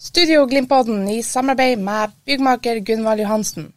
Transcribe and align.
Studio 0.00 0.46
Glimpodden 0.46 1.08
i 1.08 1.22
samarbeid 1.22 1.78
med 1.78 2.10
byggmaker 2.26 2.80
Gunvald 2.80 3.20
Johansen. 3.20 3.72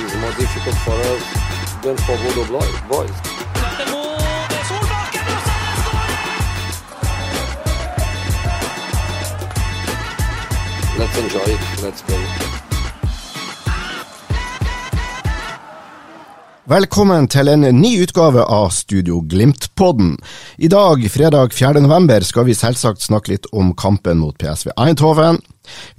It's 0.00 0.14
more 0.20 0.32
difficult 0.32 0.76
for 0.84 0.92
us 0.92 1.22
than 1.82 1.96
for 1.96 2.16
Bodo 2.18 2.44
Blo- 2.44 2.88
boys. 2.88 3.16
Let's 10.98 11.18
enjoy 11.18 11.40
it. 11.46 11.82
Let's 11.82 12.02
go. 12.02 12.43
Velkommen 16.64 17.26
til 17.28 17.50
en 17.52 17.60
ny 17.76 17.90
utgave 18.00 18.40
av 18.40 18.70
Studio 18.72 19.18
Glimt-podden. 19.28 20.14
I 20.56 20.70
dag, 20.72 21.02
fredag 21.12 21.52
4. 21.52 21.82
november, 21.84 22.24
skal 22.24 22.46
vi 22.48 22.54
selvsagt 22.56 23.04
snakke 23.04 23.34
litt 23.34 23.48
om 23.52 23.74
kampen 23.76 24.16
mot 24.22 24.38
PSV 24.40 24.70
Eindhoven. 24.72 25.42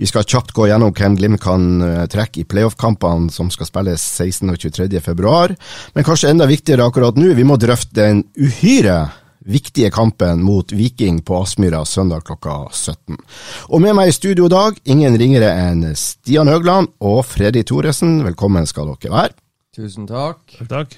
Vi 0.01 0.09
skal 0.09 0.25
kjapt 0.25 0.55
gå 0.57 0.65
gjennom 0.65 0.95
hvem 0.97 1.19
Glimt 1.19 1.43
kan 1.43 1.67
eh, 1.85 2.07
trekke 2.09 2.41
i 2.41 2.47
playoff-kampene 2.49 3.29
som 3.29 3.53
skal 3.53 3.69
spilles 3.69 4.07
16. 4.17 4.55
og 4.55 4.57
23. 4.65 4.89
februar. 5.05 5.53
Men 5.93 6.09
kanskje 6.09 6.33
enda 6.33 6.49
viktigere 6.49 6.89
akkurat 6.89 7.21
nå, 7.21 7.29
vi 7.37 7.45
må 7.45 7.61
drøfte 7.61 8.01
den 8.01 8.25
uhyre 8.33 9.03
viktige 9.45 9.93
kampen 9.93 10.41
mot 10.41 10.73
Viking 10.73 11.21
på 11.21 11.43
Aspmyra 11.45 11.85
søndag 11.85 12.25
klokka 12.25 12.63
17. 12.73 13.21
Og 13.69 13.85
med 13.85 13.93
meg 14.01 14.09
i 14.09 14.17
studio 14.17 14.49
i 14.49 14.57
dag, 14.57 14.81
ingen 14.89 15.21
ringere 15.21 15.53
enn 15.69 15.91
Stian 15.93 16.49
Høgland 16.49 16.95
og 17.05 17.21
Freddy 17.29 17.61
Thoresen. 17.61 18.23
Velkommen 18.25 18.65
skal 18.65 18.95
dere 18.95 19.13
være. 19.13 19.37
Tusen 19.75 20.07
takk. 20.07 20.55
Takk, 20.55 20.69
takk. 20.71 20.93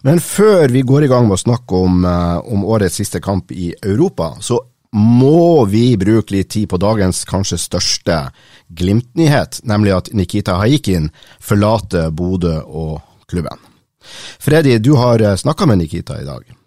Men 0.00 0.20
før 0.24 0.70
vi 0.72 0.80
går 0.80 1.04
i 1.04 1.10
gang 1.12 1.26
med 1.28 1.36
å 1.36 1.42
snakke 1.42 1.76
om, 1.76 2.04
eh, 2.08 2.38
om 2.48 2.64
årets 2.64 2.96
siste 3.02 3.20
kamp 3.20 3.52
i 3.52 3.74
Europa, 3.82 4.38
så 4.40 4.58
må 4.96 5.68
vi 5.68 5.96
bruke 5.96 6.32
litt 6.32 6.48
tid 6.48 6.68
på 6.68 6.78
dagens 6.80 7.24
kanskje 7.24 7.58
største 7.60 8.32
Glimt-nyhet, 8.72 9.60
nemlig 9.62 9.92
at 9.96 10.08
Nikita 10.14 10.56
Haikin 10.56 11.10
forlater 11.38 12.10
Bodø 12.10 12.62
og 12.64 13.02
klubben. 13.28 13.58
Freddy, 14.40 14.78
du 14.78 14.94
har 14.96 15.18
snakka 15.36 15.66
med 15.66 15.78
Nikita 15.78 16.16
i 16.20 16.24
dag. 16.24 16.59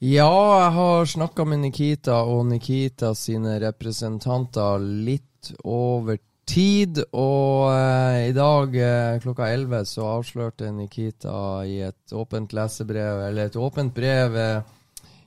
Ja, 0.00 0.32
jeg 0.62 0.70
har 0.72 1.04
snakka 1.04 1.44
med 1.44 1.58
Nikita 1.60 2.22
og 2.24 2.46
Nikita 2.48 3.10
sine 3.12 3.58
representanter 3.60 4.80
litt 4.80 5.50
over 5.60 6.16
tid, 6.48 7.02
og 7.12 7.66
eh, 7.74 8.30
i 8.30 8.32
dag 8.32 8.78
eh, 8.80 9.18
klokka 9.20 9.50
11 9.52 9.84
så 9.90 10.06
avslørte 10.14 10.70
Nikita 10.72 11.34
i 11.68 11.82
et 11.84 12.16
åpent 12.16 12.56
lesebrev, 12.56 13.26
eller 13.26 13.50
et 13.50 13.60
åpent 13.60 13.92
brev 13.92 14.40
eh, 14.40 14.72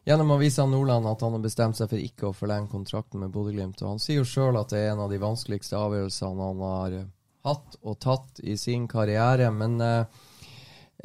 gjennom 0.09 0.33
Avisa 0.39 0.66
Nordland 0.66 1.06
at 1.06 1.22
han 1.22 1.38
har 1.38 1.45
bestemt 1.45 1.78
seg 1.78 1.94
for 1.94 2.01
ikke 2.01 2.31
å 2.31 2.35
forlenge 2.41 2.73
kontrakten 2.73 3.22
med 3.22 3.29
Bodø-Glimt. 3.38 3.85
Og 3.85 3.94
han 3.94 4.01
sier 4.01 4.23
jo 4.23 4.25
sjøl 4.25 4.57
at 4.57 4.73
det 4.73 4.81
er 4.81 4.95
en 4.95 5.06
av 5.06 5.13
de 5.13 5.22
vanskeligste 5.22 5.78
avgjørelsene 5.78 6.50
han 6.50 6.67
har 6.72 6.97
eh, 7.03 7.09
hatt 7.45 7.78
og 7.83 8.01
tatt 8.01 8.41
i 8.41 8.57
sin 8.57 8.89
karriere, 8.89 9.53
men 9.53 9.78
eh, 9.85 10.22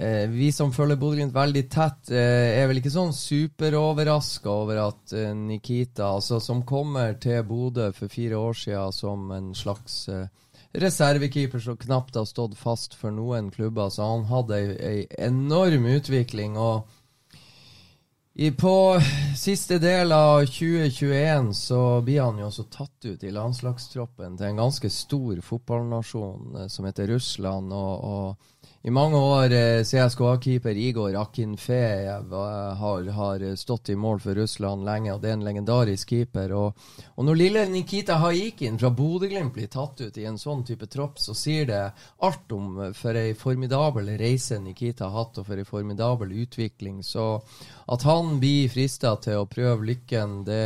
Eh, 0.02 0.28
vi 0.30 0.52
som 0.54 0.70
følger 0.70 0.94
Bodø-Glimt 0.94 1.34
veldig 1.34 1.64
tett, 1.74 2.10
eh, 2.14 2.60
er 2.60 2.68
vel 2.70 2.78
ikke 2.78 2.92
sånn 2.94 3.10
superoverraska 3.10 4.52
over 4.52 4.78
at 4.84 5.10
eh, 5.10 5.32
Nikita, 5.34 6.12
altså 6.12 6.38
som 6.38 6.60
kommer 6.62 7.16
til 7.18 7.42
Bodø 7.42 7.88
for 7.96 8.12
fire 8.12 8.38
år 8.38 8.54
siden 8.54 8.94
som 8.94 9.32
en 9.34 9.48
slags 9.58 10.04
reservekeeper 10.78 11.58
som 11.64 11.80
knapt 11.80 12.14
har 12.14 12.28
stått 12.30 12.54
fast 12.60 12.94
for 12.94 13.10
noen 13.10 13.48
klubber, 13.50 13.90
så 13.90 14.06
han 14.12 14.28
hadde 14.30 14.60
ei, 14.60 14.76
ei 14.78 15.26
enorm 15.26 15.88
utvikling. 15.90 16.54
og 16.56 16.86
i, 18.38 18.52
på 18.54 18.74
siste 19.34 19.80
del 19.82 20.14
av 20.14 20.44
2021 20.46 21.50
så 21.58 21.80
blir 22.06 22.22
han 22.22 22.38
jo 22.38 22.52
også 22.52 22.68
tatt 22.70 23.08
ut 23.08 23.24
i 23.26 23.32
landslagstroppen 23.34 24.38
til 24.38 24.52
en 24.52 24.62
ganske 24.62 24.92
stor 24.94 25.40
fotballnasjon 25.42 26.68
som 26.70 26.86
heter 26.86 27.10
Russland. 27.16 27.74
og, 27.74 28.04
og 28.04 28.54
i 28.82 28.90
mange 28.90 29.18
år 29.18 29.52
eh, 29.52 29.82
CSKA-keeper 29.82 30.76
Igor 30.78 31.16
Akinfejev 31.18 32.32
eh, 32.32 32.74
har, 32.78 33.08
har 33.10 33.42
stått 33.56 33.88
i 33.88 33.96
mål 33.96 34.20
for 34.22 34.38
Russland 34.38 34.84
lenge, 34.86 35.10
og 35.12 35.22
det 35.22 35.32
er 35.32 35.34
en 35.34 35.42
legendarisk 35.42 36.12
keeper. 36.14 36.54
Og, 36.54 36.84
og 37.16 37.26
når 37.26 37.40
lille 37.40 37.64
Nikita 37.72 38.20
Haikin 38.22 38.78
fra 38.78 38.92
Bodø-Glimt 38.94 39.56
blir 39.56 39.66
tatt 39.72 39.98
ut 39.98 40.20
i 40.22 40.28
en 40.30 40.38
sånn 40.38 40.62
type 40.68 40.86
tropp, 40.86 41.18
så 41.18 41.34
sier 41.34 41.66
det 41.66 41.80
alt 42.22 42.54
om 42.54 42.78
eh, 42.84 42.94
for 42.94 43.18
ei 43.18 43.34
formidabel 43.38 44.12
reise 44.20 44.60
Nikita 44.62 45.08
har 45.08 45.24
hatt, 45.24 45.42
og 45.42 45.50
for 45.50 45.58
ei 45.58 45.66
formidabel 45.66 46.36
utvikling. 46.46 47.02
Så 47.02 47.26
at 47.90 48.06
han 48.06 48.38
blir 48.38 48.70
frista 48.70 49.16
til 49.18 49.42
å 49.42 49.50
prøve 49.50 49.90
lykken, 49.90 50.42
det 50.46 50.64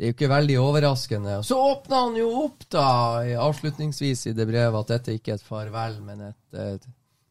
det 0.00 0.06
er 0.06 0.12
jo 0.14 0.14
ikke 0.14 0.28
veldig 0.30 0.54
overraskende. 0.56 1.32
Så 1.44 1.58
åpna 1.60 1.98
han 2.06 2.14
jo 2.16 2.30
opp 2.46 2.62
da, 2.72 2.86
avslutningsvis 3.44 4.30
i 4.30 4.32
det 4.32 4.46
brevet, 4.48 4.78
at 4.78 4.94
dette 4.94 5.18
ikke 5.18 5.34
er 5.34 5.36
et 5.36 5.44
farvel, 5.44 5.98
men 6.06 6.22
et, 6.30 6.38
et 6.56 6.86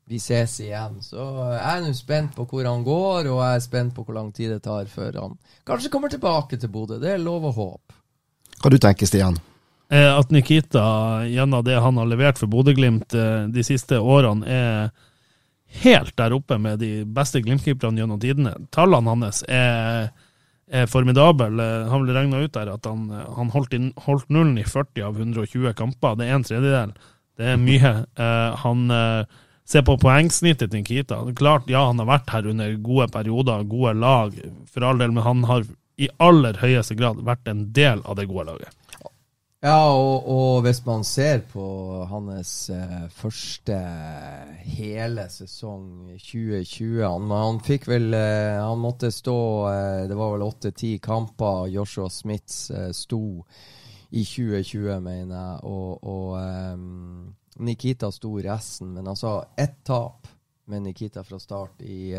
vi 0.10 0.18
ses 0.22 0.56
igjen. 0.64 0.98
Så 1.06 1.22
jeg 1.54 1.62
er 1.62 1.84
nå 1.86 1.92
spent 1.98 2.34
på 2.38 2.46
hvor 2.50 2.66
han 2.66 2.86
går, 2.86 3.30
og 3.30 3.42
jeg 3.44 3.60
er 3.60 3.66
spent 3.66 3.94
på 3.96 4.06
hvor 4.06 4.18
lang 4.18 4.32
tid 4.34 4.56
det 4.56 4.64
tar 4.66 4.90
før 4.90 5.20
han 5.22 5.36
kanskje 5.70 5.92
kommer 5.94 6.10
tilbake 6.10 6.58
til 6.58 6.72
Bodø. 6.74 6.98
Det 7.02 7.14
er 7.14 7.22
lov 7.22 7.46
og 7.52 7.60
håp. 7.60 7.98
Hva 8.60 8.72
du 8.74 8.80
tenker 8.82 9.10
Stian? 9.10 9.38
Eh, 9.90 10.10
At 10.10 10.34
Nikita, 10.34 11.26
gjennom 11.30 11.66
det 11.66 11.78
han 11.82 12.02
har 12.02 12.10
levert 12.10 12.42
for 12.42 12.50
Bodø-Glimt 12.50 13.14
eh, 13.14 13.46
de 13.54 13.66
siste 13.66 14.00
årene, 14.02 14.46
er 14.50 14.90
helt 15.84 16.16
der 16.18 16.34
oppe 16.34 16.58
med 16.58 16.82
de 16.82 17.04
beste 17.06 17.44
Glimt-keeperne 17.46 18.02
gjennom 18.02 18.22
tidene. 18.22 18.56
Tallene 18.74 19.14
hans 19.14 19.44
er 19.48 20.10
er 20.70 20.86
formidabel. 20.86 21.58
Han 21.90 22.04
ble 22.04 22.14
regna 22.14 22.44
ut 22.46 22.54
der 22.54 22.70
at 22.70 22.86
han, 22.86 23.08
han 23.10 23.48
holdt, 23.50 23.72
inn, 23.74 23.88
holdt, 24.06 24.28
nullen 24.30 24.54
i 24.62 24.66
40 24.70 25.02
av 25.02 25.16
120 25.18 25.74
kamper. 25.74 26.14
Det 26.20 26.28
er 26.28 26.36
en 26.36 26.46
tredjedel. 26.46 26.92
Det 27.42 27.48
er 27.50 27.58
mye. 27.58 27.94
Han 28.62 28.84
ser 29.70 29.86
på 29.86 29.98
poengsnittet 30.02 30.72
til 30.72 30.82
Nikita. 30.82 31.22
Klart, 31.38 31.70
ja, 31.70 31.86
han 31.90 32.02
har 32.02 32.10
vært 32.10 32.34
her 32.34 32.50
under 32.50 32.74
gode 32.82 33.10
perioder, 33.14 33.68
gode 33.70 33.94
lag, 34.02 34.36
for 34.70 34.88
all 34.88 35.02
del, 35.02 35.14
men 35.14 35.26
han 35.26 35.46
har 35.50 35.68
i 36.00 36.10
aller 36.24 36.58
høyeste 36.62 36.96
grad 36.98 37.20
vært 37.28 37.50
en 37.52 37.68
del 37.76 38.02
av 38.08 38.18
det 38.18 38.30
gode 38.30 38.48
laget. 38.54 38.76
Ja, 39.60 39.92
og, 39.92 40.24
og, 40.32 40.62
hvis 40.64 40.80
man 40.86 41.02
ser 41.04 41.42
på 41.52 41.64
hans 42.08 42.70
eh, 42.72 43.10
første 43.12 43.76
hele 44.64 45.26
sesong 45.28 46.14
2020 46.16 47.02
Han, 47.04 47.26
han 47.28 47.60
fikk 47.68 47.90
vel 47.92 48.16
eh, 48.16 48.56
Han 48.56 48.80
måtte 48.80 49.12
stå 49.12 49.36
eh, 49.68 50.06
Det 50.08 50.16
var 50.16 50.32
vel 50.38 50.46
åtte-ti 50.48 50.94
kamper 51.04 51.68
Joshua 51.74 52.08
Smiths 52.08 52.70
eh, 52.72 52.94
sto 52.96 53.44
i 54.16 54.24
2020, 54.24 54.96
mener 55.04 55.36
jeg, 55.36 55.60
og, 55.70 56.08
og 56.08 57.36
Nikita 57.60 58.12
sto 58.12 58.38
resten. 58.42 58.94
Men 58.96 59.08
altså, 59.08 59.40
ett 59.58 59.84
tap 59.84 60.28
med 60.70 60.82
Nikita 60.86 61.24
fra 61.24 61.40
start 61.40 61.82
i 61.82 62.14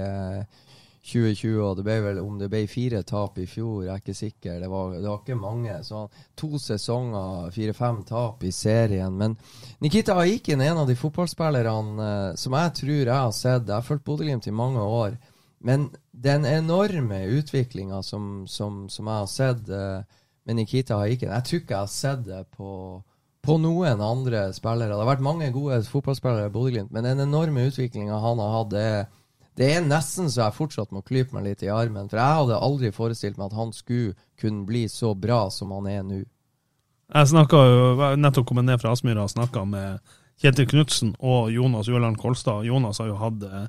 2020, 1.01 1.61
og 1.65 1.79
det 1.79 1.85
ble 1.87 1.97
vel 2.05 2.19
om 2.21 2.37
det 2.41 2.51
ble 2.53 2.61
fire 2.69 3.01
tap 3.09 3.39
i 3.41 3.47
fjor, 3.49 3.87
jeg 3.87 3.93
er 3.95 4.03
ikke 4.03 4.17
sikker. 4.17 4.59
Det 4.61 4.69
var, 4.69 4.93
det 4.99 5.09
var 5.09 5.23
ikke 5.23 5.39
mange. 5.41 5.79
Så 5.87 6.03
to 6.37 6.61
sesonger, 6.61 7.49
fire-fem 7.55 8.03
tap 8.09 8.45
i 8.45 8.53
serien. 8.53 9.17
Men 9.17 9.37
Nikita 9.81 10.19
Aikin 10.21 10.61
er 10.61 10.75
en 10.75 10.83
av 10.85 10.91
de 10.91 10.99
fotballspillerne 11.01 12.09
eh, 12.09 12.39
som 12.41 12.57
jeg 12.59 12.75
tror 12.83 12.97
jeg 12.99 13.17
har 13.17 13.35
sett. 13.37 13.69
Jeg 13.69 13.77
har 13.77 13.87
fulgt 13.87 14.05
Bodø-Glimt 14.05 14.51
i 14.51 14.55
mange 14.55 14.85
år. 14.85 15.17
Men 15.65 15.91
den 16.13 16.45
enorme 16.49 17.25
utviklinga 17.39 18.03
som, 18.05 18.47
som, 18.49 18.87
som, 18.89 19.09
jeg 19.09 19.25
har 19.25 19.31
sett 19.31 19.73
eh, 19.73 20.19
med 20.49 20.57
Nikita 20.57 20.97
Aikin 21.01 21.33
Jeg 21.33 21.47
tror 21.47 21.61
ikke 21.61 21.75
jeg 21.75 21.85
har 21.85 21.93
sett 21.93 22.23
det 22.29 22.45
på, 22.57 22.71
på 23.45 23.57
noen 23.61 24.03
andre 24.05 24.51
spillere. 24.53 24.93
Det 24.93 25.01
har 25.01 25.09
vært 25.15 25.25
mange 25.25 25.49
gode 25.55 25.81
fotballspillere 25.89 26.51
i 26.51 26.53
Bodø-Glimt, 26.53 26.93
men 26.93 27.09
den 27.09 27.25
enorme 27.25 27.69
utviklinga 27.71 28.19
han 28.21 28.43
har 28.43 28.55
hatt, 28.59 28.75
det 28.75 28.91
det 29.61 29.67
er 29.75 29.83
nesten 29.85 30.31
så 30.31 30.47
jeg 30.47 30.57
fortsatt 30.57 30.93
må 30.95 31.03
klype 31.05 31.35
meg 31.37 31.49
litt 31.49 31.65
i 31.67 31.69
armen. 31.73 32.09
For 32.09 32.17
jeg 32.21 32.39
hadde 32.39 32.61
aldri 32.65 32.91
forestilt 32.97 33.37
meg 33.37 33.51
at 33.51 33.59
han 33.59 33.75
skulle 33.77 34.15
kunne 34.41 34.65
bli 34.69 34.87
så 34.89 35.13
bra 35.19 35.43
som 35.53 35.75
han 35.77 35.89
er 35.91 36.05
nå. 36.07 36.23
Jeg 37.11 37.31
snakka 37.33 37.61
jo, 37.67 37.81
nettopp 38.23 38.47
kommet 38.49 38.69
ned 38.69 38.81
fra 38.81 38.95
Aspmyra 38.95 39.27
og 39.27 39.33
snakka 39.33 39.67
med 39.69 40.15
Kjetil 40.41 40.69
Knutsen 40.71 41.13
og 41.19 41.51
Jonas 41.53 41.91
Jørland 41.91 42.17
Kolstad. 42.23 42.65
Jonas 42.65 43.03
har 43.03 43.11
jo 43.11 43.19
hatt 43.21 43.45
eh, 43.51 43.67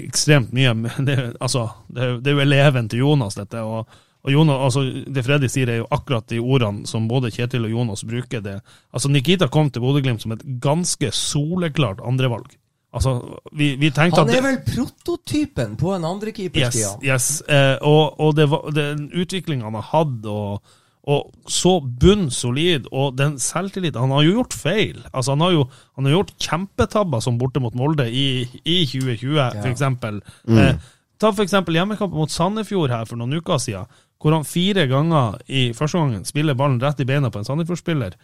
ekstremt 0.00 0.54
mye 0.56 0.72
det, 1.08 1.18
altså, 1.38 1.68
det, 1.86 2.16
det 2.24 2.32
er 2.32 2.40
jo 2.40 2.46
eleven 2.48 2.88
til 2.90 3.04
Jonas, 3.04 3.36
dette. 3.38 3.62
og 3.62 3.86
og 4.24 4.30
Jonas, 4.32 4.60
altså, 4.68 4.82
Det 5.14 5.24
Freddy 5.26 5.48
sier, 5.50 5.68
er 5.68 5.76
jo 5.80 5.86
akkurat 5.90 6.26
de 6.30 6.38
ordene 6.38 6.86
som 6.86 7.08
både 7.10 7.30
Kjetil 7.34 7.64
og 7.66 7.70
Jonas 7.74 8.04
bruker. 8.06 8.40
det. 8.40 8.60
Altså, 8.94 9.08
Nikita 9.10 9.48
kom 9.50 9.70
til 9.70 9.82
Bodø-Glimt 9.82 10.22
som 10.22 10.32
et 10.32 10.44
ganske 10.62 11.10
soleklart 11.12 11.98
andrevalg. 12.06 12.52
Altså, 12.94 13.16
vi, 13.56 13.74
vi 13.80 13.88
tenkte 13.90 14.20
Han 14.20 14.28
er 14.30 14.42
vel 14.44 14.58
prototypen 14.68 15.76
på 15.80 15.94
en 15.96 16.04
andrekeeper, 16.04 16.60
Yes, 16.60 16.74
Stian? 16.76 17.00
yes. 17.02 17.42
Eh, 17.48 17.78
og, 17.80 18.20
og 18.20 18.36
det 18.36 18.50
var, 18.52 18.66
den 18.76 19.06
utviklinga 19.16 19.64
han 19.64 19.78
har 19.80 19.86
hatt, 19.94 20.26
og, 20.28 20.60
og 21.08 21.32
så 21.50 21.78
bunnsolid, 21.80 22.86
og 22.92 23.16
den 23.18 23.38
selvtilliten 23.40 24.00
Han 24.04 24.12
har 24.14 24.22
jo 24.26 24.34
gjort 24.42 24.54
feil. 24.54 25.00
Altså, 25.12 25.32
han 25.32 25.40
har 25.40 25.54
jo 25.56 25.64
han 25.96 26.04
har 26.04 26.12
gjort 26.18 26.34
kjempetabber 26.38 27.20
som 27.24 27.38
borte 27.40 27.60
mot 27.64 27.74
Molde 27.74 28.06
i, 28.12 28.26
i 28.64 28.82
2020, 28.86 29.40
for 29.62 29.70
eksempel. 29.72 30.20
Eh, 30.48 30.74
ta 31.22 31.32
eksempel 31.44 31.78
hjemmekampen 31.78 32.18
mot 32.18 32.32
Sandefjord 32.32 32.92
her 32.92 33.08
for 33.08 33.20
noen 33.20 33.38
uker 33.38 33.60
siden, 33.62 33.90
hvor 34.22 34.36
han 34.36 34.46
fire 34.46 34.86
ganger 34.90 35.40
i 35.50 35.70
første 35.76 35.98
gangen 35.98 36.26
spiller 36.26 36.58
ballen 36.58 36.80
rett 36.82 37.00
i 37.02 37.08
beina 37.08 37.30
på 37.32 37.40
en 37.40 37.48
Sandefjord-spiller. 37.48 38.16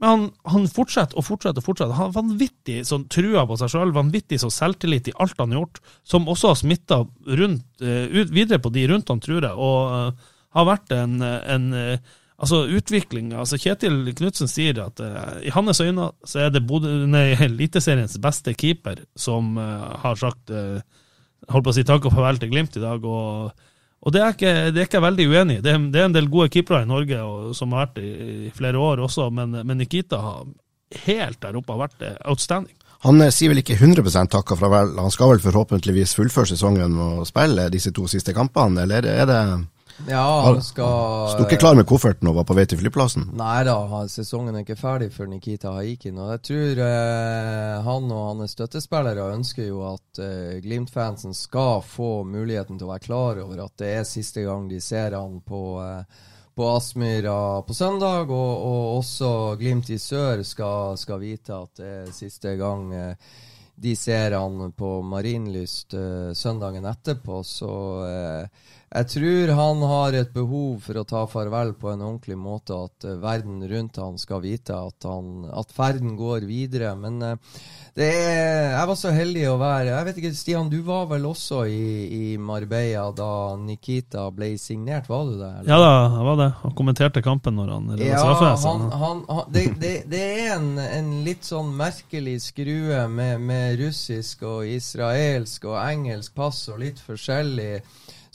Men 0.00 0.08
han, 0.08 0.22
han 0.48 0.68
fortsetter 0.72 1.18
og 1.20 1.26
fortsetter 1.26 1.60
og 1.60 1.66
fortsetter. 1.66 1.96
Han 1.96 2.08
har 2.08 2.14
vanvittig 2.16 2.78
sånn 2.88 3.04
trua 3.12 3.44
på 3.48 3.58
seg 3.60 3.72
sjøl, 3.74 3.92
vanvittig 3.92 4.38
så 4.40 4.48
selvtillit 4.54 5.10
i 5.10 5.16
alt 5.20 5.36
han 5.42 5.52
har 5.52 5.60
gjort, 5.60 5.82
som 6.08 6.30
også 6.30 6.54
har 6.54 6.60
smitta 6.62 7.02
eh, 7.28 8.22
videre 8.32 8.60
på 8.62 8.72
de 8.72 8.86
rundt 8.88 9.12
han, 9.12 9.20
tror 9.20 9.44
jeg, 9.44 9.52
og 9.52 9.92
uh, 9.92 10.32
har 10.56 10.66
vært 10.70 10.94
en, 10.96 11.20
en 11.20 11.68
uh, 11.76 12.16
altså 12.40 12.62
utvikling. 12.78 13.34
altså 13.36 13.58
Kjetil 13.60 14.14
Knutsen 14.16 14.48
sier 14.48 14.80
at 14.86 15.02
uh, 15.04 15.36
i 15.44 15.52
hans 15.52 15.82
øyne 15.84 16.08
så 16.24 16.46
er 16.46 16.54
det 16.54 16.64
Bodø-Eliteseriens 16.68 18.16
beste 18.24 18.56
keeper 18.56 19.04
som 19.18 19.58
har 19.60 20.16
sagt 20.16 20.50
eh, 20.54 20.80
holdt 21.48 21.66
på 21.66 21.72
å 21.72 21.76
si 21.76 21.86
takk 21.88 22.06
og 22.06 22.14
farvel 22.14 22.40
til 22.40 22.52
Glimt 22.52 22.76
i 22.76 22.84
dag. 22.84 23.04
og 23.04 23.66
og 24.00 24.14
det 24.14 24.20
er, 24.24 24.32
ikke, 24.32 24.52
det 24.72 24.80
er 24.80 24.86
ikke 24.88 25.02
veldig 25.04 25.24
uenig 25.28 25.54
i. 25.58 25.60
Det, 25.60 25.72
det 25.92 26.00
er 26.00 26.06
en 26.08 26.14
del 26.14 26.30
gode 26.32 26.48
keepere 26.48 26.86
i 26.86 26.88
Norge 26.88 27.18
og, 27.20 27.50
som 27.56 27.74
har 27.76 27.84
vært 27.84 27.98
i, 28.00 28.12
i 28.46 28.52
flere 28.56 28.80
år 28.80 29.02
også, 29.04 29.26
men, 29.36 29.52
men 29.52 29.76
Nikita 29.76 30.20
har 30.24 30.46
helt 31.04 31.40
der 31.42 31.58
oppe 31.58 31.74
har 31.74 31.82
vært 31.82 32.06
eh, 32.06 32.14
outstanding. 32.32 32.76
Han 33.04 33.20
eh, 33.20 33.32
sier 33.34 33.52
vel 33.52 33.60
ikke 33.60 33.76
100% 33.76 34.32
takk 34.32 34.54
og 34.54 34.62
farvel. 34.62 34.94
Han 34.96 35.12
skal 35.12 35.34
vel 35.34 35.44
forhåpentligvis 35.44 36.16
fullføre 36.16 36.48
sesongen 36.48 36.96
og 36.96 37.28
spille 37.28 37.68
disse 37.72 37.92
to 37.96 38.08
siste 38.10 38.32
kampene, 38.36 38.86
eller 38.86 39.04
er 39.08 39.28
det 39.28 39.42
Ja, 40.08 40.40
han 40.40 40.62
skal 40.62 41.28
Sto 41.34 41.44
ikke 41.44 41.58
klar 41.60 41.76
med 41.78 41.86
kofferten 41.88 42.28
og 42.30 42.38
var 42.40 42.46
på 42.48 42.56
vei 42.56 42.64
til 42.68 42.80
flyplassen? 42.80 43.28
Nei 43.36 43.62
da, 43.68 43.76
sesongen 44.10 44.56
er 44.56 44.64
ikke 44.64 44.78
ferdig 44.78 45.10
for 45.14 45.30
Nikita 45.30 45.74
Haikin. 45.76 46.18
Og 46.20 46.32
jeg 46.34 46.42
tror 46.48 46.82
eh, 46.86 47.76
han 47.86 48.08
og 48.08 48.24
hans 48.28 48.56
støttespillere 48.56 49.28
ønsker 49.34 49.68
jo 49.68 49.84
at 49.90 50.22
eh, 50.22 50.56
Glimt-fansen 50.64 51.36
skal 51.36 51.84
få 51.86 52.22
muligheten 52.28 52.80
til 52.80 52.88
å 52.88 52.94
være 52.94 53.06
klar 53.06 53.42
over 53.44 53.66
at 53.66 53.76
det 53.82 53.92
er 53.98 54.08
siste 54.08 54.46
gang 54.46 54.66
de 54.70 54.80
ser 54.84 55.18
han 55.18 55.38
på, 55.46 55.62
eh, 55.84 56.24
på 56.56 56.72
Aspmyra 56.72 57.38
på 57.68 57.76
søndag. 57.76 58.32
Og, 58.32 58.50
og 58.72 58.98
også 59.02 59.30
Glimt 59.60 59.92
i 59.92 60.00
sør 60.00 60.42
skal, 60.46 60.98
skal 61.00 61.22
vite 61.22 61.60
at 61.60 61.80
det 61.82 61.94
er 62.00 62.12
siste 62.16 62.56
gang 62.60 62.90
eh, 62.96 63.30
de 63.80 63.96
ser 63.96 64.34
han 64.36 64.72
på 64.72 65.02
Marienlyst 65.02 65.94
eh, 65.94 66.32
søndagen 66.36 66.84
etterpå. 66.84 67.40
Så 67.44 67.72
eh, 68.04 68.66
jeg 68.90 69.06
tror 69.12 69.50
han 69.54 69.82
har 69.86 70.14
et 70.18 70.32
behov 70.34 70.80
for 70.82 70.98
å 70.98 71.04
ta 71.06 71.20
farvel 71.30 71.74
på 71.78 71.92
en 71.92 72.00
ordentlig 72.02 72.34
måte, 72.38 72.74
at 72.74 73.04
eh, 73.06 73.18
verden 73.22 73.60
rundt 73.70 74.00
han 74.02 74.16
skal 74.18 74.40
vite 74.42 74.74
at, 74.74 75.06
han, 75.06 75.44
at 75.54 75.70
ferden 75.76 76.16
går 76.18 76.42
videre. 76.48 76.96
Men 76.98 77.20
eh, 77.22 77.36
det 77.94 78.08
er, 78.08 78.72
jeg 78.74 78.88
var 78.90 78.98
så 78.98 79.10
heldig 79.14 79.44
å 79.50 79.56
være 79.60 79.90
Jeg 79.92 80.06
vet 80.08 80.18
ikke, 80.20 80.32
Stian, 80.38 80.68
du 80.70 80.76
var 80.86 81.06
vel 81.10 81.24
også 81.26 81.64
i, 81.70 81.86
i 82.18 82.36
Marbella 82.38 83.08
da 83.14 83.30
Nikita 83.62 84.26
ble 84.34 84.52
signert, 84.62 85.06
var 85.10 85.24
du 85.30 85.36
det? 85.38 85.52
eller? 85.60 85.70
Ja 85.70 85.78
da, 85.82 85.90
jeg 86.16 86.26
var 86.32 86.38
det. 86.42 86.50
Han 86.64 86.76
kommenterte 86.82 87.22
kampen 87.26 87.58
når 87.58 87.72
han 87.76 87.88
redda 87.94 88.10
Ja, 88.10 88.54
han- 88.66 88.90
han, 88.90 89.24
han, 89.30 89.42
det, 89.54 89.64
det, 89.82 89.94
det 90.10 90.22
er 90.34 90.54
en, 90.58 90.70
en 90.82 91.10
litt 91.26 91.46
sånn 91.46 91.70
merkelig 91.78 92.40
skrue 92.50 93.04
med, 93.10 93.38
med 93.46 93.78
russisk 93.84 94.42
og 94.50 94.66
israelsk 94.70 95.66
og 95.70 95.78
engelsk 95.84 96.34
pass 96.38 96.64
og 96.74 96.82
litt 96.82 96.98
forskjellig. 97.06 97.72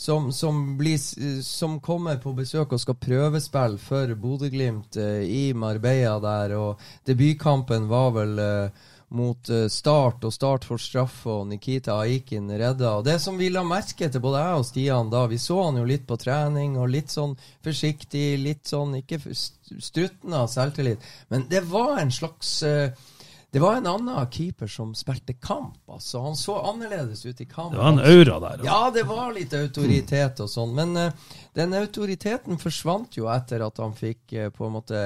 Som, 0.06 0.28
som, 0.38 0.78
blir, 0.78 1.00
som 1.42 1.80
kommer 1.82 2.20
på 2.22 2.36
besøk 2.38 2.76
og 2.76 2.82
skal 2.84 2.98
prøvespille 3.02 3.80
for 3.82 4.12
Bodø-Glimt 4.22 5.00
eh, 5.02 5.24
i 5.26 5.46
Marbella 5.58 6.20
der. 6.22 6.54
Og 6.60 6.84
debutkampen 7.10 7.88
var 7.90 8.12
vel 8.14 8.38
eh, 8.44 8.84
mot 9.18 9.50
eh, 9.50 9.66
Start, 9.72 10.28
og 10.28 10.34
Start 10.34 10.68
for 10.68 10.82
straffe, 10.82 11.30
og 11.32 11.48
Nikita 11.50 11.98
Aikin 12.04 12.52
redda. 12.52 12.98
Og 13.00 13.08
det 13.08 13.18
som 13.24 13.38
vi 13.40 13.50
la 13.50 13.64
merke 13.66 14.10
til, 14.10 14.22
både 14.22 14.44
jeg 14.44 14.62
og 14.62 14.68
Stian 14.70 15.12
da, 15.14 15.26
vi 15.32 15.42
så 15.42 15.58
han 15.64 15.82
jo 15.82 15.88
litt 15.90 16.06
på 16.06 16.20
trening, 16.22 16.78
og 16.78 16.92
litt 16.94 17.14
sånn 17.14 17.36
forsiktig, 17.66 18.28
litt 18.42 18.70
sånn 18.70 19.00
ikke 19.02 19.22
struttende 19.26 20.46
av 20.46 20.54
selvtillit, 20.54 21.10
men 21.34 21.50
det 21.50 21.66
var 21.70 21.98
en 22.02 22.14
slags 22.14 22.60
eh, 22.68 23.06
det 23.56 23.62
var 23.64 23.78
en 23.78 23.86
annen 23.88 24.26
keeper 24.28 24.68
som 24.68 24.90
spilte 25.00 25.34
kamp. 25.40 25.78
altså 25.88 26.20
Han 26.26 26.34
så 26.36 26.58
annerledes 26.60 27.22
ut 27.26 27.40
i 27.40 27.46
kamp. 27.46 27.72
Det 27.72 27.80
var 27.80 27.94
en 27.94 28.00
aura 28.00 28.40
der. 28.40 28.50
altså. 28.50 28.66
Ja, 28.66 28.92
det 28.92 29.04
var 29.08 29.32
litt 29.32 29.54
autoritet 29.56 30.42
og 30.44 30.50
sånn, 30.52 30.74
men 30.76 30.92
uh, 31.00 31.38
den 31.56 31.78
autoriteten 31.80 32.60
forsvant 32.60 33.16
jo 33.16 33.30
etter 33.32 33.64
at 33.64 33.80
han 33.80 33.96
fikk 33.96 34.36
uh, 34.36 34.50
på 34.52 34.68
en 34.68 34.76
måte 34.76 35.06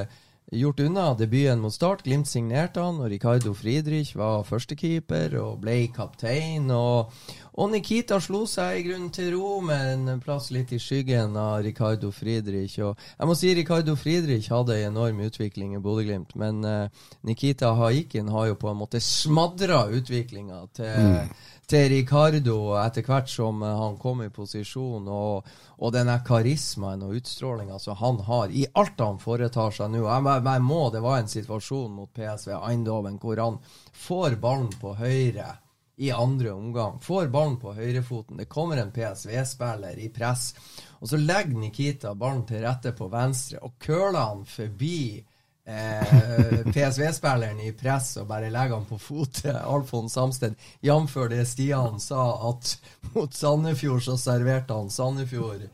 gjort 0.49 0.81
unna 0.81 1.13
debuten 1.13 1.61
mot 1.61 1.73
Start. 1.73 2.01
Glimt 2.07 2.25
signerte 2.25 2.81
han, 2.81 2.97
og 2.97 3.13
Ricardo 3.13 3.53
Friedrich 3.53 4.15
var 4.17 4.41
førstekeeper 4.49 5.37
og 5.43 5.61
ble 5.61 5.83
kaptein. 5.93 6.71
Og, 6.73 7.13
og 7.53 7.71
Nikita 7.73 8.19
slo 8.23 8.45
seg 8.49 8.79
i 8.79 8.85
grunnen 8.87 9.09
til 9.13 9.33
ro 9.35 9.59
med 9.65 10.09
en 10.09 10.21
plass 10.23 10.49
litt 10.55 10.73
i 10.75 10.79
skyggen 10.81 11.37
av 11.39 11.63
Ricardo 11.65 12.11
Friedrich. 12.15 12.77
Og 12.85 12.97
jeg 13.17 13.29
må 13.29 13.35
si 13.37 13.53
Ricardo 13.57 13.95
Friedrich 13.99 14.49
hadde 14.53 14.77
en 14.79 14.93
enorm 14.93 15.21
utvikling 15.25 15.75
i 15.75 15.83
Bodø-Glimt, 15.83 16.35
men 16.39 16.63
eh, 16.65 17.05
Nikita 17.27 17.73
Haikin 17.79 18.29
har 18.33 18.51
jo 18.51 18.59
på 18.59 18.71
en 18.71 18.81
måte 18.81 19.01
smadra 19.03 19.85
utviklinga 19.89 20.65
til 20.77 21.29
til 21.69 21.85
Ricardo 21.91 22.57
etter 22.81 23.05
hvert 23.05 23.29
som 23.29 23.61
eh, 23.63 23.77
han 23.77 23.97
kom 24.01 24.23
i 24.25 24.31
posisjon, 24.33 25.07
og, 25.13 25.49
og 25.77 25.93
denne 25.93 26.17
karismaen 26.25 27.05
og 27.05 27.19
utstrålinga 27.19 27.79
som 27.81 27.99
han 27.99 28.19
har 28.25 28.53
i 28.53 28.65
alt 28.79 29.01
han 29.03 29.21
foretar 29.21 29.75
seg 29.75 29.93
nå. 29.93 30.03
Jeg, 30.07 30.25
jeg, 30.25 30.45
jeg 30.49 30.65
må, 30.65 30.81
Det 30.89 31.03
var 31.05 31.19
en 31.19 31.31
situasjon 31.31 31.95
mot 31.95 32.13
PSV 32.15 32.55
Eindhoven 32.57 33.19
hvor 33.21 33.43
han 33.43 33.59
får 33.93 34.39
ballen 34.41 34.71
på 34.81 34.95
høyre 34.97 35.53
i 35.99 36.11
andre 36.11 36.51
omgang. 36.51 36.99
Får 37.03 37.27
ballen 37.27 37.57
på 37.59 37.73
høyrefoten. 37.75 38.37
Det 38.39 38.47
kommer 38.47 38.79
en 38.79 38.91
PSV-spiller 38.95 39.99
i 39.99 40.07
press, 40.15 40.53
og 40.99 41.11
så 41.11 41.19
legger 41.19 41.59
Nikita 41.59 42.13
ballen 42.15 42.45
til 42.47 42.63
rette 42.63 42.93
på 42.95 43.09
venstre 43.11 43.59
og 43.59 43.75
køler 43.83 44.19
han 44.19 44.45
forbi 44.47 45.19
eh, 45.69 46.71
PSV-spilleren 46.73 47.59
i 47.63 47.71
press 47.77 48.15
og 48.21 48.27
bare 48.29 48.49
legger 48.49 48.79
han 48.79 48.87
på 48.89 48.97
fot 49.01 49.41
Alfons 49.45 50.13
Samsted. 50.13 50.55
Jf. 50.81 51.15
det 51.29 51.45
Stian 51.47 51.99
sa, 51.99 52.25
at 52.49 52.73
mot 53.13 53.33
Sandefjord 53.33 54.03
så 54.03 54.17
serverte 54.17 54.73
han 54.73 54.89
Sandefjord 54.89 55.65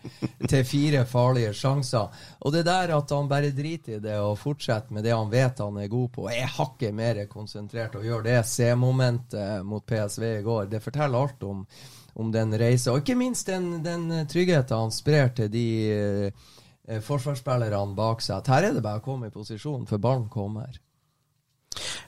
til 0.48 0.66
fire 0.68 1.06
farlige 1.10 1.54
sjanser. 1.56 2.14
Og 2.40 2.54
det 2.54 2.66
der 2.68 2.96
at 2.98 3.16
han 3.16 3.32
bare 3.32 3.54
driter 3.56 3.98
i 3.98 4.04
det 4.04 4.20
og 4.20 4.38
fortsetter 4.40 4.94
med 4.94 5.08
det 5.08 5.16
han 5.16 5.32
vet 5.32 5.64
han 5.64 5.82
er 5.82 5.92
god 5.92 6.10
på, 6.16 6.30
er 6.32 6.56
hakket 6.60 6.96
mer 6.96 7.26
konsentrert 7.32 7.96
og 8.00 8.06
gjør 8.06 8.26
det 8.28 8.40
C-momentet 8.50 9.66
mot 9.66 9.86
PSV 9.86 10.32
i 10.40 10.46
går, 10.46 10.66
det 10.72 10.84
forteller 10.84 11.22
alt 11.26 11.44
om 11.44 11.68
om 12.16 12.32
den 12.32 12.54
reisa, 12.56 12.94
og 12.94 13.02
ikke 13.02 13.18
minst 13.20 13.50
den, 13.50 13.82
den 13.84 14.08
tryggheten 14.32 14.86
han 14.86 14.94
sprer 14.96 15.34
til 15.36 15.50
de 15.52 15.66
eh, 15.92 16.46
forsvarsspillerne 17.02 17.96
bak 17.98 18.22
seg. 18.22 18.46
Her 18.48 18.70
er 18.70 18.76
det 18.76 18.84
bare 18.86 19.02
å 19.02 19.06
komme 19.06 19.30
i 19.30 19.34
posisjon, 19.34 19.88
for 19.90 20.02
ballen 20.02 20.28
kommer. 20.30 20.76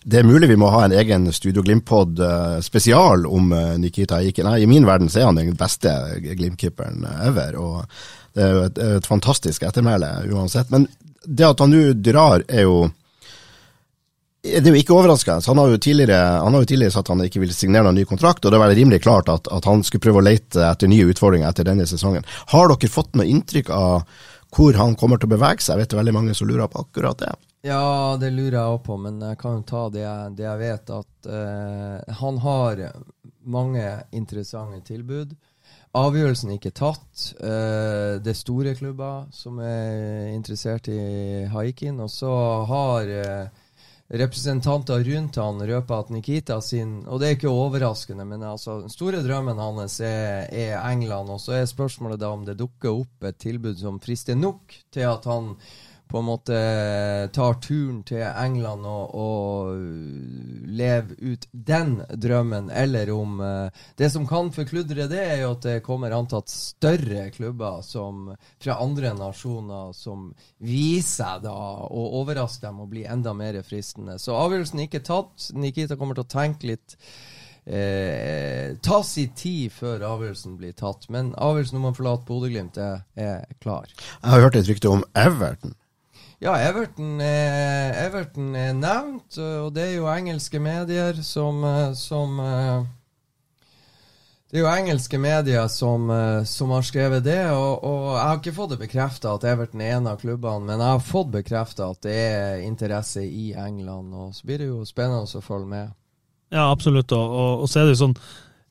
Det 0.08 0.22
er 0.22 0.28
mulig 0.28 0.48
vi 0.48 0.60
må 0.60 0.70
ha 0.72 0.86
en 0.86 0.96
egen 0.96 1.26
Studio 1.36 1.64
Glimt-pod 1.66 2.22
eh, 2.24 2.60
spesial 2.64 3.26
om 3.28 3.52
eh, 3.52 3.74
Nikita 3.82 4.22
Aiken. 4.22 4.48
Nei, 4.48 4.62
I 4.64 4.70
min 4.70 4.88
verden 4.88 5.10
så 5.12 5.22
er 5.22 5.28
han 5.28 5.40
den 5.40 5.58
beste 5.60 5.92
Glimt-keeperen 6.24 7.04
ever, 7.28 7.58
og 7.60 7.82
det 8.38 8.46
er 8.46 8.54
jo 8.54 8.62
et, 8.70 8.80
et 9.02 9.10
fantastisk 9.10 9.66
ettermæle 9.68 10.14
uansett. 10.32 10.72
Men 10.72 10.88
det 11.26 11.50
at 11.50 11.60
han 11.64 11.74
nå 11.74 11.90
drar, 12.00 12.46
er 12.48 12.68
jo 12.68 12.88
det 14.48 14.62
er 14.62 14.72
jo 14.72 14.80
ikke 14.80 14.96
overraskende. 14.96 15.44
Han 15.50 15.60
har 15.60 15.74
jo 15.74 15.80
tidligere, 15.82 16.20
han 16.40 16.56
har 16.56 16.64
jo 16.64 16.70
tidligere 16.70 16.94
sagt 16.94 17.10
at 17.10 17.18
han 17.18 17.26
ikke 17.26 17.42
vil 17.44 17.52
signere 17.52 17.84
noen 17.88 17.98
ny 18.00 18.06
kontrakt, 18.08 18.46
og 18.46 18.54
det 18.54 18.62
var 18.62 18.72
rimelig 18.72 19.02
klart 19.04 19.28
at, 19.34 19.50
at 19.52 19.68
han 19.68 19.84
skulle 19.84 20.06
prøve 20.06 20.22
å 20.22 20.24
lete 20.24 20.64
etter 20.64 20.88
nye 20.88 21.10
utfordringer 21.12 21.50
etter 21.50 21.68
denne 21.68 21.88
sesongen. 21.90 22.24
Har 22.54 22.72
dere 22.72 22.92
fått 22.92 23.18
noe 23.18 23.28
inntrykk 23.28 23.74
av 23.76 24.06
hvor 24.56 24.78
han 24.80 24.96
kommer 24.96 25.20
til 25.20 25.30
å 25.30 25.36
bevege 25.36 25.64
seg? 25.64 25.76
Jeg 25.76 25.84
vet 25.84 25.92
det 25.92 25.98
er 25.98 26.04
veldig 26.04 26.16
mange 26.16 26.38
som 26.38 26.50
lurer 26.50 26.72
på 26.72 26.86
akkurat 26.86 27.20
det. 27.24 27.34
Ja, 27.68 28.16
det 28.20 28.32
lurer 28.32 28.56
jeg 28.56 28.78
òg 28.78 28.82
på, 28.86 28.96
men 29.02 29.20
jeg 29.24 29.40
kan 29.42 29.60
jo 29.60 29.68
ta 29.68 29.84
det 29.92 30.04
jeg, 30.04 30.34
det 30.38 30.46
jeg 30.46 30.62
vet. 30.62 30.92
At 30.94 31.30
eh, 31.38 32.16
han 32.22 32.42
har 32.46 32.84
mange 33.48 33.86
interessante 34.16 34.82
tilbud. 34.88 35.36
avgjørelsen 35.98 36.52
er 36.52 36.60
ikke 36.60 36.76
tatt. 36.78 37.30
Eh, 37.42 38.20
det 38.24 38.34
er 38.34 38.38
store 38.38 38.76
klubber 38.78 39.28
som 39.36 39.60
er 39.60 40.30
interessert 40.34 40.88
i 40.92 41.48
haikin. 41.52 42.00
Og 42.04 42.12
så 42.14 42.34
har 42.70 43.12
eh, 43.12 43.66
representanter 44.08 45.04
rundt 45.04 45.36
han 45.36 45.60
røper 45.68 46.00
at 46.00 46.12
Nikita 46.16 46.60
sin 46.64 47.02
Og 47.08 47.20
det 47.20 47.28
er 47.28 47.36
ikke 47.36 47.52
overraskende, 47.52 48.26
men 48.28 48.44
altså, 48.44 48.80
den 48.82 48.94
store 48.94 49.24
drømmen 49.26 49.60
hans 49.60 50.00
er, 50.00 50.48
er 50.48 50.80
England. 50.92 51.30
Og 51.34 51.42
så 51.44 51.58
er 51.58 51.68
spørsmålet 51.68 52.22
da 52.22 52.32
om 52.32 52.46
det 52.48 52.58
dukker 52.60 53.04
opp 53.04 53.28
et 53.28 53.40
tilbud 53.42 53.76
som 53.80 54.00
frister 54.04 54.38
nok 54.40 54.76
til 54.94 55.08
at 55.10 55.28
han 55.28 55.56
på 56.08 56.20
en 56.22 56.28
måte 56.28 56.58
tar 57.36 57.58
turen 57.64 58.02
til 58.08 58.24
England 58.24 58.86
og, 58.88 59.16
og 59.18 60.72
lever 60.78 61.16
ut 61.20 61.48
den 61.52 61.98
drømmen, 62.10 62.70
eller 62.72 63.12
om 63.14 63.40
uh, 63.42 63.86
Det 63.98 64.10
som 64.14 64.28
kan 64.28 64.52
forkludre 64.56 65.08
det, 65.12 65.22
er 65.22 65.42
jo 65.44 65.54
at 65.56 65.66
det 65.68 65.78
kommer 65.86 66.16
antatt 66.16 66.52
større 66.52 67.30
klubber 67.36 67.82
som, 67.86 68.30
fra 68.64 68.80
andre 68.84 69.14
nasjoner 69.18 69.94
som 69.98 70.30
viser 70.64 71.42
da 71.44 71.56
å 71.88 72.06
overraske 72.22 72.66
dem 72.68 72.84
og 72.84 72.92
bli 72.92 73.08
enda 73.08 73.34
mer 73.38 73.60
fristende. 73.66 74.18
Så 74.22 74.36
avgjørelsen 74.38 74.82
er 74.82 74.90
ikke 74.90 75.06
tatt. 75.08 75.50
Nikita 75.58 75.98
kommer 76.00 76.18
til 76.18 76.28
å 76.28 76.32
tenke 76.32 76.72
litt. 76.72 76.98
Eh, 77.68 78.78
ta 78.80 79.02
sin 79.04 79.34
tid 79.36 79.74
før 79.76 80.06
avgjørelsen 80.08 80.56
blir 80.60 80.76
tatt, 80.78 81.10
men 81.12 81.34
avgjørelsen 81.36 81.82
om 81.82 81.90
å 81.90 81.96
forlate 81.98 82.24
Bodø-Glimt 82.30 82.80
er 82.80 83.44
klar. 83.60 83.92
Jeg 83.92 84.32
har 84.32 84.46
hørt 84.46 84.56
et 84.56 84.70
rykte 84.72 84.94
om 84.94 85.04
Everton. 85.12 85.76
Ja, 86.38 86.54
Everton 86.62 87.18
er, 87.24 87.96
Everton 87.98 88.52
er, 88.54 88.76
nevnt, 88.78 89.40
og 89.42 89.72
det 89.74 89.88
er 89.88 89.96
jo 89.96 90.10
engelske 90.12 90.60
medier 90.62 91.18
som, 91.26 91.64
eh, 91.66 91.96
som 91.98 92.38
eh, 92.44 92.84
Det 94.48 94.60
er 94.60 94.62
jo 94.62 94.70
engelske 94.70 95.18
medier 95.18 95.66
som, 95.68 96.06
eh, 96.14 96.44
som 96.46 96.70
har 96.76 96.86
skrevet 96.86 97.26
det, 97.26 97.40
og, 97.50 97.82
og, 97.82 98.04
jeg 98.14 98.22
har 98.22 98.38
ikke 98.38 98.54
fått 98.54 98.76
det 98.76 98.80
bekrefta 98.84 99.34
at 99.34 99.48
Everton 99.50 99.82
er 99.82 99.96
en 99.96 100.12
av 100.14 100.22
klubbene, 100.22 100.68
men 100.70 100.78
jeg 100.78 100.94
har 101.00 101.08
fått 101.08 101.34
bekrefta 101.34 101.90
at 101.90 102.06
det 102.06 102.14
er 102.14 102.62
interesse 102.68 103.26
i 103.26 103.50
England, 103.58 104.14
og 104.14 104.36
så 104.38 104.46
blir 104.46 104.62
det 104.62 104.70
jo 104.70 104.86
spennende 104.86 105.26
å 105.26 105.42
følge 105.42 105.72
med. 105.74 105.96
Ja, 106.54 106.70
absolutt, 106.70 107.18
og, 107.18 107.34
og, 107.34 107.64
og 107.66 107.72
så 107.72 107.82
er 107.82 107.90
det 107.90 107.98
jo 107.98 108.04
sånn 108.06 108.14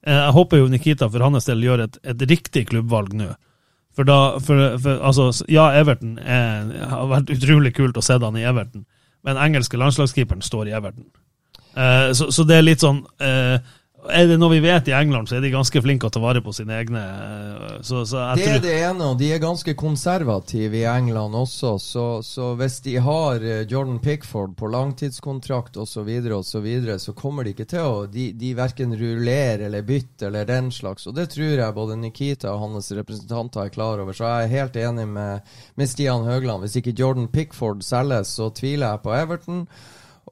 Jeg 0.06 0.32
håper 0.32 0.62
jo 0.62 0.70
Nikita 0.70 1.10
for 1.10 1.26
hans 1.26 1.50
del 1.50 1.66
gjør 1.66 1.82
et, 1.88 1.98
et 2.06 2.22
riktig 2.30 2.68
klubbvalg 2.70 3.10
nå. 3.18 3.34
For 3.96 4.04
da, 4.04 4.36
for, 4.44 4.76
for, 4.82 5.00
altså, 5.08 5.30
ja, 5.48 5.70
Everton 5.78 6.18
er, 6.20 6.68
har 6.90 7.06
vært 7.08 7.32
utrolig 7.32 7.72
kult 7.76 7.96
å 7.96 8.04
se 8.04 8.18
han 8.20 8.36
i 8.36 8.44
Everton, 8.44 8.84
men 9.24 9.40
engelske 9.40 9.80
landslagskeeperen 9.80 10.44
står 10.44 10.68
i 10.68 10.74
Everton. 10.76 11.08
Eh, 11.76 12.12
så, 12.12 12.28
så, 12.32 12.44
det 12.48 12.58
er 12.58 12.66
litt 12.66 12.84
sånn 12.84 13.02
uh, 13.24 13.56
er 14.10 14.28
det 14.30 14.36
noe 14.40 14.52
vi 14.52 14.62
vet 14.64 14.88
i 14.90 14.94
England, 14.96 15.28
så 15.28 15.36
er 15.36 15.44
de 15.44 15.52
ganske 15.52 15.80
flinke 15.82 16.08
å 16.08 16.12
ta 16.12 16.20
vare 16.22 16.42
på 16.44 16.52
sine 16.54 16.76
egne. 16.78 17.00
Eh, 17.02 17.74
så, 17.86 18.04
så 18.08 18.22
det 18.38 18.46
er 18.50 18.62
det 18.62 18.74
ene, 18.78 19.10
og 19.12 19.18
de 19.20 19.30
er 19.34 19.42
ganske 19.42 19.74
konservative 19.78 20.78
i 20.80 20.84
England 20.88 21.36
også. 21.36 21.72
Så, 21.82 22.04
så 22.26 22.52
hvis 22.60 22.78
de 22.84 22.96
har 23.02 23.42
eh, 23.42 23.64
Jordan 23.70 23.98
Pickford 24.04 24.56
på 24.58 24.70
langtidskontrakt 24.72 25.76
osv., 25.76 25.96
så, 25.96 26.04
videre, 26.04 26.36
og 26.36 26.44
så, 26.44 26.60
videre, 26.60 26.98
så 27.00 27.14
kommer 27.16 27.46
de 27.46 27.54
ikke 27.54 27.68
til 27.70 27.86
å 27.86 28.04
De, 28.10 28.28
de 28.36 28.50
verken 28.58 28.92
rullerer 28.98 29.66
eller 29.66 29.84
bytter 29.86 30.28
eller 30.28 30.48
den 30.48 30.68
slags. 30.74 31.06
Og 31.08 31.16
det 31.16 31.30
tror 31.32 31.56
jeg 31.56 31.76
både 31.76 31.96
Nikita 32.00 32.52
og 32.52 32.62
hans 32.66 32.92
representanter 32.92 33.64
er 33.64 33.72
klar 33.72 34.02
over. 34.02 34.16
Så 34.16 34.28
jeg 34.28 34.46
er 34.46 34.56
helt 34.58 34.76
enig 34.80 35.08
med, 35.08 35.52
med 35.74 35.90
Stian 35.90 36.28
Høgland. 36.28 36.66
Hvis 36.66 36.76
ikke 36.82 36.96
Jordan 36.96 37.30
Pickford 37.32 37.84
selges, 37.86 38.36
så 38.36 38.50
tviler 38.54 38.92
jeg 38.92 39.04
på 39.06 39.14
Everton. 39.16 39.64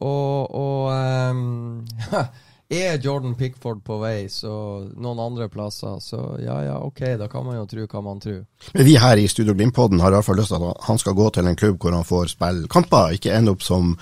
Og, 0.05 0.51
og 0.55 0.91
um, 1.31 1.87
er 2.69 2.99
Jordan 2.99 3.35
Pickford 3.35 3.83
på 3.85 3.99
vei 4.01 4.29
så 4.33 4.53
noen 4.97 5.21
andre 5.21 5.49
plasser, 5.53 5.99
så 6.01 6.21
ja 6.41 6.57
ja, 6.65 6.79
ok, 6.81 7.03
da 7.21 7.29
kan 7.29 7.45
man 7.45 7.59
jo 7.59 7.67
tro 7.69 7.85
hva 7.85 8.03
man 8.05 8.23
tror. 8.23 8.45
Men 8.73 8.87
vi 8.87 8.97
her 9.01 9.21
i 9.21 9.27
Studio 9.29 9.55
Glimt-podden 9.55 10.01
har 10.01 10.13
i 10.13 10.17
hvert 10.17 10.27
fall 10.27 10.41
lyst 10.41 10.55
til 10.55 10.65
at 10.65 10.87
han 10.89 11.01
skal 11.01 11.17
gå 11.19 11.29
til 11.35 11.51
en 11.51 11.59
klubb 11.61 11.77
hvor 11.83 11.97
han 11.97 12.09
får 12.09 12.33
spille 12.33 12.71
kamper, 12.73 13.17
ikke 13.19 13.35
ende 13.37 13.53
opp 13.53 13.63
som 13.65 13.93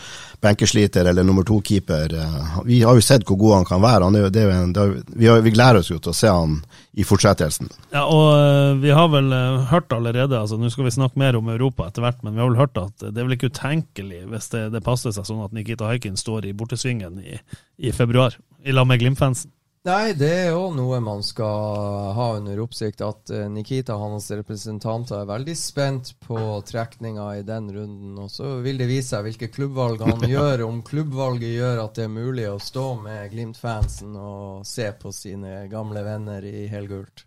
benkesliter 0.42 1.10
eller 1.10 1.26
nummer 1.26 1.46
to-keeper. 1.46 2.14
Eh, 2.14 2.54
vi 2.68 2.82
har 2.86 2.98
jo 2.98 3.04
sett 3.04 3.26
hvor 3.26 3.40
god 3.40 3.56
han 3.60 3.68
kan 3.68 3.82
være. 3.82 4.06
Han 4.06 4.20
er, 4.20 4.30
det 4.30 4.46
er 4.46 4.54
en, 4.56 4.72
det 4.76 4.86
er, 4.86 4.96
vi, 5.10 5.28
har, 5.30 5.42
vi, 5.42 5.54
gleder 5.54 5.82
oss 5.82 5.90
jo 5.90 5.98
til 5.98 6.14
å 6.14 6.16
se 6.16 6.30
han 6.30 6.60
i 6.92 7.04
fortsettelsen. 7.08 7.70
Ja, 7.94 8.04
og 8.04 8.26
uh, 8.36 8.80
vi 8.82 8.92
har 8.92 9.08
vel 9.12 9.32
uh, 9.32 9.64
hørt 9.70 9.94
allerede, 9.96 10.36
altså 10.36 10.58
nå 10.60 10.68
skal 10.72 10.86
vi 10.86 10.92
snakke 10.92 11.20
mer 11.20 11.38
om 11.38 11.48
Europa 11.48 11.86
etter 11.88 12.04
hvert, 12.04 12.20
men 12.24 12.36
vi 12.36 12.42
har 12.42 12.50
vel 12.50 12.60
hørt 12.60 12.76
at 12.80 13.06
det 13.06 13.16
er 13.16 13.24
vel 13.24 13.36
ikke 13.38 13.48
utenkelig 13.52 14.26
hvis 14.28 14.50
det, 14.52 14.66
det 14.74 14.84
passer 14.84 15.14
seg 15.16 15.28
sånn 15.28 15.44
at 15.44 15.56
Nikita 15.56 15.88
Haikin 15.88 16.20
står 16.20 16.50
i 16.50 16.54
bortesvingen 16.56 17.16
i, 17.24 17.38
i 17.80 17.94
februar 17.96 18.36
i 18.62 18.76
lag 18.76 18.88
med 18.90 19.00
Glimt-fansen? 19.00 19.54
Nei, 19.82 20.12
det 20.14 20.28
er 20.30 20.52
jo 20.54 20.68
noe 20.70 21.00
man 21.02 21.24
skal 21.26 22.12
ha 22.14 22.26
under 22.36 22.60
oppsikt. 22.62 23.00
At 23.02 23.32
uh, 23.34 23.48
Nikita 23.50 23.96
og 23.96 24.04
hans 24.12 24.28
representanter 24.30 25.24
er 25.24 25.26
veldig 25.26 25.56
spent 25.58 26.12
på 26.22 26.38
trekninga 26.68 27.24
i 27.40 27.42
den 27.46 27.66
runden. 27.74 28.12
Og 28.22 28.30
så 28.30 28.60
vil 28.62 28.78
det 28.78 28.86
vise 28.86 29.16
seg 29.16 29.26
hvilke 29.26 29.50
klubbvalg 29.50 30.04
han 30.06 30.22
gjør. 30.34 30.62
Om 30.68 30.84
klubbvalget 30.86 31.56
gjør 31.56 31.82
at 31.82 31.98
det 31.98 32.06
er 32.06 32.14
mulig 32.14 32.46
å 32.52 32.60
stå 32.62 32.86
med 33.02 33.34
Glimt-fansen 33.34 34.14
og 34.14 34.62
se 34.70 34.86
på 35.02 35.10
sine 35.10 35.64
gamle 35.72 36.06
venner 36.06 36.46
i 36.46 36.68
helgult. 36.70 37.26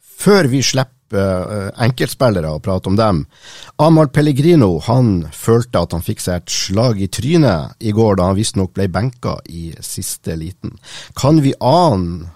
Før 0.00 0.48
vi 0.48 0.64
slipper 0.64 1.01
uh, 1.14 1.70
enkeltspillere 1.84 2.50
og 2.52 2.62
prate 2.64 2.90
om 2.90 2.98
dem. 2.98 3.24
Amahl 3.82 4.10
Pellegrino 4.12 4.76
han 4.86 5.14
følte 5.32 5.82
at 5.84 5.96
han 5.96 6.04
fikk 6.04 6.22
seg 6.24 6.42
et 6.42 6.52
slag 6.52 7.02
i 7.02 7.10
trynet 7.12 7.76
i 7.80 7.94
går 7.96 8.18
da 8.20 8.30
han 8.30 8.38
visstnok 8.38 8.74
ble 8.76 8.88
benka 8.92 9.38
i 9.48 9.70
siste 9.80 10.36
liten. 10.40 10.76
Kan 11.18 11.42
vi 11.44 11.54
ane 11.58 12.30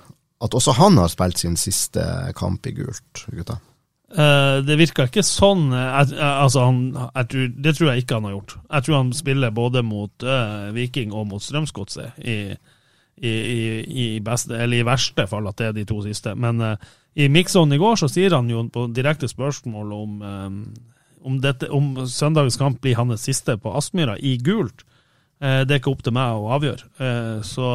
at 0.44 0.54
også 0.54 0.76
han 0.76 0.98
har 1.00 1.08
spilt 1.08 1.40
sin 1.40 1.56
siste 1.56 2.02
kamp 2.36 2.66
i 2.68 2.74
gult, 2.76 3.24
gutta? 3.32 3.58
Uh, 4.06 4.62
det 4.62 4.76
virker 4.78 5.08
ikke 5.08 5.24
sånn. 5.26 5.66
Jeg, 5.74 6.14
altså 6.22 6.68
han, 6.68 6.78
jeg 6.94 7.28
tror, 7.32 7.48
det 7.64 7.72
tror 7.74 7.90
jeg 7.90 8.04
ikke 8.04 8.18
han 8.20 8.28
har 8.28 8.36
gjort. 8.36 8.54
Jeg 8.62 8.86
tror 8.86 8.96
han 9.00 9.10
spiller 9.16 9.56
både 9.56 9.82
mot 9.82 10.26
uh, 10.26 10.68
Viking 10.76 11.14
og 11.16 11.26
mot 11.32 11.42
Strømsgodset 11.42 12.20
i, 12.22 12.36
i, 13.18 13.32
i, 13.32 13.64
i, 13.82 14.06
i 14.20 14.86
verste 14.86 15.26
fall 15.28 15.50
at 15.50 15.58
det 15.58 15.68
er 15.68 15.74
de 15.80 15.86
to 15.88 15.98
siste. 16.06 16.36
Men 16.38 16.62
uh, 16.62 16.94
i 17.16 17.28
Mixon 17.32 17.72
i 17.72 17.78
går 17.80 17.96
så 17.96 18.10
sier 18.12 18.34
han 18.36 18.50
jo 18.52 18.66
på 18.72 18.86
direkte 18.92 19.28
spørsmål 19.30 19.92
om, 19.96 20.18
um, 20.20 20.58
om, 21.24 21.38
dette, 21.40 21.70
om 21.72 21.94
søndagens 22.04 22.58
kamp 22.60 22.82
blir 22.84 22.98
hans 22.98 23.24
siste 23.24 23.56
på 23.60 23.72
Aspmyra 23.78 24.18
i 24.20 24.34
gult. 24.36 24.84
Uh, 25.40 25.64
det 25.64 25.72
er 25.72 25.80
ikke 25.80 25.94
opp 25.94 26.04
til 26.04 26.12
meg 26.16 26.36
å 26.36 26.50
avgjøre. 26.58 26.90
Uh, 27.00 27.38
så 27.44 27.70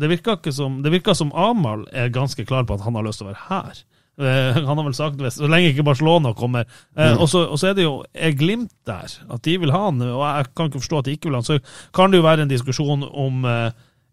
det 0.00 0.10
virker 0.14 0.40
som, 0.56 0.80
det 0.84 0.94
virker 0.96 1.16
som 1.18 1.32
Amahl 1.36 1.84
er 1.92 2.12
ganske 2.14 2.46
klar 2.48 2.64
på 2.64 2.78
at 2.78 2.86
han 2.86 2.96
har 2.96 3.04
lyst 3.04 3.20
til 3.20 3.28
å 3.28 3.34
være 3.34 3.48
her. 3.50 3.86
Han 4.20 4.76
har 4.76 4.84
vel 4.84 4.92
sagt 4.92 5.22
så 5.32 5.48
lenge 5.48 5.70
ikke 5.70 5.84
Barcelona 5.86 6.34
kommer. 6.36 6.66
Mm. 6.92 7.22
Og 7.22 7.30
så 7.30 7.70
er 7.70 7.76
det 7.78 7.86
jo 7.86 8.02
er 8.12 8.34
Glimt 8.36 8.74
der, 8.84 9.08
at 9.08 9.44
de 9.46 9.54
vil 9.62 9.72
ha 9.72 9.86
han. 9.86 10.02
Og 10.04 10.20
jeg 10.20 10.50
kan 10.52 10.68
ikke 10.68 10.82
forstå 10.82 10.98
at 10.98 11.06
de 11.06 11.14
ikke 11.16 11.30
vil 11.30 11.38
ha 11.38 11.40
han. 11.40 11.46
Så 11.46 11.86
kan 11.96 12.12
det 12.12 12.20
jo 12.20 12.26
være 12.26 12.44
en 12.44 12.52
diskusjon 12.52 13.06
om 13.08 13.48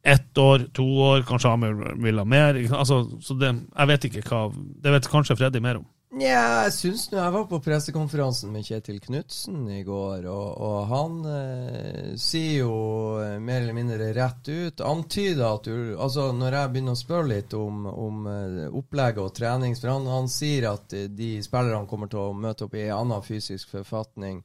ett 0.03 0.37
år, 0.37 0.67
to 0.73 0.85
år, 0.85 1.25
kanskje 1.27 1.49
han 1.49 2.01
vil 2.03 2.21
ha 2.21 2.25
mer. 2.25 2.59
Altså, 2.71 3.03
så 3.21 3.35
det, 3.37 3.53
jeg 3.73 3.91
vet 3.91 4.09
ikke 4.09 4.25
hva 4.29 4.41
Det 4.83 4.93
vet 4.93 5.09
kanskje 5.11 5.37
Freddy 5.39 5.61
mer 5.63 5.81
om. 5.81 5.87
Nja, 6.15 6.63
jeg 6.63 6.71
syns 6.71 7.01
nå 7.11 7.17
Jeg 7.19 7.33
var 7.33 7.43
på 7.49 7.57
pressekonferansen 7.65 8.53
med 8.53 8.63
Kjetil 8.63 9.01
Knutsen 9.03 9.65
i 9.75 9.81
går, 9.83 10.23
og, 10.31 10.45
og 10.63 10.77
han 10.87 11.17
eh, 11.27 12.13
sier 12.15 12.61
jo 12.61 12.77
eh, 13.19 13.35
mer 13.43 13.59
eller 13.59 13.75
mindre 13.75 14.07
rett 14.15 14.47
ut 14.47 14.83
Antyder 14.87 15.43
at 15.49 15.67
du 15.67 15.99
Altså, 15.99 16.29
når 16.31 16.55
jeg 16.55 16.71
begynner 16.73 16.95
å 16.95 17.01
spørre 17.01 17.31
litt 17.33 17.57
om, 17.59 17.83
om 17.91 18.23
uh, 18.23 18.63
opplegget 18.79 19.19
og 19.25 19.35
trenings 19.35 19.83
For 19.83 19.91
han, 19.91 20.07
han, 20.07 20.31
sier 20.31 20.69
at 20.71 20.95
de 20.95 21.31
spillerne 21.43 21.91
kommer 21.91 22.07
til 22.11 22.23
å 22.23 22.39
møte 22.47 22.69
opp 22.69 22.79
i 22.79 22.87
en 22.87 23.01
annen 23.01 23.27
fysisk 23.27 23.75
forfatning 23.75 24.39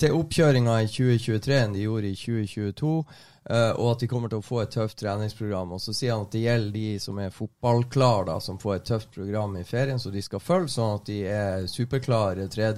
til 0.00 0.16
oppkjøringa 0.16 0.80
i 0.82 0.90
2023 0.90 1.60
enn 1.60 1.76
de 1.76 1.86
gjorde 1.86 2.10
i 2.10 2.18
2022. 2.18 2.96
Uh, 3.44 3.76
og 3.76 3.90
at 3.90 4.00
de 4.00 4.06
kommer 4.08 4.30
til 4.32 4.40
å 4.40 4.44
få 4.44 4.62
et 4.62 4.70
tøft 4.72 4.96
treningsprogram. 5.02 5.74
Og 5.76 5.80
så 5.84 5.92
sier 5.92 6.14
han 6.14 6.24
at 6.24 6.32
det 6.32 6.46
gjelder 6.46 6.76
de 6.78 7.00
som 7.02 7.18
er 7.20 7.34
fotballklare, 7.34 8.30
da, 8.30 8.38
som 8.40 8.60
får 8.60 8.78
et 8.78 8.86
tøft 8.88 9.10
program 9.12 9.58
i 9.60 9.66
ferien, 9.68 10.00
så 10.00 10.12
de 10.12 10.22
skal 10.24 10.40
følge, 10.40 10.72
sånn 10.72 10.94
at 10.96 11.10
de 11.10 11.18
er 11.28 11.66
superklare 11.68 12.46
3. 12.48 12.70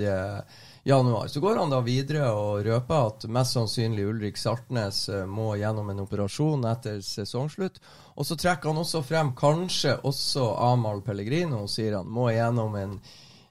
januar. 0.90 1.30
Så 1.30 1.42
går 1.44 1.60
han 1.62 1.70
da 1.70 1.78
videre 1.86 2.32
og 2.34 2.66
røper 2.66 3.12
at 3.12 3.28
mest 3.30 3.54
sannsynlig 3.54 4.08
Ulrik 4.10 4.42
Saltnes 4.42 5.04
uh, 5.12 5.22
må 5.30 5.52
gjennom 5.60 5.92
en 5.94 6.02
operasjon 6.02 6.66
etter 6.66 6.98
sesongslutt. 6.98 7.78
Og 8.18 8.26
så 8.26 8.34
trekker 8.34 8.72
han 8.72 8.82
også 8.82 9.04
frem 9.06 9.36
kanskje 9.38 10.00
også 10.02 10.48
Amahl 10.66 11.04
Pellegrino, 11.06 11.68
sier 11.70 12.00
han, 12.00 12.10
må 12.10 12.32
gjennom 12.34 12.74
en 12.80 12.98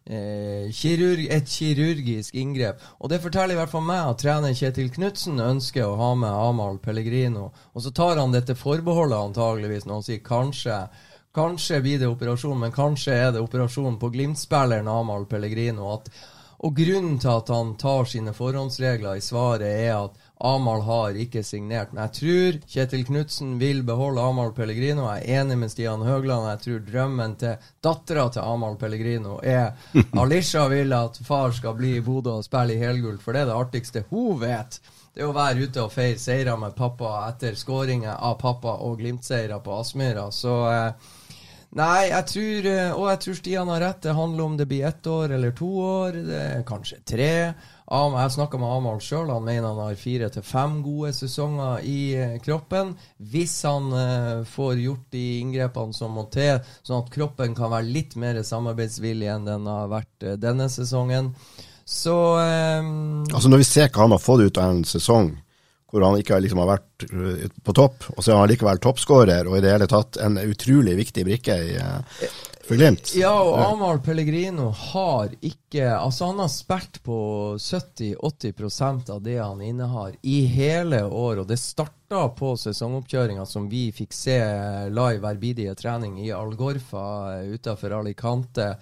eh, 0.05 0.69
kirurg, 0.73 1.25
et 1.31 1.49
kirurgisk 1.49 2.35
inngrep. 2.35 2.81
Og 2.99 3.09
det 3.11 3.21
forteller 3.23 3.55
i 3.55 3.59
hvert 3.59 3.71
fall 3.71 3.85
meg 3.87 4.03
at 4.03 4.21
trener 4.21 4.55
Kjetil 4.57 4.91
Knutsen 4.93 5.41
ønsker 5.41 5.87
å 5.87 5.97
ha 5.99 6.11
med 6.19 6.29
Amahl 6.29 6.79
Pellegrino. 6.83 7.49
Og 7.73 7.85
så 7.85 7.93
tar 7.95 8.21
han 8.21 8.35
dette 8.35 8.57
forbeholdet 8.59 9.31
antageligvis 9.31 9.87
når 9.87 9.99
han 9.99 10.07
sier 10.09 10.23
kanskje. 10.25 10.79
Kanskje 11.35 11.81
blir 11.83 11.99
det 11.99 12.07
operasjon, 12.07 12.59
men 12.61 12.75
kanskje 12.75 13.17
er 13.25 13.33
det 13.35 13.43
operasjon 13.43 13.99
på 13.99 14.11
Glimt-spilleren 14.13 14.87
Amahl 14.87 15.27
Pellegrino. 15.27 15.89
At, 15.97 16.07
og 16.63 16.77
grunnen 16.77 17.19
til 17.19 17.33
at 17.33 17.51
han 17.51 17.75
tar 17.81 18.07
sine 18.07 18.31
forhåndsregler 18.33 19.19
i 19.19 19.25
svaret, 19.25 19.67
er 19.67 19.97
at 20.05 20.24
Amahl 20.37 20.81
har 20.81 21.15
ikke 21.15 21.43
signert. 21.47 21.93
Men 21.93 22.05
jeg 22.05 22.15
tror 22.19 22.57
Kjetil 22.73 23.05
Knutsen 23.07 23.53
vil 23.59 23.83
beholde 23.87 24.23
Amahl 24.23 24.51
Pellegrino. 24.55 25.07
Jeg 25.13 25.23
er 25.23 25.41
enig 25.41 25.57
med 25.61 25.71
Stian 25.71 26.03
Høgland. 26.03 26.49
Jeg 26.49 26.63
tror 26.65 26.83
drømmen 26.89 27.37
til 27.39 27.69
dattera 27.85 28.27
til 28.33 28.43
Amahl 28.43 28.75
Pellegrino 28.79 29.39
er 29.43 29.73
Alisha 30.21 30.67
vil 30.71 30.93
at 30.97 31.21
far 31.23 31.55
skal 31.55 31.77
bli 31.79 31.95
i 31.99 32.03
Bodø 32.03 32.39
og 32.41 32.47
spille 32.47 32.75
i 32.75 32.81
helgull, 32.83 33.19
for 33.21 33.31
det 33.31 33.45
er 33.45 33.51
det 33.51 33.59
artigste 33.59 34.03
hun 34.11 34.41
vet. 34.43 34.79
Det 35.15 35.23
er 35.23 35.29
å 35.31 35.35
være 35.35 35.69
ute 35.69 35.85
og 35.85 35.93
feire 35.93 36.19
seire 36.19 36.57
med 36.59 36.75
pappa 36.75 37.21
etter 37.29 37.55
skåringer 37.55 38.17
av 38.19 38.35
pappa 38.41 38.73
og 38.83 38.99
Glimt-seire 38.99 39.61
på 39.63 39.77
Aspmyra. 39.79 40.27
Så 40.35 40.57
eh, 40.67 41.13
Nei, 41.75 42.07
jeg 42.07 42.27
tror, 42.31 42.67
eh, 42.71 42.91
og 42.95 43.07
jeg 43.09 43.21
tror 43.23 43.37
Stian 43.39 43.71
har 43.71 43.81
rett. 43.83 44.01
Det 44.03 44.15
handler 44.15 44.43
om 44.43 44.57
det 44.59 44.67
blir 44.67 44.85
ett 44.87 45.07
år 45.07 45.33
eller 45.35 45.55
to 45.55 45.71
år. 45.83 46.19
Det 46.27 46.43
kanskje 46.67 46.99
tre. 47.07 47.31
Jeg 47.85 48.31
snakka 48.33 48.57
med 48.57 48.71
Amahl 48.73 48.97
sjøl. 49.03 49.29
Han 49.29 49.45
mener 49.45 49.69
han 49.69 49.83
har 49.83 49.99
fire 49.99 50.31
til 50.33 50.45
fem 50.45 50.79
gode 50.81 51.11
sesonger 51.13 51.85
i 51.85 51.99
eh, 52.17 52.39
kroppen. 52.41 52.95
Hvis 53.17 53.59
han 53.67 53.91
uh, 53.93 54.41
får 54.49 54.81
gjort 54.81 55.05
de 55.13 55.25
inngrepene 55.43 55.93
som 55.93 56.17
må 56.17 56.25
til, 56.33 56.63
sånn 56.81 57.03
at 57.03 57.13
kroppen 57.13 57.53
kan 57.57 57.69
være 57.75 57.91
litt 57.91 58.17
mer 58.17 58.41
samarbeidsvillig 58.41 59.29
enn 59.35 59.45
den 59.45 59.69
har 59.69 59.91
vært 59.93 60.25
uh, 60.25 60.33
denne 60.41 60.65
sesongen. 60.73 61.35
Så 61.85 62.15
um, 62.41 63.21
Altså 63.29 63.49
Når 63.51 63.61
vi 63.61 63.69
ser 63.69 63.91
hva 63.93 64.07
han 64.07 64.15
har 64.15 64.23
fått 64.23 64.47
ut 64.47 64.57
av 64.57 64.71
en 64.73 64.85
sesong, 64.89 65.35
hvor 65.95 66.03
han 66.03 66.17
ikke 66.19 66.41
liksom 66.43 66.59
har 66.59 66.73
vært 66.73 67.05
eh, 67.07 67.45
på 67.63 67.75
topp, 67.77 68.09
og 68.15 68.19
så 68.19 68.33
er 68.33 68.41
han 68.41 68.49
likevel 68.51 68.81
toppskårer 68.83 69.47
og 69.47 69.55
i 69.55 69.61
det 69.63 69.71
hele 69.71 69.87
tatt 69.87 70.19
en 70.19 70.35
utrolig 70.41 70.97
viktig 70.99 71.23
brikke 71.27 71.55
i, 71.61 71.75
eh, 71.79 72.25
for 72.65 72.79
Glimt. 72.79 73.11
Ja, 73.17 73.33
og 73.41 73.59
Amahl 73.61 73.99
Pellegrino 74.03 74.69
har 74.91 75.33
ikke 75.39 75.85
Altså, 75.95 76.29
han 76.31 76.39
har 76.41 76.49
spilt 76.51 77.01
på 77.05 77.17
70-80% 77.61 79.11
av 79.13 79.21
det 79.25 79.37
han 79.37 79.61
innehar 79.61 80.15
i 80.21 80.39
hele 80.49 81.03
år, 81.05 81.43
og 81.43 81.49
det 81.49 81.59
starta 81.61 82.25
på 82.37 82.53
sesongoppkjøringa 82.59 83.45
som 83.49 83.69
vi 83.69 83.87
fikk 83.95 84.15
se 84.15 84.37
live 84.89 85.21
verbidige 85.23 85.75
trening 85.77 86.17
i 86.23 86.31
Algorfa 86.35 87.07
eh, 87.37 87.55
utafor 87.55 87.99
Alicante 87.99 88.73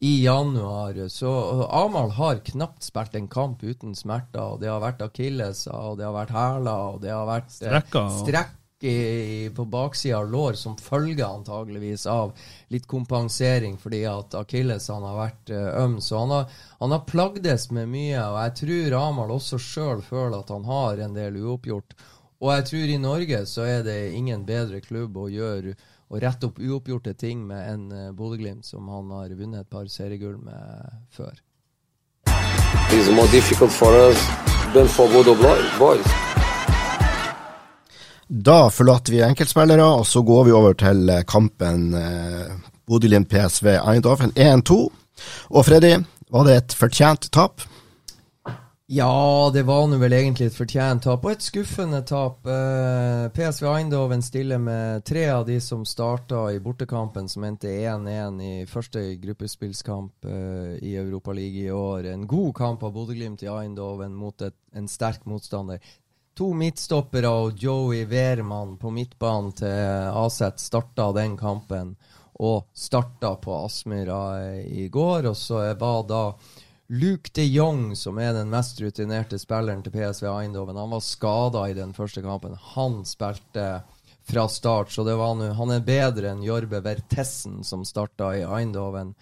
i 0.00 0.14
januar. 0.24 0.96
Så 1.12 1.30
Amahl 1.70 2.14
har 2.16 2.40
knapt 2.44 2.82
spilt 2.82 3.14
en 3.14 3.28
kamp 3.28 3.62
uten 3.62 3.94
smerter. 3.94 4.54
og 4.54 4.62
Det 4.62 4.70
har 4.72 4.80
vært 4.80 5.04
akilleser, 5.04 5.76
og 5.76 6.00
det 6.00 6.08
har 6.08 6.16
vært 6.16 6.34
hæler, 6.34 6.94
og 6.94 7.02
det 7.04 7.12
har 7.12 7.28
vært 7.28 7.52
Strekker, 7.52 8.06
eh, 8.06 8.22
strekk 8.24 8.56
i, 8.84 9.50
på 9.56 9.64
baksida 9.64 10.18
av 10.18 10.30
lår 10.30 10.52
som 10.52 10.76
følge 10.76 11.26
antageligvis 11.26 12.06
av 12.06 12.32
litt 12.68 12.86
kompensering 12.86 13.76
fordi 13.78 14.04
at 14.08 14.34
akillesene 14.38 15.10
har 15.10 15.18
vært 15.18 15.52
uh, 15.52 15.84
øm. 15.84 15.98
Så 16.00 16.18
han 16.18 16.34
har, 16.34 16.56
han 16.78 16.94
har 16.94 17.04
plagdes 17.08 17.68
med 17.70 17.90
mye, 17.92 18.22
og 18.24 18.38
jeg 18.44 18.56
tror 18.62 18.98
Amahl 19.00 19.34
også 19.36 19.60
sjøl 19.60 20.02
føler 20.06 20.38
at 20.40 20.52
han 20.54 20.64
har 20.68 21.04
en 21.04 21.16
del 21.16 21.38
uoppgjort. 21.42 21.96
Og 22.40 22.54
jeg 22.54 22.66
tror 22.70 22.94
i 22.94 23.00
Norge 23.00 23.44
så 23.46 23.68
er 23.68 23.84
det 23.84 23.98
ingen 24.16 24.46
bedre 24.48 24.80
klubb 24.80 25.18
å 25.20 25.28
gjøre 25.28 25.76
å 26.10 26.18
rette 26.18 26.48
opp 26.48 26.58
uoppgjorte 26.58 27.14
ting 27.14 27.44
med 27.46 27.68
en 27.74 27.84
uh, 27.92 28.08
Bodø-Glimt 28.16 28.66
som 28.66 28.88
han 28.90 29.12
har 29.14 29.36
vunnet 29.36 29.66
et 29.66 29.70
par 29.70 29.86
seriegull 29.92 30.40
med 30.40 31.04
før. 31.14 31.36
It's 32.90 33.08
more 33.10 33.28
difficult 33.28 33.70
for 33.70 33.92
us 33.94 34.18
than 34.72 34.88
for 34.88 35.08
Bodo 35.08 35.34
boys. 35.78 36.29
Da 38.30 38.68
forlater 38.70 39.10
vi 39.10 39.24
enkeltspillere, 39.26 39.82
og 39.82 40.04
så 40.06 40.22
går 40.22 40.44
vi 40.46 40.52
over 40.54 40.76
til 40.78 41.08
eh, 41.10 41.24
kampen 41.26 41.88
eh, 41.98 42.52
Bodø-Glimt 42.86 43.26
PSV 43.26 43.72
Eindhoven 43.80 44.30
1-2. 44.38 44.76
Og 45.50 45.64
Freddy, 45.66 45.96
var 46.30 46.46
det 46.46 46.54
et 46.54 46.74
fortjent 46.78 47.26
tap? 47.34 47.64
Ja, 48.90 49.50
det 49.54 49.64
var 49.66 49.88
nå 49.90 49.98
vel 49.98 50.14
egentlig 50.14 50.46
et 50.46 50.54
fortjent 50.54 51.02
tap, 51.08 51.26
og 51.26 51.32
et 51.32 51.42
skuffende 51.42 52.04
tap. 52.06 52.46
Eh, 52.46 53.24
PSV 53.34 53.66
Eindhoven 53.66 54.22
stiller 54.22 54.62
med 54.62 55.02
tre 55.10 55.24
av 55.34 55.42
de 55.48 55.58
som 55.62 55.82
starta 55.86 56.44
i 56.54 56.60
bortekampen, 56.62 57.26
som 57.30 57.48
endte 57.48 57.70
1-1 57.70 58.38
i 58.46 58.52
første 58.70 59.02
gruppespillskamp 59.24 60.30
eh, 60.30 60.76
i 60.86 60.94
Europaligaen 61.02 61.66
i 61.66 61.74
år. 61.74 62.12
En 62.14 62.28
god 62.30 62.54
kamp 62.62 62.86
av 62.86 62.94
Bodø-Glimt 62.94 63.42
i 63.42 63.50
Eindhoven 63.50 64.14
mot 64.14 64.46
et, 64.46 64.54
en 64.78 64.86
sterk 64.86 65.26
motstander. 65.26 65.82
To 66.40 66.54
midtstoppere 66.56 67.28
og 67.28 67.58
Joey 67.60 68.06
Wehrmann 68.08 68.78
på 68.80 68.88
midtbanen 68.96 69.50
til 69.58 70.06
Aset 70.16 70.62
starta 70.62 71.10
den 71.12 71.34
kampen, 71.36 71.90
og 72.40 72.70
starta 72.72 73.34
på 73.36 73.58
Aspmyra 73.66 74.22
i 74.64 74.86
går. 74.88 75.28
Og 75.28 75.36
så 75.36 75.66
var 75.76 76.06
da 76.08 76.22
Luke 76.96 77.28
de 77.36 77.44
Jong, 77.44 77.90
som 77.92 78.16
er 78.24 78.32
den 78.38 78.48
mest 78.48 78.80
rutinerte 78.80 79.36
spilleren 79.36 79.84
til 79.84 79.92
PSV 79.92 80.30
Eindhoven, 80.30 80.80
han 80.80 80.96
var 80.96 81.04
skada 81.04 81.66
i 81.68 81.76
den 81.76 81.92
første 81.92 82.24
kampen. 82.24 82.56
Han 82.72 83.02
spilte 83.04 83.68
fra 84.24 84.48
start, 84.48 84.96
så 84.96 85.04
nu, 85.04 85.44
han 85.60 85.76
er 85.76 85.84
bedre 85.84 86.32
enn 86.32 86.46
Jorbe 86.46 86.80
Vertessen, 86.80 87.60
som 87.68 87.84
starta 87.84 88.32
i 88.38 88.46
Eindhoven. 88.48 89.12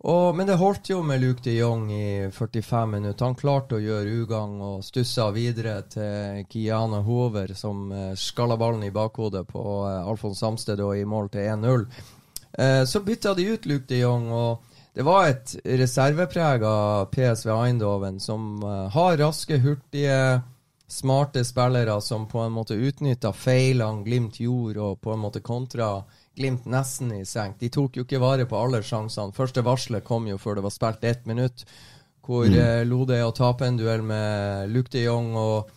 Og, 0.00 0.36
men 0.36 0.48
det 0.48 0.56
holdt 0.56 0.88
jo 0.88 1.02
med 1.04 1.20
Luke 1.20 1.42
de 1.44 1.58
Jong 1.58 1.90
i 1.92 2.30
45 2.32 2.86
minutter. 2.88 3.24
Han 3.26 3.36
klarte 3.36 3.76
å 3.76 3.82
gjøre 3.84 4.22
ugagn 4.22 4.62
og 4.64 4.84
stussa 4.84 5.26
videre 5.34 5.74
til 5.92 6.46
Kiana 6.48 7.02
Hover, 7.04 7.52
som 7.52 7.90
uh, 7.92 8.14
skalla 8.16 8.56
ballen 8.56 8.86
i 8.86 8.94
bakhodet 8.94 9.44
på 9.50 9.64
uh, 9.84 10.08
Alfons 10.08 10.40
Samsted 10.40 10.80
og 10.80 10.96
i 10.96 11.04
mål 11.04 11.28
til 11.34 11.50
1-0. 11.52 11.84
Uh, 11.84 12.64
eh, 12.64 12.84
så 12.88 13.02
bytta 13.04 13.34
de 13.36 13.50
ut 13.52 13.68
Luke 13.68 13.88
de 13.92 14.00
Jong. 14.00 14.30
og 14.32 14.66
det 14.96 15.04
var 15.06 15.28
et 15.28 15.52
reserveprega 15.64 16.72
PSV 17.12 17.52
Eindhoven 17.54 18.16
som 18.20 18.64
uh, 18.64 18.88
har 18.90 19.20
raske, 19.20 19.60
hurtige, 19.60 20.40
smarte 20.90 21.44
spillere 21.44 22.00
som 22.02 22.24
på 22.28 22.40
en 22.42 22.56
måte 22.56 22.74
utnytta 22.74 23.34
feilene 23.36 24.02
Glimt 24.08 24.40
gjorde, 24.40 24.80
og 24.80 25.04
på 25.04 25.12
en 25.12 25.22
måte 25.28 25.44
kontra 25.44 26.00
Glimt 26.38 26.68
nesten 26.70 27.10
i 27.16 27.24
senk. 27.26 27.58
De 27.60 27.70
tok 27.72 27.98
jo 27.98 28.06
ikke 28.06 28.20
vare 28.22 28.46
på 28.48 28.58
alle 28.58 28.82
sjansene. 28.86 29.34
Første 29.36 29.64
varselet 29.66 30.06
kom 30.06 30.28
jo 30.30 30.38
før 30.38 30.58
det 30.58 30.66
var 30.66 30.74
spilt 30.74 31.04
ett 31.04 31.26
minutt, 31.26 31.64
hvor 32.26 32.46
mm. 32.46 32.56
uh, 32.56 32.80
Lode 32.86 33.18
å 33.24 33.34
tape 33.34 33.66
en 33.66 33.80
duell 33.80 34.04
med 34.06 34.70
Luke 34.70 34.92
de 34.94 35.04
Jong 35.08 35.34
og 35.38 35.70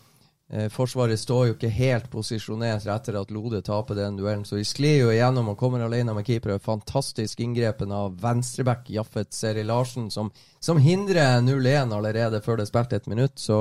Eh, 0.53 0.67
forsvaret 0.69 1.17
står 1.17 1.47
jo 1.47 1.53
ikke 1.55 1.69
helt 1.73 2.09
posisjonert 2.13 2.85
etter 2.85 3.15
at 3.17 3.31
Lode 3.33 3.63
taper 3.65 3.97
den 3.97 4.19
duellen, 4.19 4.43
så 4.45 4.59
de 4.59 4.65
sklir 4.67 4.99
jo 4.99 5.09
igjennom 5.09 5.47
og 5.49 5.57
kommer 5.57 5.81
alene 5.81 6.13
med 6.13 6.27
keepere. 6.27 6.59
Fantastisk 6.61 7.41
inngrepen 7.41 7.93
av 7.95 8.19
venstreback 8.21 8.91
Jaffet 8.93 9.33
Seri 9.33 9.63
Larsen, 9.65 10.11
som, 10.13 10.29
som 10.61 10.77
hindrer 10.77 11.41
0-1 11.41 11.95
allerede 11.95 12.43
før 12.45 12.59
det 12.59 12.67
er 12.67 12.69
spilt 12.73 12.93
ett 12.93 13.09
minutt. 13.09 13.39
Så 13.41 13.57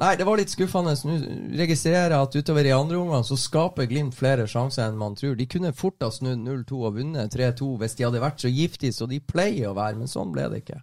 nei, 0.00 0.12
det 0.16 0.26
var 0.28 0.40
litt 0.40 0.52
skuffende. 0.52 0.94
Nå 1.04 1.18
registrerer 1.58 2.14
jeg 2.14 2.28
at 2.28 2.38
utover 2.38 2.68
i 2.68 2.74
andre 2.76 3.00
omgang 3.00 3.26
så 3.26 3.36
skaper 3.40 3.90
Glimt 3.90 4.16
flere 4.16 4.46
sjanser 4.50 4.86
enn 4.86 5.00
man 5.00 5.18
tror. 5.18 5.34
De 5.36 5.48
kunne 5.50 5.74
fort 5.76 6.00
ha 6.04 6.08
snudd 6.14 6.40
0-2 6.46 6.80
og 6.80 6.96
vunnet 7.00 7.34
3-2 7.34 7.74
hvis 7.82 7.98
de 7.98 8.06
hadde 8.08 8.22
vært 8.22 8.40
så 8.44 8.52
giftige 8.52 8.96
som 8.96 9.10
de 9.10 9.20
pleier 9.20 9.70
å 9.70 9.76
være, 9.76 9.98
men 10.00 10.10
sånn 10.10 10.32
ble 10.34 10.48
det 10.52 10.62
ikke. 10.64 10.80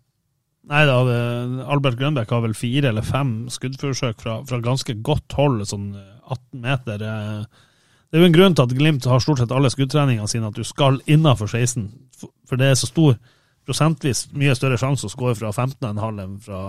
Nei 0.70 0.84
da, 0.86 1.00
Albert 1.72 1.98
Grønbæk 1.98 2.30
har 2.36 2.44
vel 2.44 2.54
fire 2.58 2.92
eller 2.92 3.06
fem 3.06 3.48
skuddforsøk 3.50 4.20
fra, 4.22 4.36
fra, 4.46 4.60
ganske 4.62 4.94
godt 5.06 5.34
hold, 5.40 5.64
sånn 5.66 5.94
18 5.96 6.62
meter. 6.62 7.02
Det 7.02 8.18
er 8.18 8.24
jo 8.24 8.28
en 8.28 8.36
grunn 8.36 8.58
til 8.58 8.68
at 8.68 8.76
Glimt 8.78 9.08
har 9.10 9.24
stort 9.24 9.42
sett 9.42 9.54
alle 9.56 9.72
skuddtreningene 9.74 10.30
sine 10.30 10.52
at 10.52 10.58
du 10.58 10.68
skal 10.68 11.00
innafor 11.10 11.50
16, 11.50 11.88
for 12.46 12.60
det 12.60 12.70
er 12.70 12.78
så 12.78 12.90
stor 12.92 13.18
prosentvis 13.70 14.26
mye 14.34 14.56
større 14.58 14.80
sjanse 14.82 15.06
å 15.06 15.14
skåre 15.14 15.38
fra 15.38 15.54
15,5 15.54 16.24
enn 16.24 16.36
fra, 16.44 16.64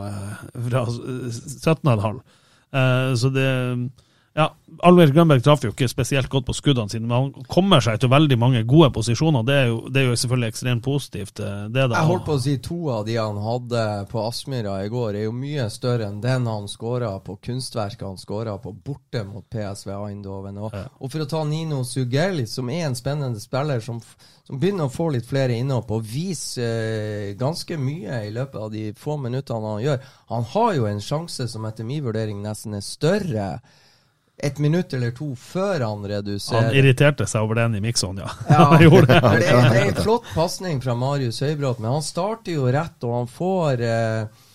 fra 0.69 0.85
17,5. 0.87 2.21
Eh, 2.77 3.11
så 3.19 3.33
det 3.35 3.49
ja, 4.39 4.45
Albert 4.87 5.11
Grønberg 5.11 5.43
traff 5.43 5.65
jo 5.65 5.73
ikke 5.73 5.89
spesielt 5.91 6.29
godt 6.31 6.47
på 6.47 6.55
skuddene 6.55 6.93
sine, 6.93 7.09
men 7.11 7.17
han 7.17 7.47
kommer 7.51 7.83
seg 7.83 7.99
til 7.99 8.13
veldig 8.13 8.37
mange 8.39 8.61
gode 8.69 8.93
posisjoner. 8.95 9.43
Det 9.43 9.57
er 9.59 9.65
jo, 9.67 9.81
det 9.91 10.05
er 10.05 10.07
jo 10.07 10.19
selvfølgelig 10.23 10.53
ekstremt 10.53 10.85
positivt. 10.87 11.41
det 11.43 11.87
da 11.91 11.99
Jeg 11.99 12.09
holdt 12.13 12.27
på 12.29 12.37
å 12.39 12.43
si 12.45 12.55
to 12.63 12.79
av 12.95 13.03
de 13.09 13.17
han 13.19 13.41
hadde 13.43 13.83
på 14.13 14.23
Aspmyra 14.23 14.77
i 14.85 14.93
går, 14.93 15.19
er 15.19 15.27
jo 15.27 15.35
mye 15.35 15.67
større 15.75 16.07
enn 16.07 16.21
den 16.23 16.47
han 16.47 16.71
skåra 16.71 17.11
på 17.27 17.41
kunstverket 17.43 18.07
han 18.07 18.23
skåra 18.23 18.55
på 18.63 18.73
borte 18.73 19.25
mot 19.27 19.49
PSV 19.51 19.91
Eindhoven. 19.97 20.63
Og, 20.63 20.79
ja. 20.79 20.87
og, 20.95 21.11
for 21.11 21.27
å 21.27 21.29
ta 21.35 21.43
Nino 21.51 21.83
Sugell, 21.83 22.45
som 22.47 22.71
er 22.71 22.87
en 22.87 22.99
spennende 22.99 23.43
spiller 23.43 23.83
som, 23.83 23.99
som 24.47 24.63
begynner 24.63 24.87
å 24.87 24.95
få 24.95 25.11
litt 25.17 25.27
flere 25.27 25.59
innhopp 25.59 25.91
og 25.99 26.07
viser 26.07 26.71
eh, 26.71 27.35
ganske 27.41 27.83
mye 27.83 28.23
i 28.31 28.33
løpet 28.39 28.63
av 28.63 28.71
de 28.71 28.87
få 28.95 29.19
minuttene 29.19 29.75
han 29.75 29.85
gjør. 29.89 30.11
Han 30.31 30.51
har 30.55 30.73
jo 30.79 30.91
en 30.95 31.03
sjanse 31.03 31.51
som 31.51 31.67
etter 31.67 31.89
min 31.89 32.07
vurdering 32.07 32.47
nesten 32.47 32.79
er 32.79 32.87
større 32.87 33.53
et 34.43 34.59
minutt 34.63 34.93
eller 34.97 35.15
to 35.17 35.33
før 35.39 35.85
han 35.87 36.05
reduserer. 36.09 36.69
Han 36.71 36.77
irriterte 36.81 37.27
seg 37.29 37.47
over 37.47 37.63
den 37.63 37.79
i 37.79 37.83
Mikson, 37.85 38.21
ja. 38.23 38.29
ja 38.49 38.69
han 38.75 38.85
gjorde 38.85 39.07
det. 39.13 39.21
det, 39.23 39.49
er, 39.49 39.67
det 39.71 39.81
er 39.81 39.91
en 39.91 40.03
flott 40.03 40.29
pasning 40.35 40.81
fra 40.85 40.95
Marius 40.99 41.43
Høybråt, 41.45 41.83
men 41.83 41.99
han 41.99 42.07
starter 42.07 42.57
jo 42.57 42.71
rett, 42.73 42.97
og 43.05 43.19
han 43.19 43.29
får 43.31 43.85
eh, 43.87 44.47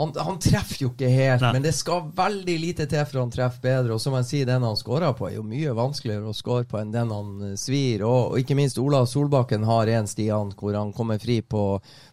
han, 0.00 0.12
han, 0.16 0.38
treffer 0.40 0.84
jo 0.84 0.90
ikke 0.94 1.08
helt, 1.12 1.42
Nei. 1.42 1.50
men 1.52 1.64
det 1.64 1.72
skal 1.76 2.06
veldig 2.16 2.54
lite 2.62 2.86
til 2.88 3.02
for 3.04 3.20
han 3.20 3.32
treffer 3.34 3.64
bedre. 3.64 3.96
Og 3.96 4.00
som 4.00 4.14
jeg 4.16 4.28
sier, 4.28 4.46
den 4.48 4.64
han 4.64 4.78
skårer 4.78 5.12
på, 5.18 5.26
er 5.28 5.36
jo 5.36 5.44
mye 5.44 5.74
vanskeligere 5.76 6.30
å 6.30 6.36
skåre 6.36 6.64
på 6.70 6.78
enn 6.80 6.94
den 6.94 7.12
han 7.12 7.34
eh, 7.50 7.56
svir. 7.60 8.06
Og, 8.06 8.32
og 8.32 8.40
ikke 8.40 8.56
minst 8.56 8.80
Olav 8.80 9.10
Solbakken 9.10 9.66
har 9.68 9.90
en 9.92 10.08
Stian 10.08 10.54
hvor 10.56 10.78
han 10.78 10.94
kommer 10.96 11.20
fri 11.20 11.40
på, 11.42 11.64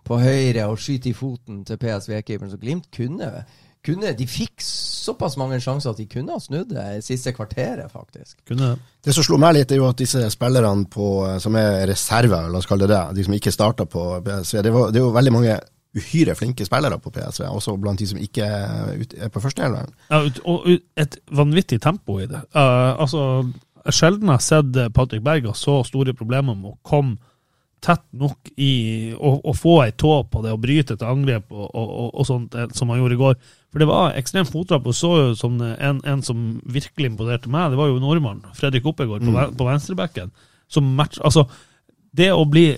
på 0.04 0.20
høyre 0.20 0.68
og 0.68 0.82
skyter 0.84 1.14
i 1.14 1.16
foten 1.16 1.64
til 1.70 1.80
PSV-keeperen. 1.80 2.52
Så 2.52 2.60
Glimt 2.60 2.90
kunne, 2.92 3.32
kunne 3.86 4.14
De 4.18 4.28
fikk 4.28 4.62
såpass 4.64 5.38
mange 5.40 5.60
sjanser 5.64 5.94
at 5.94 6.00
de 6.02 6.08
kunne 6.12 6.36
ha 6.36 6.42
snudd 6.42 6.74
det 6.74 6.86
i 6.98 7.04
siste 7.06 7.32
kvarteret, 7.36 7.88
faktisk. 7.92 8.40
Kunne 8.48 8.74
det. 8.74 8.92
Det 9.08 9.16
som 9.16 9.24
slo 9.24 9.40
meg 9.40 9.56
litt, 9.56 9.72
er 9.72 9.80
jo 9.80 9.88
at 9.88 10.02
disse 10.02 10.22
spillerne 10.34 10.88
på, 10.92 11.08
som 11.44 11.56
er 11.60 11.86
reserver, 11.88 12.50
la 12.52 12.60
oss 12.60 12.68
kalle 12.68 12.88
det 12.88 12.96
det, 12.96 13.18
de 13.18 13.28
som 13.28 13.38
ikke 13.38 13.54
starta 13.56 13.88
på 13.88 14.06
PSV, 14.26 14.62
det, 14.66 14.74
var, 14.76 14.92
det 14.92 15.00
er 15.00 15.06
jo 15.06 15.14
veldig 15.16 15.34
mange 15.38 15.58
uhyre 15.98 16.36
flinke 16.38 16.66
spillere 16.68 17.00
på 17.02 17.12
PSV, 17.16 17.46
også 17.48 17.78
blant 17.82 18.02
de 18.02 18.10
som 18.10 18.20
ikke 18.22 18.46
er 18.46 19.32
på 19.34 19.42
førsteelveren. 19.42 19.96
Ja, 20.12 20.22
og 20.46 20.68
et 21.00 21.18
vanvittig 21.32 21.80
tempo 21.82 22.20
i 22.22 22.28
det. 22.30 22.44
Uh, 22.56 23.00
altså, 23.00 23.24
jeg 23.86 23.96
sjelden 23.96 24.34
har 24.34 24.44
sett 24.44 24.78
Patrick 24.94 25.24
Berg 25.26 25.48
ha 25.48 25.56
så 25.58 25.80
store 25.88 26.14
problemer 26.18 26.58
med 26.58 26.76
å 26.76 26.80
komme 26.86 27.18
tett 27.84 28.04
nok 28.18 28.50
i 28.58 29.14
å, 29.14 29.54
få 29.56 29.76
ei 29.84 29.94
tå 29.94 30.14
på 30.32 30.42
det, 30.44 30.54
og 30.56 30.64
bryte 30.64 30.98
et 30.98 31.06
angrep 31.06 31.52
og, 31.54 31.68
og, 31.68 31.90
og, 32.10 32.24
sånt, 32.28 32.56
eh, 32.58 32.70
som 32.76 32.90
han 32.92 33.02
gjorde 33.02 33.18
i 33.18 33.22
går. 33.22 33.40
For 33.72 33.84
det 33.84 33.90
var 33.90 34.18
ekstremt 34.18 34.52
fottrapp, 34.52 34.88
og 34.90 34.98
så 34.98 35.12
jo 35.20 35.32
som 35.38 35.60
en, 35.62 36.02
en 36.02 36.24
som 36.26 36.46
virkelig 36.66 37.12
imponerte 37.14 37.52
meg, 37.54 37.72
det 37.72 37.80
var 37.80 37.92
jo 37.92 38.02
nordmann, 38.02 38.42
Fredrik 38.58 38.88
Oppegård, 38.90 39.26
på, 39.26 39.34
mm. 39.34 39.58
på 39.60 39.68
venstrebekken. 39.68 40.32
Som 40.72 40.90
match, 40.98 41.20
altså, 41.24 41.46
det 42.18 42.32
å 42.34 42.48
bli 42.50 42.72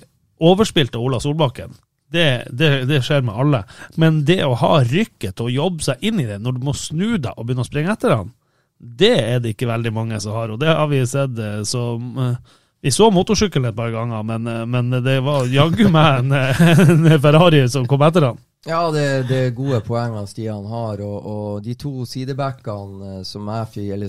overspilt 0.44 0.98
av 0.98 1.06
Ola 1.06 1.22
Solbakken, 1.24 1.72
det, 2.12 2.50
det, 2.50 2.70
det 2.90 3.04
skjer 3.06 3.24
med 3.26 3.38
alle. 3.38 3.64
Men 4.02 4.24
det 4.26 4.42
å 4.46 4.58
ha 4.58 4.80
rykket 4.84 5.38
til 5.38 5.48
å 5.48 5.54
jobbe 5.54 5.86
seg 5.86 6.04
inn 6.10 6.22
i 6.22 6.28
det, 6.28 6.40
når 6.42 6.58
du 6.58 6.66
må 6.66 6.74
snu 6.78 7.18
deg 7.22 7.32
og 7.36 7.46
begynne 7.46 7.66
å 7.66 7.70
springe 7.70 7.94
etter 7.94 8.16
han, 8.16 8.32
det 8.80 9.16
er 9.20 9.42
det 9.44 9.54
ikke 9.54 9.70
veldig 9.70 9.92
mange 9.94 10.20
som 10.24 10.38
har, 10.38 10.54
og 10.54 10.62
det 10.62 10.72
har 10.72 10.88
vi 10.88 11.02
sett 11.08 11.40
eh, 11.44 11.62
som 11.68 12.16
eh, 12.24 12.58
Vi 12.82 12.92
så 12.96 13.10
motorsykkelen 13.12 13.74
et 13.74 13.76
par 13.76 13.92
ganger, 13.92 14.24
men, 14.24 14.48
eh, 14.48 14.66
men 14.66 14.94
det 15.04 15.18
var 15.26 15.50
jaggu 15.52 15.90
meg 15.92 16.22
en, 16.22 16.32
en 16.94 17.20
Ferrari 17.20 17.66
som 17.68 17.88
kom 17.88 18.06
etter 18.08 18.30
han. 18.30 18.40
Ja, 18.68 18.90
det, 18.92 19.04
det 19.30 19.38
er 19.40 19.54
gode 19.56 19.78
poengene 19.88 20.28
Stian 20.28 20.66
har, 20.68 21.00
og, 21.00 21.28
og 21.32 21.62
de 21.64 21.78
to 21.80 22.06
sidebackene 22.08 23.20
eh, 23.20 23.22
som, 23.28 23.48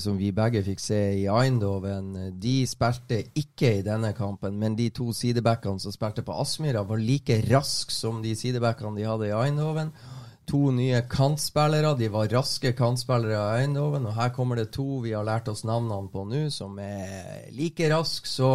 som 0.03 0.17
vi 0.19 0.33
begge 0.35 0.63
fikk 0.67 0.83
se 0.83 0.99
i 1.21 1.29
Eindhoven, 1.31 2.09
eh, 2.19 2.33
de 2.35 2.57
spilte 2.67 3.21
ikke 3.39 3.77
i 3.79 3.85
denne 3.87 4.11
kampen, 4.15 4.59
men 4.59 4.79
de 4.79 4.89
to 4.95 5.13
sidebackene 5.15 5.79
som 5.83 5.95
spilte 5.95 6.27
på 6.27 6.35
Aspmyra, 6.43 6.83
var 6.83 6.99
like 6.99 7.39
raske 7.51 7.95
som 7.95 8.23
de 8.23 8.35
sidebackene 8.39 8.99
de 8.99 9.07
hadde 9.07 9.31
i 9.31 9.37
Eindhoven. 9.39 9.95
To 10.49 10.71
nye 10.75 11.03
kantspillere, 11.07 11.93
de 11.95 12.09
var 12.11 12.29
raske 12.33 12.73
kantspillere 12.75 13.37
i 13.37 13.63
Eindhoven, 13.63 14.07
og 14.09 14.17
her 14.17 14.33
kommer 14.35 14.59
det 14.59 14.73
to 14.75 14.99
vi 15.05 15.13
har 15.15 15.27
lært 15.27 15.51
oss 15.53 15.63
navnene 15.69 16.11
på 16.11 16.25
nå, 16.27 16.41
som 16.51 16.79
er 16.83 17.51
like 17.55 17.91
raske. 17.93 18.27
Så, 18.27 18.49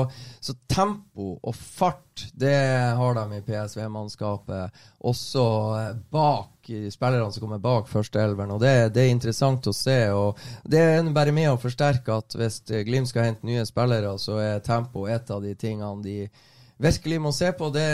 så 0.43 0.55
tempo 0.67 1.35
og 1.39 1.55
fart, 1.55 2.25
det 2.33 2.57
har 2.99 3.15
de 3.15 3.37
i 3.37 3.45
PSV-mannskapet. 3.45 4.81
Også 5.07 5.45
bak 6.11 6.51
spillerne 6.65 7.29
som 7.31 7.45
kommer 7.45 7.61
bak 7.63 7.87
førsteelveren, 7.91 8.55
og 8.57 8.63
det, 8.65 8.73
det 8.95 9.05
er 9.05 9.13
interessant 9.13 9.69
å 9.69 9.75
se. 9.75 9.99
og 10.11 10.41
Det 10.67 10.81
er 10.81 11.13
bare 11.15 11.35
med 11.35 11.53
å 11.53 11.61
forsterke 11.61 12.19
at 12.19 12.35
hvis 12.35 12.59
Glimt 12.87 13.13
skal 13.13 13.29
hente 13.29 13.47
nye 13.47 13.63
spillere, 13.69 14.17
så 14.19 14.41
er 14.41 14.65
tempo 14.65 15.07
et 15.07 15.31
av 15.31 15.45
de 15.45 15.55
tingene 15.55 16.03
de 16.03 16.19
virkelig 16.81 17.21
må 17.21 17.31
se 17.31 17.53
på. 17.55 17.71
det 17.71 17.87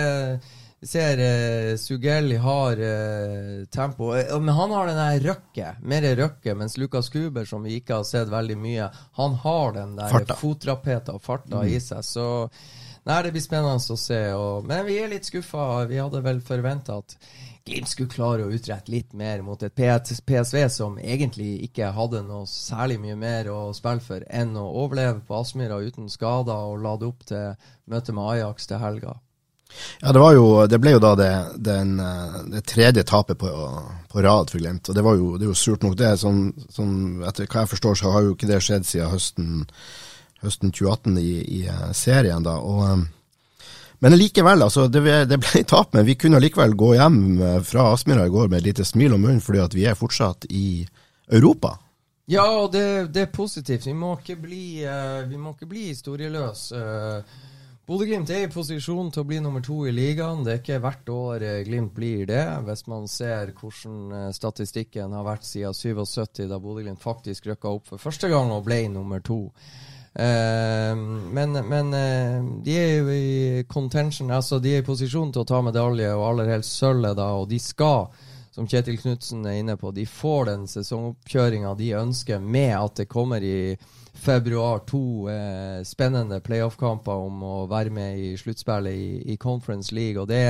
vi 0.82 0.88
ser 0.90 1.20
uh, 1.22 1.78
Sugelli 1.78 2.40
har 2.42 2.80
uh, 2.82 3.66
tempo, 3.70 4.16
Eh, 4.18 4.40
men 4.40 4.56
han 4.56 4.72
har 4.72 4.88
den 4.90 4.98
der 4.98 5.20
røkket, 5.30 5.84
mer 5.86 6.08
røkket, 6.18 6.58
mens 6.58 6.78
Lukas 6.82 7.10
Kuber, 7.14 7.46
som 7.46 7.64
vi 7.64 7.78
ikke 7.78 8.00
har 8.00 8.08
sett 8.10 8.32
veldig 8.32 8.58
mye, 8.58 8.88
han 9.20 9.38
har 9.44 9.76
den 9.78 9.94
der 10.00 10.10
Farta. 10.10 10.38
og 11.14 11.22
farta 11.22 11.62
i 11.70 11.78
seg. 11.80 12.02
Så 12.02 12.26
nei, 13.06 13.22
det 13.22 13.36
blir 13.36 13.46
spennende 13.46 13.78
å 13.78 14.00
se. 14.00 14.20
Og, 14.34 14.66
men 14.66 14.86
vi 14.90 14.98
er 14.98 15.14
litt 15.14 15.30
skuffa. 15.30 15.86
Vi 15.86 16.02
hadde 16.02 16.26
vel 16.26 16.42
forventa 16.42 16.98
at 17.02 17.18
Glimt 17.62 17.92
skulle 17.92 18.10
klare 18.10 18.46
å 18.48 18.54
utrette 18.56 18.90
litt 18.90 19.12
mer 19.14 19.44
mot 19.46 19.62
et 19.62 19.76
PSV 19.78 20.64
som 20.74 20.96
egentlig 20.98 21.60
ikke 21.68 21.92
hadde 21.94 22.24
noe 22.26 22.48
særlig 22.50 22.98
mye 23.04 23.18
mer 23.22 23.52
å 23.54 23.60
spille 23.78 24.02
for 24.02 24.26
enn 24.34 24.56
å 24.58 24.64
overleve 24.82 25.22
på 25.28 25.38
Aspmyra 25.38 25.78
uten 25.86 26.10
skader 26.10 26.72
og 26.72 26.82
lade 26.82 27.06
opp 27.06 27.22
til 27.30 27.54
møtet 27.86 28.18
med 28.18 28.32
Ajax 28.34 28.66
til 28.72 28.82
helga. 28.82 29.14
Ja, 30.02 30.12
det, 30.14 30.22
jo, 30.36 30.46
det 30.68 30.80
ble 30.82 30.96
jo 30.96 31.02
da 31.04 31.14
det, 31.20 31.32
den, 31.68 31.96
eh, 32.00 32.38
det 32.56 32.64
tredje 32.70 33.04
tapet 33.08 33.40
på, 33.42 33.50
på 34.12 34.24
rad 34.26 34.50
for 34.52 34.62
Glimt, 34.62 34.90
og 34.90 34.98
det, 34.98 35.06
jo, 35.06 35.32
det 35.38 35.48
er 35.48 35.52
jo 35.52 35.58
surt 35.58 35.86
nok 35.86 35.98
det. 36.00 36.12
Som, 36.22 36.44
som 36.74 37.24
etter 37.28 37.48
hva 37.48 37.66
jeg 37.66 37.74
forstår, 37.76 37.98
så 38.00 38.14
har 38.14 38.26
jo 38.26 38.36
ikke 38.36 38.50
det 38.50 38.62
skjedd 38.66 38.88
siden 38.90 39.12
høsten, 39.14 39.66
høsten 40.42 40.74
2018 40.74 41.18
i, 41.22 41.34
i 41.62 41.64
eh, 41.70 41.90
serien. 41.98 42.44
da, 42.44 42.58
og... 42.60 42.86
eh, 42.90 43.10
Men 44.02 44.18
likevel, 44.18 44.64
altså, 44.66 44.88
det, 44.90 45.04
det 45.30 45.38
ble 45.38 45.62
tap, 45.70 45.94
men 45.94 46.08
vi 46.08 46.16
kunne 46.18 46.40
likevel 46.42 46.74
gå 46.74 46.96
hjem 46.98 47.22
fra 47.62 47.92
Aspmyra 47.94 48.26
i 48.26 48.34
går 48.34 48.48
med 48.50 48.58
et 48.58 48.72
lite 48.72 48.86
smil 48.86 49.14
om 49.14 49.22
munnen, 49.22 49.44
fordi 49.46 49.62
at 49.62 49.76
vi 49.78 49.86
er 49.86 50.00
fortsatt 50.00 50.48
i 50.50 50.82
Europa. 51.30 51.76
Ja, 52.32 52.48
og 52.64 52.72
det, 52.74 53.14
det 53.14 53.22
er 53.28 53.32
positivt. 53.34 53.86
Vi 53.86 53.94
må 53.94 54.16
ikke 54.18 54.38
bli, 54.42 54.82
uh, 54.88 55.30
må 55.38 55.54
ikke 55.54 55.70
bli 55.70 55.88
historieløse. 55.92 56.78
Uh, 56.82 57.22
Bodø-Glimt 57.92 58.30
er 58.32 58.46
i 58.46 58.48
posisjon 58.48 59.10
til 59.12 59.20
å 59.20 59.28
bli 59.28 59.42
nummer 59.44 59.60
to 59.60 59.82
i 59.84 59.92
ligaen. 59.92 60.46
Det 60.46 60.52
er 60.54 60.60
ikke 60.62 60.78
hvert 60.80 61.10
år 61.12 61.44
uh, 61.44 61.56
Glimt 61.68 61.92
blir 61.92 62.22
det, 62.30 62.46
hvis 62.64 62.86
man 62.88 63.10
ser 63.12 63.52
hvordan 63.58 64.32
statistikken 64.32 65.12
har 65.12 65.26
vært 65.28 65.44
siden 65.44 65.76
77, 65.76 66.46
da 66.48 66.62
Bodø-Glimt 66.64 67.04
faktisk 67.04 67.50
rykka 67.50 67.74
opp 67.76 67.92
for 67.92 68.00
første 68.00 68.30
gang 68.32 68.48
og 68.56 68.64
ble 68.70 68.86
nummer 68.94 69.20
to. 69.20 69.42
Uh, 70.16 70.96
men, 71.36 71.60
men 71.68 71.92
de 72.64 72.80
er 72.80 72.96
jo 73.02 73.12
i 73.12 73.68
contention, 73.68 74.32
altså 74.32 74.62
de 74.64 74.78
er 74.78 74.86
i 74.86 74.88
posisjon 74.88 75.36
til 75.36 75.44
å 75.44 75.50
ta 75.52 75.60
medalje, 75.60 76.16
og 76.16 76.30
aller 76.30 76.56
helst 76.56 76.80
sølvet, 76.80 77.20
da, 77.20 77.28
og 77.44 77.50
de 77.52 77.60
skal, 77.60 78.08
som 78.56 78.72
Kjetil 78.72 79.04
Knutsen 79.04 79.44
er 79.44 79.60
inne 79.66 79.76
på, 79.76 79.92
de 79.92 80.08
får 80.08 80.48
den 80.54 80.64
sesongoppkjøringa 80.72 81.76
de 81.76 81.92
ønsker, 82.06 82.40
med 82.40 82.72
at 82.78 83.04
det 83.04 83.12
kommer 83.12 83.44
i 83.44 83.76
februar 84.14 84.80
to 84.86 85.30
eh, 85.32 85.82
spennende 85.88 86.42
playoff-kamper 86.44 87.12
om 87.26 87.44
å 87.48 87.54
være 87.72 87.90
med 87.96 88.20
i 88.20 88.32
sluttspillet 88.38 88.94
i, 88.94 89.34
i 89.34 89.38
Conference 89.40 89.96
League. 89.96 90.20
Og 90.22 90.28
det 90.30 90.42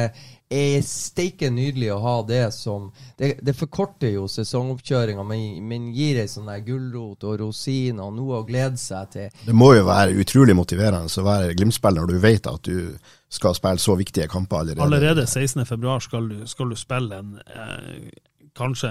er 0.52 0.82
steike 0.84 1.52
nydelig 1.54 1.92
å 1.94 2.00
ha 2.04 2.16
det 2.28 2.42
som 2.54 2.90
Det, 3.18 3.38
det 3.46 3.54
forkorter 3.56 4.12
jo 4.16 4.26
sesongoppkjøringa, 4.28 5.24
men, 5.24 5.62
men 5.70 5.92
gir 5.96 6.20
ei 6.24 6.28
sånn 6.28 6.50
gulrot 6.66 7.24
og 7.24 7.38
rosin 7.44 8.02
og 8.04 8.16
noe 8.18 8.42
å 8.42 8.48
glede 8.50 8.78
seg 8.82 9.12
til. 9.14 9.30
Det 9.46 9.56
må 9.56 9.74
jo 9.78 9.86
være 9.88 10.18
utrolig 10.20 10.56
motiverende 10.58 11.08
å 11.22 11.28
være 11.30 11.54
Glimt-spiller 11.56 12.02
når 12.02 12.12
du 12.16 12.20
vet 12.26 12.50
at 12.52 12.64
du 12.68 12.98
skal 13.32 13.56
spille 13.56 13.80
så 13.80 13.96
viktige 13.96 14.28
kamper 14.28 14.66
allerede. 14.66 14.84
Allerede 14.84 15.24
16.2 15.30 16.00
skal, 16.10 16.28
du- 16.34 16.48
skal 16.52 16.74
du 16.74 16.76
spille 16.76 17.22
en 17.22 17.38
eh, 17.46 18.10
kanskje 18.58 18.90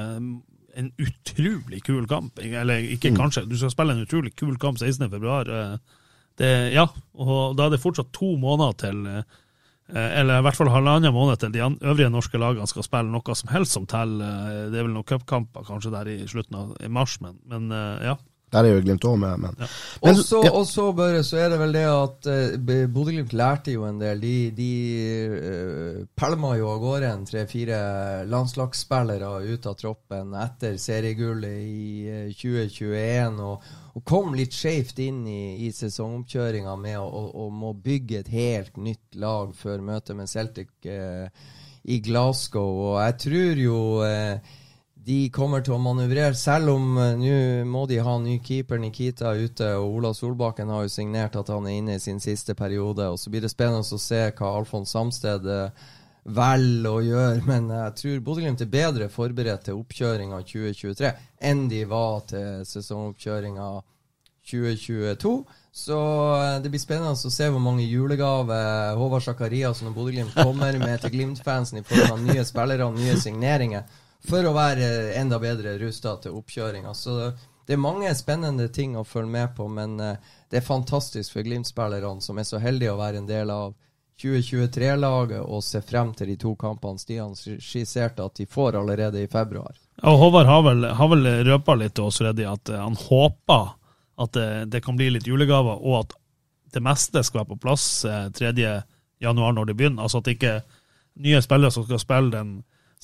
en 0.78 0.92
utrolig 0.98 1.82
kul 1.86 2.06
kamp. 2.10 2.38
Eller 2.38 2.84
ikke 2.94 3.14
kanskje, 3.16 3.46
du 3.48 3.56
skal 3.58 3.72
spille 3.74 3.96
en 3.96 4.04
utrolig 4.04 4.34
kul 4.38 4.56
kamp 4.60 4.78
16.2. 4.78 5.78
Eh, 6.40 6.70
ja, 6.72 6.86
og 7.20 7.56
da 7.58 7.66
er 7.66 7.74
det 7.74 7.82
fortsatt 7.82 8.12
to 8.16 8.36
måneder 8.40 8.76
til 8.80 9.00
eh, 9.10 9.24
eller 9.90 10.38
i 10.38 10.44
hvert 10.46 10.56
fall 10.56 10.70
halvannen 10.70 11.12
måned 11.12 11.40
til 11.42 11.52
de 11.52 11.60
øvrige 11.60 12.12
norske 12.14 12.38
lagene 12.38 12.68
skal 12.70 12.86
spille 12.86 13.10
noe 13.10 13.34
som 13.36 13.50
helst 13.52 13.76
som 13.76 13.86
teller. 13.90 14.48
Eh, 14.48 14.70
Det 14.70 14.78
er 14.80 14.86
vel 14.86 14.94
noen 14.94 15.08
cupkamper 15.08 15.66
kanskje 15.66 15.92
der 15.92 16.08
i 16.08 16.18
slutten 16.30 16.56
av 16.56 16.76
i 16.80 16.88
mars, 16.88 17.18
men, 17.20 17.36
men 17.50 17.68
ja. 18.04 18.16
Der 18.50 18.66
er 18.66 18.74
jo 18.74 18.80
Glimt 18.82 19.04
òg 19.06 19.18
med, 19.22 19.36
men, 19.44 19.58
Ja. 19.60 19.66
men 20.02 20.16
Og 20.16 20.22
så, 20.24 20.40
ja. 20.44 20.50
også, 20.50 20.92
bare 20.96 21.22
så 21.26 21.36
er 21.38 21.52
det 21.52 21.58
vel 21.60 21.74
det 21.76 21.84
at 21.86 22.30
uh, 22.30 22.86
Bodø-Glimt 22.90 23.32
lærte 23.32 23.74
jo 23.76 23.84
en 23.86 24.00
del. 24.00 24.20
De, 24.20 24.50
de 24.56 24.70
uh, 25.30 26.00
pælma 26.18 26.56
jo 26.58 26.72
av 26.72 26.80
gårde 26.82 27.12
en 27.12 27.26
tre-fire 27.28 27.78
landslagsspillere 28.26 29.30
ut 29.52 29.70
av 29.70 29.76
troppen 29.78 30.34
etter 30.34 30.80
seriegullet 30.82 31.62
i 31.62 31.86
uh, 32.10 32.34
2021. 32.34 33.38
Og, 33.46 33.70
og 33.94 34.04
kom 34.06 34.34
litt 34.38 34.54
skjevt 34.54 35.00
inn 35.02 35.22
i, 35.28 35.66
i 35.66 35.70
sesongoppkjøringa 35.74 36.74
med 36.80 36.98
å, 37.00 37.06
å, 37.06 37.24
å 37.46 37.48
må 37.54 37.72
bygge 37.74 38.22
et 38.22 38.30
helt 38.34 38.78
nytt 38.78 39.18
lag 39.20 39.54
før 39.56 39.82
møtet 39.84 40.16
med 40.18 40.30
Celtic 40.30 40.70
eh, 40.86 41.26
i 41.90 41.98
Glasgow. 42.04 42.84
Og 42.92 42.98
jeg 43.02 43.16
tror 43.24 43.62
jo 43.64 43.80
eh, 44.06 44.54
de 45.10 45.20
kommer 45.34 45.62
til 45.64 45.74
å 45.74 45.82
manøvrere, 45.82 46.36
selv 46.38 46.74
om 46.76 46.98
uh, 46.98 47.14
nå 47.18 47.66
må 47.66 47.84
de 47.90 47.98
ha 48.04 48.16
ny 48.22 48.36
keeper 48.46 48.78
Nikita 48.78 49.32
ute, 49.34 49.72
og 49.80 49.96
Ola 49.98 50.12
Solbakken 50.14 50.70
har 50.70 50.84
jo 50.86 50.92
signert 50.92 51.38
at 51.40 51.50
han 51.50 51.66
er 51.66 51.78
inne 51.80 51.96
i 51.98 52.02
sin 52.02 52.20
siste 52.22 52.54
periode. 52.58 53.08
og 53.08 53.18
Så 53.18 53.32
blir 53.32 53.42
det 53.42 53.50
spennende 53.50 53.82
å 53.82 54.00
se 54.00 54.28
hva 54.28 54.52
Alfons 54.58 54.92
Samsted 54.94 55.48
uh, 55.50 55.88
velger 56.24 56.90
å 56.90 57.00
gjøre. 57.02 57.46
Men 57.48 57.70
jeg 57.74 57.96
tror 58.02 58.20
Bodø-Glimt 58.28 58.62
er 58.62 58.70
bedre 58.70 59.08
forberedt 59.10 59.66
til 59.66 59.80
oppkjøringa 59.80 60.42
2023 60.46 61.14
enn 61.50 61.64
de 61.72 61.80
var 61.90 62.20
til 62.30 62.60
sesongoppkjøringa 62.68 63.70
2022. 64.50 65.32
Så 65.80 65.98
uh, 66.36 66.60
det 66.62 66.70
blir 66.70 66.82
spennende 66.82 67.16
å 67.16 67.34
se 67.34 67.48
hvor 67.50 67.64
mange 67.64 67.88
julegaver 67.88 68.94
Håvard 69.00 69.26
Sakariassen 69.26 69.90
og 69.90 69.98
Bodø-Glimt 69.98 70.38
kommer 70.38 70.78
med 70.78 71.02
til 71.02 71.16
Glimt-fansen 71.16 71.82
i 71.82 71.84
form 71.88 72.14
av 72.14 72.22
nye 72.28 72.46
spillere 72.46 72.86
og 72.86 73.00
nye 73.00 73.18
signeringer 73.18 74.06
for 74.28 74.46
å 74.46 74.54
være 74.56 75.14
enda 75.18 75.38
bedre 75.40 75.76
rusta 75.80 76.16
til 76.22 76.36
oppkjøringa. 76.40 76.94
Så 76.94 77.32
det 77.66 77.76
er 77.76 77.82
mange 77.82 78.10
spennende 78.18 78.68
ting 78.68 78.96
å 78.98 79.04
følge 79.06 79.30
med 79.30 79.54
på, 79.56 79.68
men 79.70 80.00
eh, 80.00 80.32
det 80.50 80.60
er 80.60 80.66
fantastisk 80.66 81.36
for 81.36 81.46
Glimt-spillerne 81.46 82.24
som 82.24 82.38
er 82.40 82.48
så 82.48 82.58
heldige 82.58 82.94
å 82.94 83.00
være 83.00 83.22
en 83.22 83.28
del 83.30 83.52
av 83.54 83.74
2023-laget 84.20 85.40
og 85.40 85.62
se 85.64 85.80
frem 85.86 86.10
til 86.16 86.28
de 86.32 86.36
to 86.40 86.52
kampene 86.60 87.00
Stian 87.00 87.32
skisserte 87.38 88.26
at 88.26 88.36
de 88.36 88.46
får 88.50 88.76
allerede 88.80 89.22
i 89.22 89.30
februar. 89.30 89.78
Og 90.02 90.18
Håvard 90.18 90.48
har 90.48 90.64
vel, 90.66 90.88
har 90.96 91.12
vel 91.12 91.30
røpa 91.46 91.76
litt 91.78 91.94
til 91.96 92.08
oss, 92.10 92.20
Freddy, 92.20 92.44
at 92.48 92.72
eh, 92.72 92.80
han 92.80 92.98
håper 92.98 93.76
at 94.20 94.34
det, 94.36 94.48
det 94.74 94.82
kan 94.84 94.98
bli 94.98 95.08
litt 95.14 95.28
julegaver, 95.28 95.80
og 95.80 96.02
at 96.02 96.16
det 96.74 96.82
meste 96.84 97.22
skal 97.24 97.42
være 97.42 97.52
på 97.54 97.62
plass 97.64 97.86
eh, 98.04 98.26
3. 98.36 98.50
januar 99.22 99.54
når 99.56 99.70
det 99.70 99.78
begynner. 99.78 100.04
Altså 100.04 100.20
at 100.20 100.28
ikke 100.34 100.58
nye 101.20 101.40
spillere 101.42 101.72
som 101.74 101.86
skal 101.86 102.02
spille 102.02 102.34
den 102.34 102.52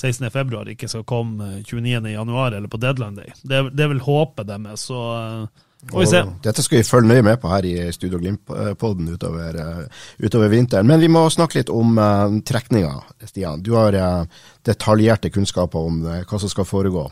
16. 0.01 0.31
februar, 0.31 0.69
ikke 0.69 0.89
skal 0.89 1.05
komme 1.09 1.57
eh, 1.59 1.63
29. 1.65 2.11
januar 2.13 2.53
eller 2.53 2.69
på 2.69 2.81
deadline 2.81 3.17
day. 3.17 3.33
Det, 3.43 3.63
det 3.73 3.85
er 3.85 3.95
vel 3.95 4.03
håpet 4.05 4.49
deres. 4.49 4.85
Så 4.91 4.99
eh, 5.17 5.47
får 5.91 6.03
vi 6.03 6.09
se. 6.11 6.23
Dette 6.45 6.65
skal 6.65 6.83
vi 6.83 6.89
følge 6.89 7.13
nøye 7.15 7.25
med 7.25 7.41
på 7.41 7.49
her 7.49 7.69
i 7.69 7.75
Studio 7.97 8.21
Glimt-podden 8.21 9.09
utover, 9.15 9.57
eh, 9.63 10.03
utover 10.21 10.53
vinteren. 10.53 10.87
Men 10.87 11.01
vi 11.01 11.09
må 11.09 11.25
snakke 11.33 11.63
litt 11.63 11.73
om 11.73 11.97
uh, 11.97 12.29
trekninga, 12.45 12.93
Stian. 13.25 13.65
Du 13.65 13.73
har 13.79 13.97
uh, 13.97 14.43
detaljerte 14.67 15.33
kunnskaper 15.33 15.89
om 15.89 16.05
uh, 16.05 16.21
hva 16.29 16.43
som 16.43 16.53
skal 16.53 16.69
foregå. 16.69 17.09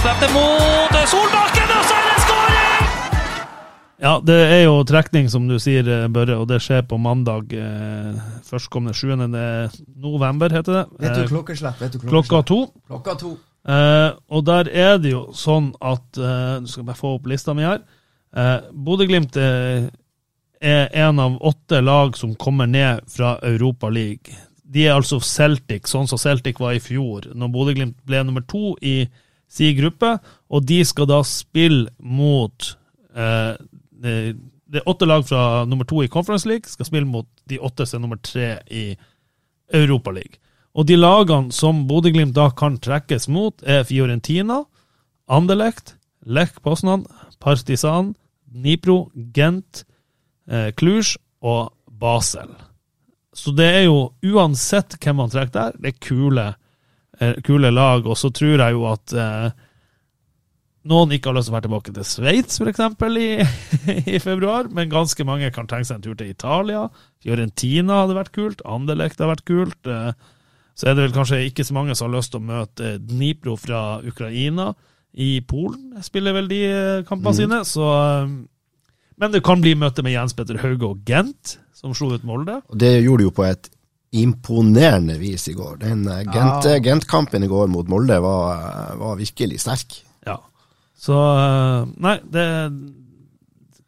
Slepte 0.00 0.32
mot 0.32 0.96
Solbakken, 1.12 1.19
Ja, 4.00 4.14
det 4.24 4.36
er 4.48 4.62
jo 4.64 4.78
trekning, 4.88 5.28
som 5.28 5.44
du 5.48 5.58
sier, 5.60 5.84
eh, 5.84 6.06
Børre, 6.08 6.38
og 6.40 6.46
det 6.48 6.60
skjer 6.64 6.86
på 6.88 6.96
mandag 6.96 7.52
eh, 7.52 8.16
førstkommende 8.48 8.94
7. 8.96 9.12
november, 10.00 10.48
heter 10.56 10.72
det. 10.78 10.84
Vet 11.02 11.14
du 11.18 11.22
Eh, 11.22 11.28
klokkeslett? 11.28 11.80
Vet 11.82 11.92
du 11.92 11.98
Klokka 12.08 12.40
to. 12.48 12.60
Klokka 12.88 13.14
to. 13.20 13.34
Eh, 13.68 14.10
og 14.32 14.44
der 14.48 14.70
er 14.72 14.96
det 14.98 15.10
jo 15.12 15.26
sånn 15.36 15.74
at 15.84 16.16
eh, 16.16 16.60
Du 16.64 16.66
skal 16.72 16.86
bare 16.88 16.96
få 16.96 17.10
opp 17.18 17.26
lista 17.28 17.52
mi 17.52 17.66
her. 17.66 17.82
Eh, 18.32 18.60
Bodø-Glimt 18.72 19.36
eh, 19.36 19.90
er 20.64 20.88
en 21.04 21.20
av 21.20 21.36
åtte 21.44 21.82
lag 21.84 22.16
som 22.16 22.32
kommer 22.40 22.66
ned 22.66 23.04
fra 23.12 23.34
Europa 23.42 23.90
League. 23.92 24.32
De 24.64 24.86
er 24.86 24.94
altså 24.96 25.18
Celtic, 25.20 25.88
sånn 25.90 26.08
som 26.08 26.18
Celtic 26.18 26.60
var 26.62 26.72
i 26.72 26.80
fjor, 26.80 27.28
når 27.34 27.52
Bodø-Glimt 27.52 27.98
ble 28.06 28.24
nummer 28.24 28.46
to 28.48 28.76
i 28.80 29.02
si 29.50 29.74
gruppe. 29.76 30.14
Og 30.48 30.64
de 30.64 30.80
skal 30.88 31.08
da 31.10 31.20
spille 31.26 31.90
mot 32.00 32.72
eh, 33.14 33.56
det, 34.00 34.80
er 34.80 34.88
åtte 34.88 35.08
lag 35.08 35.26
fra 35.28 35.64
nummer 35.68 35.84
to 35.88 36.02
i 36.04 36.08
Conference 36.08 36.48
League 36.48 36.70
skal 36.70 36.88
spille 36.88 37.08
mot 37.08 37.28
de 37.50 37.58
åtte 37.60 37.86
som 37.86 38.00
er 38.00 38.04
nummer 38.06 38.20
tre 38.24 38.52
i 38.70 38.84
Europa 39.72 40.14
League. 40.14 40.40
Og 40.74 40.86
de 40.86 40.96
lagene 40.96 41.52
som 41.54 41.84
Bodø-Glimt 41.88 42.36
da 42.36 42.48
kan 42.54 42.78
trekkes 42.78 43.26
mot, 43.28 43.56
er 43.66 43.84
Fiorentina, 43.84 44.62
Anderlecht, 45.30 45.96
Lech 46.26 46.60
Poznan, 46.62 47.04
Partisan, 47.42 48.14
Dnipro, 48.50 49.10
Gent, 49.34 49.84
eh, 50.48 50.72
og 51.40 51.72
Basel. 51.86 52.50
Så 53.32 53.52
det 53.54 53.66
er 53.66 53.84
jo, 53.86 54.12
uansett 54.26 54.96
hvem 55.00 55.16
man 55.16 55.30
trekker 55.30 55.54
der, 55.54 55.76
det 55.78 55.94
er 55.94 56.00
kule, 56.02 56.46
eh, 57.20 57.34
kule 57.46 57.70
lag. 57.70 58.06
Og 58.06 58.16
så 58.18 58.30
tror 58.30 58.58
jeg 58.58 58.72
jo 58.72 58.86
at 58.90 59.12
eh, 59.12 59.50
noen 60.88 61.12
ikke 61.12 61.28
har 61.28 61.36
lyst 61.36 61.50
til 61.50 61.52
å 61.52 61.56
være 61.58 61.66
tilbake 61.68 61.92
til 61.96 62.06
Sveits, 62.08 62.60
f.eks., 62.60 62.80
i, 63.20 63.30
i 64.16 64.20
februar, 64.22 64.68
men 64.72 64.88
ganske 64.92 65.24
mange 65.28 65.50
kan 65.52 65.66
tenke 65.68 65.88
seg 65.90 65.98
en 65.98 66.04
tur 66.06 66.14
til 66.16 66.30
Italia. 66.32 66.86
Fiorentina 67.20 68.02
hadde 68.02 68.16
vært 68.16 68.32
kult, 68.36 68.62
Anderlecht 68.64 69.18
hadde 69.20 69.32
vært 69.34 69.44
kult. 69.50 69.80
eh, 69.90 70.12
Så 70.74 70.88
er 70.88 70.94
det 70.96 71.04
vel 71.08 71.16
kanskje 71.18 71.42
ikke 71.50 71.66
så 71.68 71.76
mange 71.76 71.94
som 71.98 72.08
har 72.08 72.16
lyst 72.18 72.32
til 72.32 72.40
å 72.40 72.48
møte 72.48 72.94
Dnipro 73.04 73.58
fra 73.60 74.00
Ukraina. 74.08 74.70
I 75.12 75.40
Polen 75.42 75.98
spiller 76.06 76.32
vel 76.38 76.48
de 76.48 76.62
eh, 76.70 77.02
kampene 77.08 77.34
mm. 77.34 77.40
sine, 77.42 77.60
så 77.68 77.90
eh, 77.98 78.32
Men 79.20 79.32
det 79.34 79.42
kan 79.44 79.60
bli 79.60 79.74
møte 79.76 80.00
med 80.06 80.14
Jens 80.14 80.32
Petter 80.38 80.62
Hauge 80.62 80.86
og 80.94 81.02
Gent, 81.04 81.58
som 81.76 81.92
slo 81.92 82.14
ut 82.14 82.24
Molde. 82.24 82.60
Det 82.72 82.94
gjorde 83.02 83.20
de 83.24 83.28
jo 83.28 83.34
på 83.36 83.44
et 83.50 83.68
imponerende 84.16 85.18
vis 85.20 85.44
i 85.50 85.54
går. 85.54 85.76
Den 85.84 86.06
eh, 86.08 86.22
Gent- 86.24 86.64
Ja. 86.70 86.78
Gent-kampen 86.82 87.44
i 87.44 87.50
går 87.50 87.68
mot 87.68 87.88
Molde 87.90 88.16
var, 88.24 88.94
var 88.96 89.18
virkelig 89.20 89.60
sterk. 89.66 90.00
Så 91.00 91.16
eh, 91.16 91.92
Nei, 92.04 92.18
det 92.28 92.42
er 92.44 92.74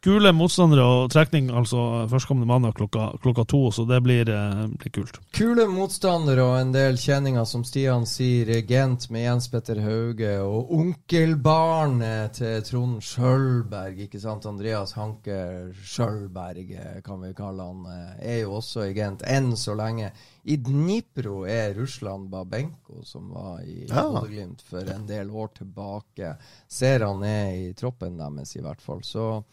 kule 0.03 0.33
motstandere 0.35 0.83
og 0.83 1.11
trekning 1.13 1.47
altså 1.53 2.03
førstkommende 2.11 2.49
mandag 2.49 2.73
klokka, 2.75 3.13
klokka 3.23 3.45
to, 3.47 3.61
så 3.71 3.85
det 3.87 4.01
blir, 4.03 4.27
eh, 4.27 4.63
blir 4.81 4.91
kult. 4.97 5.19
Kule 5.37 5.67
motstandere 5.71 6.43
og 6.43 6.57
en 6.59 6.73
del 6.75 6.97
kjenninger, 6.99 7.45
som 7.47 7.63
Stian 7.63 8.07
sier. 8.09 8.51
Gent 8.67 9.07
med 9.13 9.23
Jens 9.27 9.47
Petter 9.51 9.79
Hauge 9.85 10.33
og 10.43 10.73
onkelbarnet 10.75 12.39
til 12.39 12.65
Trond 12.67 12.99
Skjølberg, 13.05 14.03
ikke 14.07 14.19
sant? 14.19 14.49
Andreas 14.49 14.95
Hanke 14.97 15.39
Skjølberg, 15.85 16.75
eh, 16.75 17.01
kan 17.05 17.23
vi 17.23 17.33
kalle 17.37 17.69
han, 17.69 17.85
er 18.19 18.43
jo 18.43 18.57
også 18.59 18.89
i 18.89 18.95
Gent 18.97 19.23
enn 19.29 19.53
så 19.55 19.77
lenge. 19.77 20.11
I 20.45 20.57
Dnipro 20.59 21.45
er 21.47 21.73
Russland 21.77 22.27
Babenko, 22.29 22.97
som 23.07 23.29
var 23.31 23.61
i 23.63 23.85
Ja. 23.87 24.01
Bodø-Glimt 24.11 24.61
for 24.67 24.83
en 24.91 25.05
del 25.07 25.29
år 25.31 25.53
tilbake. 25.55 26.33
Ser 26.67 27.05
han 27.05 27.23
er 27.23 27.53
i 27.69 27.73
troppen 27.73 28.17
deres, 28.19 28.55
i 28.55 28.61
hvert 28.61 28.81
fall. 28.83 28.99
Så 29.07 29.43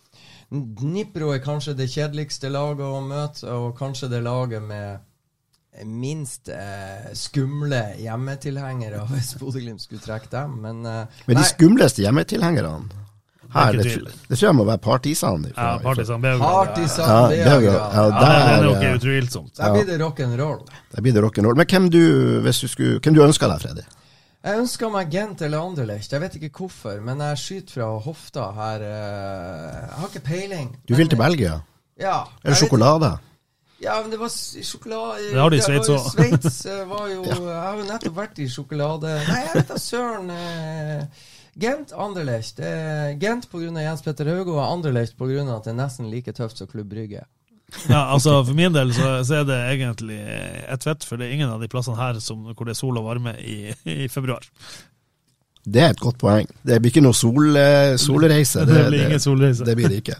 Dnipro 0.50 1.31
er 1.35 1.38
kanskje 1.44 1.76
det 1.79 1.87
kjedeligste 1.92 2.50
laget 2.50 2.83
å 2.88 3.00
møte, 3.07 3.46
og 3.55 3.76
kanskje 3.79 4.11
det 4.11 4.22
laget 4.26 4.62
med 4.66 5.07
minst 5.87 6.48
eh, 6.50 7.12
skumle 7.14 7.94
hjemmetilhengere, 8.03 9.05
hvis 9.12 9.37
Bodø-Glimt 9.38 9.81
skulle 9.85 10.03
trekke 10.03 10.31
dem. 10.33 10.59
Men, 10.64 10.83
eh, 10.87 11.20
Men 11.31 11.38
de 11.38 11.44
skumleste 11.53 12.03
hjemmetilhengerne 12.03 12.99
her, 13.54 13.72
Det 13.72 13.84
det, 13.84 14.38
tror 14.38 14.46
jeg 14.48 14.54
må 14.54 14.64
være 14.64 14.78
Partisan. 14.78 15.44
ifra- 15.44 15.72
Ja, 15.72 15.78
Partisan 15.78 16.20
Beograd. 16.22 16.66
Partisan 16.74 17.08
Ja, 17.08 17.44
Beograd. 17.44 17.74
Ja, 17.74 18.02
Ja, 18.02 18.10
der, 18.10 18.80
det 18.80 18.88
er 18.88 18.94
utvilsomt. 18.98 19.56
der 19.56 19.72
blir 19.72 19.86
det 19.86 20.00
rock'n'roll. 20.00 20.60
der 20.94 21.00
blir 21.02 21.12
det 21.12 21.22
rock'n'roll. 21.24 21.56
Men 21.56 21.66
hvem 21.66 21.90
du, 21.90 22.40
hvis 22.40 22.60
du 22.60 22.68
skulle, 22.68 23.00
hvem 23.00 23.14
du 23.14 23.22
ønsker 23.24 23.48
deg, 23.48 23.60
Freddy? 23.60 23.82
Jeg 24.44 24.58
ønsker 24.58 24.88
meg 24.90 25.10
Gent 25.12 25.42
eller 25.42 25.58
Anderlecht. 25.60 26.12
Jeg 26.12 26.20
vet 26.20 26.34
ikke 26.40 26.50
hvorfor, 26.58 27.00
men 27.04 27.18
jeg 27.20 27.36
skyter 27.38 27.72
fra 27.74 27.98
hofta 28.00 28.52
her. 28.54 28.80
eh, 28.80 29.88
Jeg 29.88 29.98
har 29.98 30.08
ikke 30.08 30.24
peiling. 30.24 30.76
Du 30.88 30.94
vil 30.94 31.08
til 31.08 31.18
Belgia? 31.18 31.60
Ja. 32.00 32.22
Eller 32.44 32.56
sjokolade? 32.56 33.18
Ja, 33.82 34.00
men 34.02 34.10
det 34.10 34.18
var 34.20 34.28
sjokolade 34.28 35.30
Det 35.32 35.38
har 35.40 35.48
de 35.50 35.56
i 35.56 35.60
Sveits 35.60 35.88
òg. 35.88 36.10
Sveits 36.12 36.66
eh, 36.66 36.84
var 36.88 37.06
jo 37.08 37.22
Jeg 37.50 37.60
har 37.60 37.76
jo 37.76 37.84
nettopp 37.84 38.16
vært 38.16 38.38
i 38.38 38.48
sjokolade... 38.48 39.12
Nei, 39.28 39.40
jeg 39.44 39.54
vet 39.54 39.68
da 39.68 39.78
søren. 39.78 40.30
eh, 40.30 41.04
Gent, 41.61 41.92
Anderlecht. 41.92 42.61
Eh, 42.61 43.18
Gent 43.20 43.51
pga. 43.51 43.83
Jens 43.83 44.03
Petter 44.03 44.29
Hauge 44.33 44.55
og 44.55 44.64
Anderlecht 44.64 45.18
pga. 45.18 45.44
at 45.57 45.68
det 45.68 45.75
er 45.75 45.81
nesten 45.83 46.11
like 46.11 46.33
tøft 46.33 46.59
som 46.59 46.70
Klubb 46.70 46.88
Brygge. 46.88 47.27
Ja, 47.88 48.11
altså 48.11 48.40
For 48.44 48.57
min 48.57 48.75
del 48.75 48.94
så, 48.94 49.20
så 49.25 49.40
er 49.40 49.44
det 49.46 49.59
egentlig 49.77 50.18
et 50.18 50.85
fett, 50.87 51.05
for 51.07 51.20
det 51.20 51.29
er 51.29 51.37
ingen 51.37 51.53
av 51.53 51.61
de 51.62 51.68
plassene 51.70 52.01
her 52.01 52.18
som, 52.18 52.49
hvor 52.51 52.66
det 52.66 52.75
er 52.75 52.81
sol 52.81 52.99
og 52.99 53.07
varme 53.07 53.37
i, 53.38 53.75
i 53.85 54.09
februar. 54.11 54.46
Det 55.61 55.83
er 55.85 55.92
et 55.92 56.01
godt 56.01 56.16
poeng. 56.18 56.49
Det 56.64 56.79
blir 56.81 56.90
ikke 56.90 57.05
noe 57.05 57.14
sol, 57.14 57.53
eh, 57.61 57.94
solreise. 58.01 58.64
Det 58.68 58.87
blir 58.88 59.05
ingen 59.05 59.23
solreise. 59.23 59.66
Det 59.68 59.77
blir 59.77 59.92
det 59.92 60.01
ikke. 60.01 60.16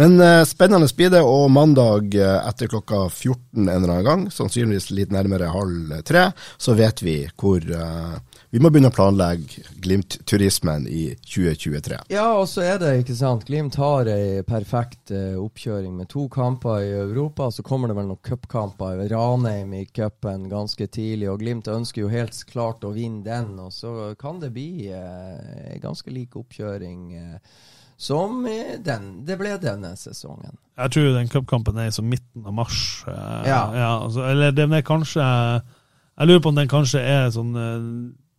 Men 0.00 0.18
uh, 0.18 0.42
spennende 0.48 0.90
blir 0.96 1.12
det, 1.14 1.22
og 1.22 1.46
mandag 1.54 2.16
etter 2.18 2.68
klokka 2.68 3.04
14 3.06 3.38
en 3.62 3.70
eller 3.70 3.94
annen 3.94 4.08
gang, 4.08 4.26
sannsynligvis 4.34 4.90
litt 4.90 5.14
nærmere 5.14 5.52
halv 5.54 5.94
tre, 6.04 6.32
så 6.58 6.74
vet 6.74 7.04
vi 7.06 7.20
hvor 7.38 7.62
eh, 7.62 8.18
vi 8.50 8.58
må 8.58 8.70
begynne 8.70 8.90
å 8.90 8.94
planlegge 8.94 9.62
Glimt-turismen 9.84 10.86
i 10.90 11.14
2023. 11.22 11.98
Ja, 12.10 12.24
og 12.40 12.48
så 12.50 12.64
er 12.66 12.78
det, 12.82 12.92
ikke 13.04 13.14
sant. 13.14 13.44
Glimt 13.46 13.76
har 13.78 14.08
ei 14.10 14.40
perfekt 14.46 15.12
eh, 15.14 15.36
oppkjøring 15.38 15.92
med 16.00 16.08
to 16.10 16.24
kamper 16.32 16.82
i 16.82 16.90
Europa. 16.98 17.46
Så 17.54 17.62
kommer 17.66 17.90
det 17.92 17.94
vel 18.00 18.08
noen 18.10 18.22
cupkamper. 18.26 19.04
Ranheim 19.12 19.74
i 19.78 19.84
cupen 19.94 20.48
ganske 20.50 20.88
tidlig. 20.90 21.28
Og 21.30 21.38
Glimt 21.44 21.70
ønsker 21.70 22.02
jo 22.04 22.10
helt 22.10 22.34
klart 22.50 22.82
å 22.86 22.90
vinne 22.96 23.22
den. 23.26 23.52
Og 23.62 23.70
så 23.74 24.14
kan 24.18 24.40
det 24.42 24.50
bli 24.56 24.88
ei 24.90 25.76
en 25.76 25.84
ganske 25.84 26.10
lik 26.14 26.34
oppkjøring 26.40 27.04
eh, 27.20 27.60
som 28.00 28.40
eh, 28.50 28.78
den, 28.82 29.12
det 29.28 29.36
ble 29.40 29.54
denne 29.62 29.92
sesongen. 30.00 30.56
Jeg 30.80 30.94
tror 30.96 31.10
den 31.14 31.28
cupkampen 31.30 31.78
er 31.84 31.90
som 31.94 32.06
midten 32.08 32.46
av 32.48 32.54
mars. 32.56 33.04
eh, 33.06 33.46
Ja. 33.46 33.62
altså, 34.00 34.24
eller 34.30 34.50
den 34.56 34.72
er 34.72 34.82
kanskje 34.82 35.20
Jeg 35.22 36.26
lurer 36.28 36.42
på 36.42 36.50
om 36.50 36.58
den 36.58 36.68
kanskje 36.68 37.00
er 37.04 37.30
sånn 37.30 37.54
eh, 37.56 37.86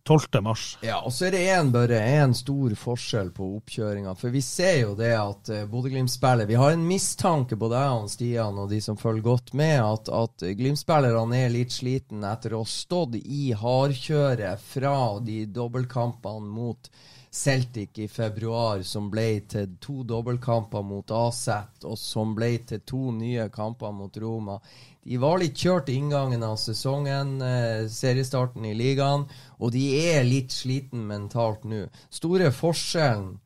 12. 0.08 0.42
mars. 0.42 0.78
Ja, 0.82 0.98
og 1.06 1.12
så 1.14 1.28
er 1.28 1.36
det 1.36 1.42
en, 1.54 1.70
bare 1.74 2.00
en 2.18 2.34
stor 2.34 2.74
forskjell 2.78 3.30
på 3.36 3.46
oppkjøringa. 3.60 4.16
For 4.18 4.34
vi 4.34 4.42
ser 4.42 4.80
jo 4.80 4.96
det 4.98 5.12
at 5.14 5.52
uh, 5.54 5.62
Bodø-Glimt-spiller 5.70 6.48
Vi 6.50 6.58
har 6.58 6.74
en 6.74 6.86
mistanke, 6.86 7.58
både 7.58 7.78
jeg 7.78 8.00
og 8.00 8.10
Stian 8.10 8.58
og 8.58 8.68
de 8.72 8.80
som 8.82 8.98
følger 8.98 9.28
godt 9.28 9.54
med, 9.58 9.78
at, 9.78 10.10
at 10.10 10.46
Glimt-spillerne 10.58 11.44
er 11.44 11.54
litt 11.54 11.74
sliten 11.74 12.26
etter 12.26 12.56
å 12.56 12.64
ha 12.64 12.70
stått 12.72 13.14
i 13.22 13.52
hardkjøret 13.54 14.62
fra 14.72 14.96
de 15.22 15.44
dobbeltkampene 15.46 16.50
mot 16.50 16.90
Celtic 17.32 17.98
i 17.98 18.08
februar, 18.08 18.82
som 18.84 19.06
ble 19.10 19.40
til 19.48 19.70
to 19.80 20.02
dobbeltkamper 20.04 20.82
mot 20.84 21.14
Aset, 21.16 21.86
og 21.88 21.96
som 21.96 22.34
ble 22.36 22.50
til 22.68 22.82
to 22.84 23.06
nye 23.16 23.46
kamper 23.48 23.94
mot 23.96 24.18
Roma. 24.20 24.58
De 25.02 25.16
var 25.16 25.40
litt 25.40 25.56
kjørt 25.56 25.88
i 25.88 25.96
inngangen 25.96 26.44
av 26.44 26.58
sesongen, 26.60 27.38
eh, 27.40 27.88
seriestarten 27.88 28.66
i 28.68 28.74
ligaen, 28.76 29.24
og 29.58 29.72
de 29.72 29.86
er 30.12 30.28
litt 30.28 30.52
sliten 30.52 31.06
mentalt 31.08 31.64
nå. 31.64 31.86
Store 32.10 32.52
forskjellen 32.52 33.38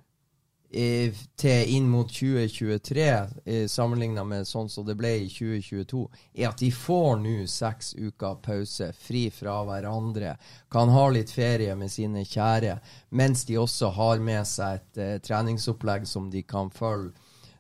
til 0.71 1.71
inn 1.77 1.87
mot 1.89 2.09
2023, 2.11 3.05
eh, 3.45 3.67
sammenligna 3.71 4.25
med 4.25 4.47
sånn 4.49 4.69
som 4.69 4.87
det 4.87 4.97
ble 4.99 5.13
i 5.25 5.29
2022, 5.31 6.03
er 6.35 6.49
at 6.49 6.59
de 6.59 6.71
får 6.75 7.21
nå 7.23 7.37
seks 7.51 7.95
uker 7.95 8.41
pause, 8.43 8.91
fri 8.99 9.29
fra 9.31 9.61
hverandre, 9.65 10.37
kan 10.71 10.91
ha 10.93 11.07
litt 11.11 11.31
ferie 11.31 11.75
med 11.77 11.91
sine 11.93 12.25
kjære, 12.25 12.79
mens 13.11 13.45
de 13.45 13.59
også 13.63 13.93
har 13.95 14.19
med 14.19 14.47
seg 14.47 14.81
et 14.81 15.01
uh, 15.01 15.15
treningsopplegg 15.23 16.07
som 16.07 16.31
de 16.31 16.43
kan 16.43 16.71
følge 16.71 17.15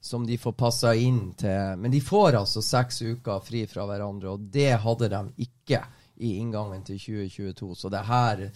som 0.06 0.26
de 0.26 0.36
får 0.38 0.52
passa 0.54 0.94
inn 0.94 1.32
til. 1.34 1.78
Men 1.82 1.90
de 1.90 1.98
får 2.00 2.36
altså 2.38 2.62
seks 2.62 3.00
uker 3.02 3.40
fri 3.42 3.64
fra 3.66 3.88
hverandre, 3.88 4.36
og 4.36 4.50
det 4.54 4.76
hadde 4.84 5.08
de 5.10 5.22
ikke 5.48 5.80
i 6.16 6.36
inngangen 6.40 6.82
til 6.86 6.98
2022. 6.98 7.74
Så 7.76 7.90
det 7.92 8.02
her 8.08 8.46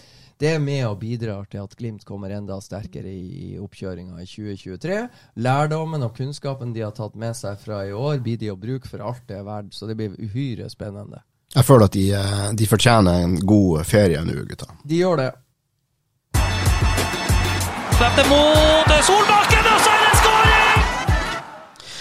det 0.41 0.55
er 0.55 0.63
med 0.63 0.87
og 0.89 0.99
bidrar 1.03 1.45
til 1.53 1.61
at 1.61 1.75
Glimt 1.77 2.05
kommer 2.09 2.33
enda 2.33 2.57
sterkere 2.65 3.13
i, 3.13 3.53
i 3.53 3.59
oppkjøringa 3.61 4.23
i 4.23 4.29
2023. 4.29 5.01
Lærdommen 5.45 6.07
og 6.07 6.15
kunnskapen 6.17 6.73
de 6.73 6.87
har 6.87 6.95
tatt 6.97 7.19
med 7.21 7.37
seg 7.37 7.61
fra 7.61 7.83
i 7.85 7.93
år, 7.93 8.23
blir 8.25 8.41
de 8.41 8.53
å 8.53 8.57
bruke 8.57 8.89
for 8.89 9.05
alt 9.05 9.27
det 9.29 9.41
er 9.41 9.45
verdt. 9.45 9.77
Så 9.77 9.91
det 9.91 9.99
blir 10.01 10.17
uhyre 10.17 10.71
spennende. 10.73 11.21
Jeg 11.55 11.67
føler 11.67 11.91
at 11.91 11.97
de, 11.99 12.09
eh, 12.15 12.51
de 12.55 12.67
fortjener 12.71 13.25
en 13.25 13.39
god 13.43 13.85
ferie 13.85 14.25
nå, 14.25 14.45
gutta. 14.49 14.71
De 14.85 15.03
gjør 15.03 15.25
det. 15.25 15.31
Slipper 18.01 18.31
mot 18.31 18.95
Solbakken, 19.05 19.67
og 19.75 19.83
så 19.85 19.97
er! 19.97 20.00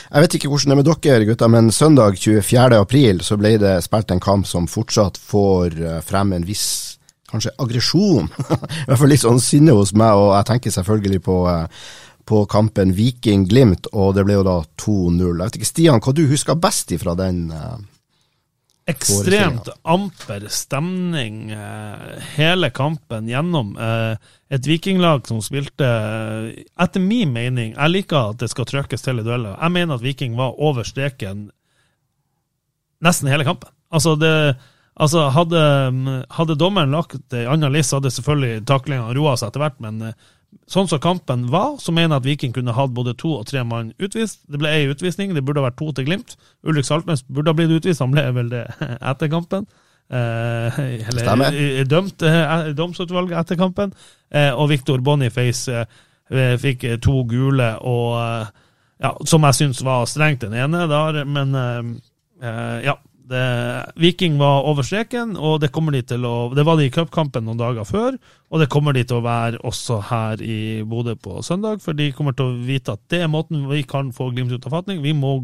Jeg 0.10 0.26
vet 0.26 0.36
ikke 0.40 0.50
hvordan 0.50 0.72
det 0.72 0.74
er 0.74 0.80
med 0.80 0.88
dere, 0.90 1.26
gutta, 1.30 1.48
men 1.54 1.68
søndag 1.70 2.16
24. 2.18 2.80
april 2.82 3.20
så 3.22 3.36
ble 3.38 3.52
det 3.62 3.76
spilt 3.86 4.10
en 4.10 4.22
kamp 4.24 4.48
som 4.50 4.66
fortsatt 4.66 5.20
får 5.22 5.76
eh, 5.78 6.00
frem 6.02 6.34
en 6.34 6.48
viss 6.48 6.98
kanskje 7.30 7.54
aggresjon. 7.62 8.26
I 8.50 8.88
hvert 8.88 9.02
fall 9.04 9.14
litt 9.14 9.22
sånn 9.22 9.42
sinne 9.44 9.76
hos 9.78 9.94
meg, 9.94 10.18
og 10.18 10.34
jeg 10.34 10.48
tenker 10.50 10.74
selvfølgelig 10.74 11.22
på, 11.28 11.38
eh, 11.52 11.86
på 12.26 12.42
kampen 12.50 12.96
Viking-Glimt, 12.98 13.92
og 13.94 14.16
det 14.18 14.26
ble 14.26 14.40
jo 14.40 14.48
da 14.48 14.58
2-0. 14.82 15.22
Jeg 15.28 15.44
vet 15.44 15.60
ikke, 15.62 15.70
Stian, 15.70 16.02
hva 16.02 16.16
du 16.18 16.26
husker 16.32 16.58
best 16.58 16.96
ifra 16.98 17.14
den? 17.20 17.46
Uh, 17.54 17.78
Ekstremt 18.90 19.70
amper 19.84 20.48
stemning 20.50 21.52
eh, 21.54 22.24
hele 22.36 22.72
kampen 22.74 23.28
gjennom. 23.30 23.76
Eh, 23.78 24.32
et 24.50 24.66
vikinglag 24.66 25.28
som 25.30 25.44
spilte, 25.46 25.86
eh, 25.86 26.64
etter 26.82 27.04
min 27.04 27.30
mening 27.34 27.76
Jeg 27.76 27.94
liker 27.94 28.34
at 28.34 28.42
det 28.42 28.50
skal 28.50 28.66
trøkkes 28.70 29.06
til 29.06 29.22
i 29.22 29.26
dueller. 29.26 29.58
Jeg 29.60 29.76
mener 29.76 30.00
at 30.00 30.06
Viking 30.06 30.38
var 30.40 30.58
over 30.58 30.88
streken 30.88 31.50
nesten 33.06 33.30
hele 33.32 33.46
kampen. 33.48 33.70
Altså, 33.94 34.16
det, 34.20 34.34
altså 35.00 35.30
hadde, 35.34 35.62
hadde 36.36 36.58
dommeren 36.60 36.92
lagt 36.94 37.34
ei 37.34 37.46
anna 37.50 37.70
list, 37.72 37.96
hadde 37.96 38.12
selvfølgelig 38.12 38.66
taklinga 38.68 39.14
roa 39.16 39.38
seg 39.40 39.54
etter 39.54 39.64
hvert, 39.64 39.80
men 39.86 40.12
sånn 40.70 40.88
som 40.90 41.02
kampen 41.02 41.48
var, 41.52 41.78
så 41.82 41.94
mener 41.96 42.16
jeg 42.16 42.22
at 42.22 42.28
Viking 42.28 42.56
kunne 42.56 42.76
hatt 42.78 42.94
både 42.96 43.16
to 43.18 43.36
og 43.40 43.48
tre 43.50 43.64
mann 43.68 43.92
utvist. 44.02 44.44
Det 44.50 44.60
ble 44.62 44.72
ei 44.72 44.90
utvisning, 44.92 45.34
det 45.36 45.44
burde 45.46 45.64
ha 45.64 45.70
vært 45.70 45.80
to 45.82 45.92
til 45.98 46.08
Glimt. 46.10 46.36
Ulrik 46.68 46.88
Saltnes 46.88 47.24
burde 47.28 47.54
ha 47.54 47.58
blitt 47.58 47.74
utvist, 47.80 48.04
han 48.04 48.14
ble 48.14 48.26
vel 48.38 48.52
det 48.54 48.66
etter 49.12 49.32
kampen. 49.32 49.68
Eh, 50.10 50.80
eller 51.10 51.86
dømt 51.90 52.24
eh, 52.26 52.72
domsutvalget 52.78 53.38
etter 53.44 53.60
kampen. 53.60 53.94
Eh, 54.34 54.50
og 54.54 54.72
Victor 54.74 55.02
Boniface 55.06 55.84
eh, 55.84 56.56
fikk 56.62 56.88
to 57.06 57.24
gule, 57.30 57.74
og 57.82 58.16
eh, 58.22 58.56
ja, 59.06 59.14
som 59.30 59.46
jeg 59.48 59.62
syns 59.62 59.84
var 59.86 60.10
strengt 60.10 60.44
den 60.46 60.58
ene 60.58 60.86
der, 60.92 61.24
men 61.30 61.56
eh, 61.58 62.80
ja. 62.90 63.00
Det, 63.30 63.92
Viking 64.02 64.40
var 64.40 64.66
over 64.66 64.86
streken, 64.86 65.36
og 65.38 65.60
det 65.62 65.70
kommer 65.74 65.94
de 65.94 66.02
til 66.02 66.24
å 66.26 66.50
Det 66.56 66.64
var 66.66 66.80
de 66.80 66.88
i 66.88 66.94
cupkampen 66.94 67.46
noen 67.46 67.60
dager 67.60 67.86
før, 67.86 68.16
og 68.50 68.62
det 68.62 68.70
kommer 68.74 68.96
de 68.98 69.04
til 69.06 69.20
å 69.20 69.26
være 69.26 69.60
også 69.70 70.00
her 70.10 70.42
i 70.42 70.82
Bodø 70.82 71.14
på 71.14 71.44
søndag, 71.46 71.84
for 71.84 71.94
de 71.94 72.10
kommer 72.16 72.34
til 72.34 72.50
å 72.50 72.58
vite 72.66 72.96
at 72.98 73.04
det 73.14 73.22
er 73.22 73.30
måten 73.30 73.68
vi 73.70 73.84
kan 73.86 74.10
få 74.16 74.32
Glimt 74.34 74.56
ut 74.56 74.66
av 74.66 74.80
fatning. 74.80 75.04
Vi 75.06 75.14
må 75.14 75.36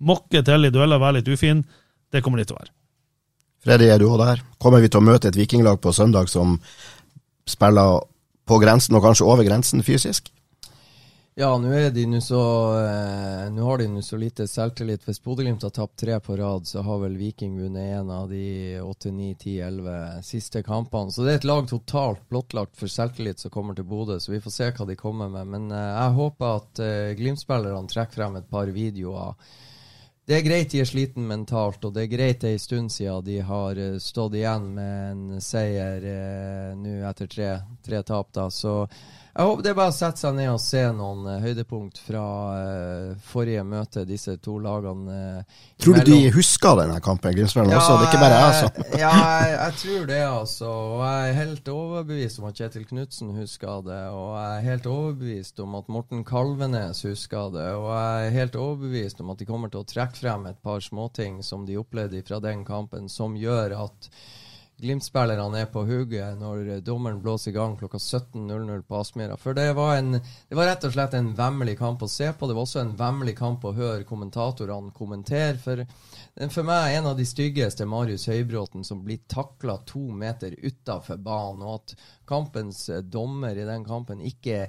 mokke 0.00 0.40
til 0.44 0.68
i 0.68 0.72
dueller, 0.72 1.00
være 1.00 1.20
litt 1.20 1.28
ufin. 1.28 1.64
Det 2.12 2.22
kommer 2.24 2.40
de 2.40 2.48
til 2.48 2.56
å 2.56 2.62
være. 2.62 2.72
Freddy, 3.66 3.90
er 3.90 4.00
du 4.00 4.08
òg 4.08 4.20
der? 4.22 4.42
Kommer 4.62 4.80
vi 4.80 4.88
til 4.88 5.02
å 5.02 5.06
møte 5.06 5.28
et 5.28 5.36
vikinglag 5.36 5.80
på 5.82 5.92
søndag 5.92 6.30
som 6.32 6.56
spiller 7.48 8.00
på 8.46 8.60
grensen, 8.62 8.96
og 8.96 9.04
kanskje 9.04 9.28
over 9.28 9.44
grensen 9.44 9.84
fysisk? 9.84 10.30
Ja, 11.38 11.58
nå 11.58 12.20
så 12.20 12.42
eh, 12.80 13.50
Nå 13.52 13.64
har 13.64 13.78
de 13.78 13.86
nå 13.92 14.02
så 14.02 14.16
lite 14.16 14.46
selvtillit. 14.48 15.02
Hvis 15.04 15.20
Bodø-Glimt 15.20 15.66
har 15.66 15.70
tapt 15.70 15.98
tre 16.00 16.16
på 16.20 16.36
rad, 16.36 16.64
så 16.66 16.80
har 16.80 17.02
vel 17.02 17.18
Viking 17.20 17.58
vunnet 17.60 17.98
en 17.98 18.10
av 18.10 18.30
de 18.30 18.80
åtte, 18.80 19.12
ni, 19.12 19.34
ti, 19.34 19.58
elleve 19.60 20.22
siste 20.24 20.62
kampene. 20.64 21.12
Så 21.12 21.26
det 21.26 21.34
er 21.34 21.40
et 21.42 21.44
lag 21.44 21.68
totalt 21.68 22.22
blottlagt 22.32 22.80
for 22.80 22.88
selvtillit 22.88 23.44
som 23.44 23.52
kommer 23.52 23.76
til 23.76 23.84
Bodø, 23.84 24.16
så 24.16 24.32
vi 24.32 24.40
får 24.40 24.54
se 24.54 24.70
hva 24.78 24.88
de 24.88 24.96
kommer 24.96 25.28
med. 25.28 25.52
Men 25.52 25.68
eh, 25.76 25.92
jeg 25.98 26.16
håper 26.22 26.56
at 26.62 26.82
eh, 26.86 27.12
Glimt-spillerne 27.20 27.92
trekker 27.92 28.22
frem 28.22 28.40
et 28.40 28.48
par 28.48 28.72
videoer. 28.72 29.36
Det 30.26 30.38
er 30.38 30.42
greit 30.48 30.72
de 30.72 30.80
er 30.80 30.88
sliten 30.88 31.28
mentalt, 31.28 31.84
og 31.84 31.92
det 31.94 32.06
er 32.06 32.14
greit 32.16 32.40
det 32.42 32.48
er 32.48 32.56
en 32.56 32.64
stund 32.64 32.96
siden 32.96 33.28
de 33.28 33.36
har 33.52 33.76
eh, 33.76 34.00
stått 34.00 34.40
igjen 34.40 34.72
med 34.80 35.12
en 35.12 35.44
seier 35.44 36.08
eh, 36.16 36.72
nå 36.80 36.96
etter 37.12 37.28
tre, 37.36 37.52
tre 37.84 38.00
tap. 38.08 38.32
da, 38.32 38.48
så 38.48 38.86
jeg 39.36 39.48
håper 39.50 39.64
det 39.66 39.68
er 39.68 39.76
bare 39.76 39.92
å 39.92 39.94
sette 39.94 40.22
seg 40.22 40.36
ned 40.38 40.48
og 40.48 40.60
se 40.64 40.80
noen 40.96 41.26
uh, 41.28 41.34
høydepunkt 41.42 41.98
fra 42.00 42.22
uh, 42.56 43.10
forrige 43.20 43.64
møte, 43.68 44.06
disse 44.08 44.32
to 44.40 44.54
lagene. 44.64 45.16
Uh, 45.42 45.66
tror 45.82 45.98
du 46.00 46.08
de 46.08 46.30
husker 46.32 46.78
denne 46.80 46.96
kampen, 47.04 47.34
Grimsdalen 47.36 47.74
ja, 47.74 47.82
også? 47.82 47.98
Det 48.00 48.06
er 48.06 48.14
ikke 48.14 48.22
bare 48.22 48.38
jeg 48.40 48.54
som 48.62 49.02
Ja, 49.02 49.10
jeg, 49.12 49.50
jeg, 49.58 49.74
tror 49.82 50.06
det, 50.08 50.22
altså. 50.24 50.70
Og 50.70 51.02
jeg 51.04 51.26
er 51.26 51.38
helt 51.42 51.68
overbevist 51.74 52.40
om 52.40 52.48
at 52.48 52.62
Kjetil 52.62 52.88
Knutsen 52.88 53.34
husker 53.36 53.84
det. 53.90 54.00
Og 54.16 54.30
jeg 54.38 54.54
er 54.54 54.66
helt 54.70 54.88
overbevist 54.94 55.62
om 55.66 55.76
at 55.82 55.92
Morten 55.98 56.24
Kalvenes 56.32 57.04
husker 57.04 57.52
det. 57.58 57.68
Og 57.76 57.90
jeg 57.92 58.30
er 58.30 58.34
helt 58.38 58.58
overbevist 58.62 59.20
om 59.20 59.36
at 59.36 59.42
de 59.42 59.50
kommer 59.52 59.72
til 59.74 59.84
å 59.84 59.90
trekke 59.92 60.22
frem 60.22 60.48
et 60.48 60.64
par 60.64 60.80
småting 60.80 61.42
som 61.44 61.68
de 61.68 61.76
opplevde 61.76 62.24
fra 62.24 62.40
den 62.40 62.64
kampen, 62.64 63.12
som 63.12 63.36
gjør 63.36 63.76
at 63.84 64.10
Glimt-spillerne 64.76 65.62
er 65.62 65.68
på 65.72 65.86
hugget 65.88 66.36
når 66.36 66.82
dommeren 66.84 67.22
blåser 67.24 67.48
i 67.48 67.54
gang 67.54 67.78
klokka 67.80 67.96
17.00 67.96 68.82
på 68.84 68.98
Aspmyra. 68.98 69.38
For 69.40 69.56
det 69.56 69.70
var, 69.78 69.94
en, 69.96 70.18
det 70.18 70.58
var 70.58 70.68
rett 70.68 70.84
og 70.84 70.92
slett 70.92 71.16
en 71.16 71.30
vemmelig 71.38 71.78
kamp 71.80 72.04
å 72.04 72.10
se 72.12 72.28
på. 72.36 72.44
Det 72.44 72.56
var 72.58 72.66
også 72.66 72.82
en 72.82 72.92
vemmelig 72.98 73.38
kamp 73.38 73.64
å 73.64 73.72
høre 73.76 74.04
kommentatorene 74.04 74.92
kommentere. 74.96 75.56
For, 75.62 75.80
for 76.52 76.68
meg 76.68 76.90
er 76.90 76.98
en 76.98 77.08
av 77.12 77.16
de 77.16 77.24
styggeste 77.24 77.88
Marius 77.88 78.28
Høybråten 78.28 78.84
som 78.84 79.00
blir 79.06 79.24
takla 79.32 79.78
to 79.88 80.04
meter 80.12 80.52
utafor 80.60 81.24
banen. 81.24 81.64
Og 81.64 81.80
at 81.80 81.96
kampens 82.28 82.84
dommer 83.08 83.56
i 83.56 83.64
den 83.64 83.88
kampen 83.88 84.20
ikke 84.20 84.66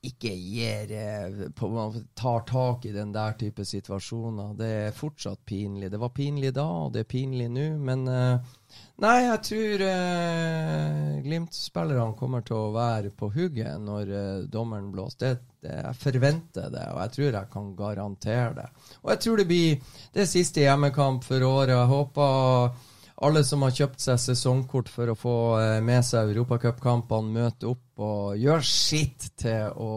ikke 0.00 0.30
gir, 0.32 0.92
eh, 0.96 1.50
på, 1.52 1.68
tar 2.16 2.40
tak 2.48 2.86
i 2.88 2.92
den 2.92 3.12
der 3.12 3.34
type 3.36 3.64
situasjoner. 3.68 4.54
Det 4.56 4.70
er 4.86 4.96
fortsatt 4.96 5.42
pinlig. 5.44 5.90
Det 5.92 6.00
var 6.00 6.14
pinlig 6.16 6.54
da, 6.56 6.64
og 6.86 6.94
det 6.94 7.04
er 7.04 7.10
pinlig 7.10 7.50
nå. 7.52 7.66
Men 7.84 8.08
uh, 8.08 8.54
nei, 9.00 9.16
jeg 9.24 9.40
tror 9.48 9.84
eh, 9.86 11.16
Glimt-spillerne 11.24 12.16
kommer 12.18 12.44
til 12.46 12.58
å 12.58 12.74
være 12.74 13.12
på 13.16 13.30
hugget 13.34 13.80
når 13.82 14.12
eh, 14.12 14.44
dommeren 14.52 14.90
blåser. 14.92 15.18
Det, 15.20 15.66
det, 15.66 15.74
jeg 15.80 15.98
forventer 16.02 16.70
det, 16.72 16.86
og 16.92 17.02
jeg 17.04 17.16
tror 17.16 17.28
jeg 17.30 17.52
kan 17.56 17.74
garantere 17.78 18.54
det. 18.60 18.68
Og 19.02 19.12
jeg 19.14 19.24
tror 19.24 19.42
det 19.42 19.48
blir 19.50 19.98
det 20.16 20.28
siste 20.30 20.64
hjemmekamp 20.64 21.26
for 21.26 21.48
året. 21.48 21.74
Jeg 21.76 21.92
håper 21.94 22.88
alle 23.20 23.42
som 23.44 23.60
har 23.66 23.74
kjøpt 23.76 24.00
seg 24.00 24.20
sesongkort 24.22 24.88
for 24.88 25.12
å 25.12 25.16
få 25.18 25.36
eh, 25.60 25.78
med 25.84 26.04
seg 26.06 26.32
europacupkampene, 26.32 27.34
møte 27.36 27.68
opp 27.68 28.00
og 28.00 28.40
gjøre 28.40 28.64
sitt 28.64 29.30
til 29.40 29.74
å 29.76 29.92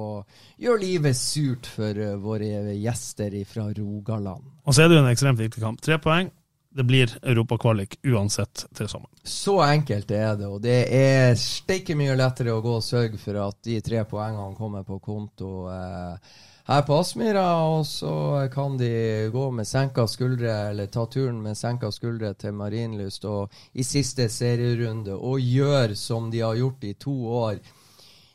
gjøre 0.60 0.84
livet 0.84 1.18
surt 1.18 1.70
for 1.72 1.96
eh, 1.96 2.18
våre 2.20 2.76
gjester 2.76 3.36
fra 3.48 3.70
Rogaland. 3.72 4.50
Og 4.68 4.76
så 4.76 4.84
er 4.84 4.92
det 4.92 5.00
jo 5.00 5.06
en 5.06 5.12
ekstremt 5.14 5.40
viktig 5.40 5.64
kamp. 5.64 5.84
Tre 5.84 6.00
poeng. 6.04 6.32
Det 6.74 6.84
blir 6.84 7.12
europakvalik 7.22 8.00
uansett 8.04 8.66
til 8.74 8.88
sommeren. 8.90 9.14
Så 9.24 9.60
enkelt 9.62 10.12
er 10.12 10.34
det, 10.40 10.48
og 10.50 10.64
det 10.64 10.80
er 10.90 11.36
steike 11.38 11.94
mye 11.96 12.16
lettere 12.18 12.56
å 12.56 12.64
gå 12.66 12.80
og 12.80 12.86
sørge 12.86 13.20
for 13.22 13.38
at 13.44 13.60
de 13.68 13.78
tre 13.86 14.02
poengene 14.10 14.58
kommer 14.58 14.88
på 14.88 14.98
konto. 15.04 15.52
Eh, 15.70 16.34
her 16.66 16.82
på 16.88 16.96
Aspmyra, 16.96 17.46
og 17.68 17.86
så 17.86 18.16
kan 18.54 18.78
de 18.80 19.30
gå 19.34 19.46
med 19.52 19.68
senka 19.68 20.08
skuldre, 20.08 20.54
eller 20.72 20.88
ta 20.88 21.06
turen 21.06 21.42
med 21.44 21.58
senka 21.60 21.92
skuldre 21.92 22.34
til 22.40 22.56
Marienlyst 22.56 23.28
i 23.74 23.84
siste 23.84 24.30
serierunde, 24.32 25.14
og 25.14 25.44
gjøre 25.44 25.98
som 26.00 26.32
de 26.32 26.40
har 26.40 26.56
gjort 26.56 26.88
i 26.88 26.94
to 26.94 27.16
år. 27.44 27.60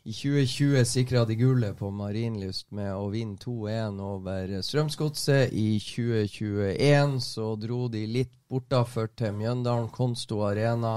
I 0.08 0.12
2020 0.12 0.84
sikra 0.84 1.24
de 1.24 1.34
gullet 1.34 1.76
på 1.76 1.90
Marienlyst 1.92 2.70
med 2.72 2.94
å 2.96 3.10
vinne 3.12 3.36
2-1 3.36 3.98
over 4.00 4.54
Strømsgodset. 4.64 5.52
I 5.52 5.76
2021 5.84 7.18
så 7.20 7.48
dro 7.60 7.82
de 7.92 8.06
litt 8.08 8.30
bortafor 8.48 9.10
til 9.20 9.34
Mjøndalen 9.36 9.90
Konsto 9.92 10.38
Arena. 10.46 10.94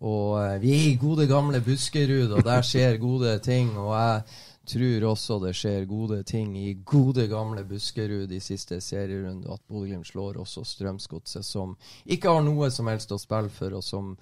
Og 0.00 0.38
eh, 0.40 0.54
vi 0.62 0.72
er 0.78 0.86
i 0.86 0.96
gode, 0.96 1.26
gamle 1.28 1.60
Buskerud, 1.66 2.32
og 2.38 2.40
der 2.46 2.64
skjer 2.64 2.96
gode 3.02 3.34
ting. 3.44 3.74
Og 3.76 3.92
jeg 3.98 4.24
tror 4.72 5.06
også 5.10 5.38
det 5.44 5.52
skjer 5.60 5.84
gode 5.92 6.22
ting 6.32 6.56
i 6.56 6.72
gode, 6.88 7.28
gamle 7.28 7.66
Buskerud 7.68 8.32
i 8.32 8.40
siste 8.40 8.80
serierunde. 8.80 9.44
At 9.52 9.66
Bodø-Glimt 9.68 10.08
slår 10.08 10.40
også 10.40 10.64
Strømsgodset, 10.72 11.44
som 11.44 11.76
ikke 12.08 12.32
har 12.32 12.48
noe 12.48 12.72
som 12.72 12.88
helst 12.88 13.12
å 13.12 13.20
spille 13.20 13.52
for, 13.52 13.76
og 13.76 13.84
som 13.84 14.14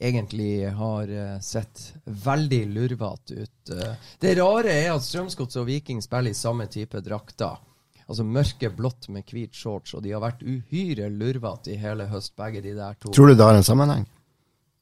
egentlig 0.00 0.70
har 0.70 1.08
eh, 1.08 1.40
sett 1.40 1.92
veldig 2.04 2.66
lurvete 2.66 3.34
ut. 3.34 3.72
Eh, 3.72 3.96
det 4.20 4.36
rare 4.38 4.72
er 4.72 4.92
at 4.94 5.04
Strømsgodset 5.04 5.60
og 5.60 5.68
Viking 5.68 6.00
spiller 6.02 6.32
i 6.32 6.38
samme 6.38 6.66
type 6.72 7.02
drakter. 7.04 7.60
Altså 8.10 8.24
mørke 8.26 8.72
blått 8.74 9.10
med 9.12 9.28
hvit 9.28 9.54
shorts, 9.54 9.92
og 9.94 10.02
de 10.02 10.14
har 10.16 10.22
vært 10.24 10.40
uhyre 10.42 11.10
lurvete 11.12 11.74
i 11.74 11.78
hele 11.78 12.08
høst, 12.10 12.32
begge 12.38 12.64
de 12.64 12.72
der 12.78 12.96
to. 12.98 13.12
Tror 13.14 13.30
du 13.30 13.36
det 13.36 13.46
har 13.46 13.58
en 13.58 13.66
sammenheng? 13.66 14.08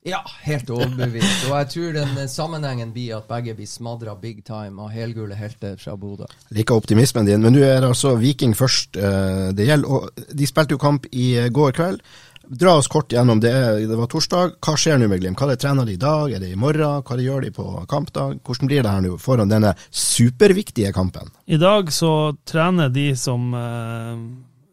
Ja, 0.07 0.23
helt 0.47 0.71
overbevist. 0.71 1.49
Og 1.51 1.57
jeg 1.59 1.69
tror 1.75 1.99
den 1.99 2.15
eh, 2.23 2.31
sammenhengen 2.31 2.95
blir 2.95 3.19
at 3.19 3.27
begge 3.29 3.57
blir 3.59 3.69
smadra 3.69 4.15
big 4.17 4.45
time 4.47 4.81
av 4.87 4.95
helgule 4.95 5.37
helter 5.37 5.75
fra 5.83 5.99
Bodø. 5.99 6.31
Liker 6.55 6.79
optimismen 6.79 7.27
din, 7.27 7.43
men 7.43 7.59
nå 7.59 7.67
er 7.67 7.83
det 7.83 7.91
altså 7.91 8.15
Viking 8.23 8.55
først 8.57 8.95
det 8.95 9.67
gjelder. 9.67 9.91
Og 9.91 10.33
de 10.39 10.49
spilte 10.49 10.79
jo 10.79 10.81
kamp 10.81 11.11
i 11.11 11.35
går 11.53 11.75
kveld. 11.77 12.01
Dra 12.49 12.73
oss 12.79 12.89
kort 12.89 13.13
gjennom 13.13 13.41
det. 13.41 13.53
Det 13.89 13.97
var 13.97 14.09
torsdag. 14.09 14.55
Hva 14.65 14.75
skjer 14.81 14.97
nå 15.01 15.09
med 15.11 15.21
Glimt? 15.21 15.37
Hva 15.37 15.51
er 15.51 15.57
det 15.57 15.61
trener 15.61 15.85
de 15.85 15.97
i 15.99 16.01
dag? 16.01 16.33
Er 16.33 16.41
det 16.41 16.49
i 16.55 16.57
morgen? 16.57 17.03
Hva 17.05 17.17
de 17.19 17.27
gjør 17.27 17.45
de 17.45 17.53
på 17.53 17.67
kampdag? 17.91 18.39
Hvordan 18.47 18.71
blir 18.71 18.83
det 18.83 18.93
her 18.95 19.05
nå 19.05 19.19
foran 19.21 19.53
denne 19.53 19.75
superviktige 19.93 20.95
kampen? 20.97 21.29
I 21.45 21.61
dag 21.61 21.93
så 21.93 22.33
trener 22.49 22.89
de 22.89 23.11
som, 23.21 23.53
eh, 23.55 24.17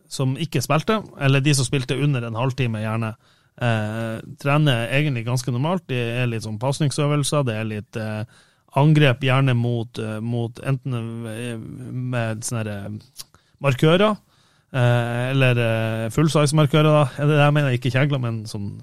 som 0.07 0.37
ikke 0.39 0.63
spilte, 0.63 1.01
eller 1.19 1.43
de 1.43 1.53
som 1.53 1.67
spilte 1.67 1.99
under 1.99 2.23
en 2.23 2.39
halvtime, 2.39 2.79
gjerne. 2.79 3.15
Eh, 3.59 4.19
trener 4.39 4.87
egentlig 4.87 5.25
ganske 5.25 5.51
normalt. 5.51 5.87
Det 5.87 5.99
er 6.21 6.27
litt 6.27 6.43
sånn 6.43 6.59
pasningsøvelser, 6.59 7.43
det 7.43 7.55
er 7.55 7.71
litt 7.75 7.99
eh, 7.99 8.23
angrep 8.75 9.23
gjerne 9.23 9.55
mot, 9.55 9.99
eh, 9.99 10.19
mot 10.19 10.59
enten 10.63 11.27
eh, 11.31 11.57
med 11.57 12.43
sånne 12.43 13.01
markører, 13.63 14.15
eh, 14.73 15.29
eller 15.31 15.61
eh, 15.65 16.09
full 16.15 16.31
size-markører. 16.31 16.89
da. 16.89 17.27
Det 17.29 17.39
jeg 17.41 17.55
mener 17.57 17.77
ikke 17.77 17.93
kjegler, 17.93 18.21
men 18.23 18.43
sånn 18.49 18.75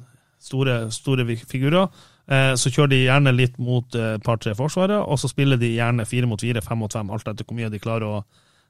store, 0.42 0.84
store 0.94 1.26
figurer. 1.36 2.08
Så 2.56 2.70
kjører 2.70 2.88
de 2.92 2.98
gjerne 3.02 3.32
litt 3.34 3.56
mot 3.60 3.96
et 3.98 4.22
par-tre 4.24 4.54
forsvaret, 4.56 4.94
og 4.94 5.18
så 5.18 5.28
spiller 5.28 5.58
de 5.58 5.72
gjerne 5.74 6.06
fire 6.06 6.28
mot 6.30 6.40
fire, 6.40 6.62
fem 6.64 6.78
mot 6.78 6.94
fem, 6.94 7.10
alt 7.10 7.26
etter 7.28 7.44
hvor 7.44 7.58
mye 7.58 7.70
de 7.70 7.80
klarer 7.82 8.06
å 8.06 8.20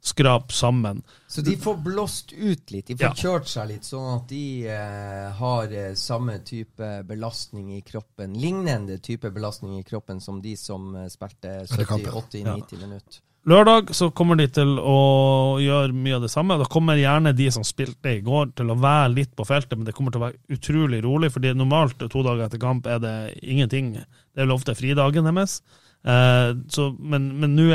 skrape 0.02 0.52
sammen. 0.52 1.02
Så 1.28 1.40
de 1.40 1.56
får 1.56 1.76
blåst 1.76 2.32
ut 2.32 2.70
litt, 2.70 2.86
de 2.86 2.96
får 2.96 3.04
ja. 3.06 3.14
kjørt 3.14 3.48
seg 3.48 3.68
litt, 3.70 3.86
sånn 3.86 4.08
at 4.16 4.24
de 4.32 4.46
eh, 4.66 5.28
har 5.38 5.74
eh, 5.78 5.92
samme 5.98 6.40
type 6.42 6.88
belastning 7.06 7.70
i 7.76 7.82
kroppen, 7.86 8.34
lignende 8.34 8.98
type 8.98 9.30
belastning 9.30 9.78
i 9.78 9.84
kroppen 9.86 10.18
som 10.20 10.40
de 10.42 10.56
som 10.58 10.90
eh, 10.98 11.06
spilte 11.12 11.60
70-80-90 11.70 12.42
ja. 12.42 12.80
minutter. 12.82 13.22
Lørdag 13.42 13.88
så 13.90 14.06
kommer 14.14 14.38
de 14.38 14.44
til 14.54 14.76
å 14.78 15.58
gjøre 15.58 15.94
mye 15.96 16.14
av 16.14 16.22
det 16.22 16.30
samme. 16.30 16.54
Da 16.60 16.66
kommer 16.70 17.00
gjerne 17.00 17.32
de 17.34 17.48
som 17.50 17.64
spilte 17.66 18.12
i 18.14 18.20
går, 18.22 18.52
til 18.58 18.70
å 18.70 18.76
være 18.78 19.08
litt 19.16 19.32
på 19.34 19.46
feltet, 19.48 19.74
men 19.74 19.88
det 19.88 19.94
kommer 19.96 20.14
til 20.14 20.22
å 20.22 20.26
være 20.28 20.54
utrolig 20.54 21.00
rolig. 21.02 21.32
fordi 21.34 21.54
normalt 21.58 21.98
to 21.98 22.22
dager 22.22 22.44
etter 22.46 22.62
kamp 22.62 22.86
er 22.86 23.00
det 23.02 23.14
ingenting. 23.42 23.96
Det 23.96 24.38
er 24.38 24.46
vel 24.46 24.54
ofte 24.54 24.76
fridagen 24.78 25.26
deres. 25.26 25.58
Eh, 26.06 26.54
så, 26.70 26.88
men 26.98 27.32
nå 27.56 27.66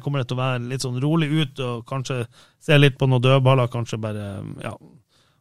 kommer 0.00 0.22
det 0.22 0.30
til 0.30 0.38
å 0.38 0.40
være 0.40 0.64
litt 0.72 0.88
sånn 0.88 1.00
rolig 1.04 1.28
ut, 1.28 1.60
og 1.60 1.84
kanskje 1.88 2.24
se 2.60 2.80
litt 2.80 2.96
på 2.96 3.08
noen 3.10 3.24
dødballer. 3.28 3.68
Kanskje 3.68 4.00
bare 4.00 4.30
ja, 4.64 4.72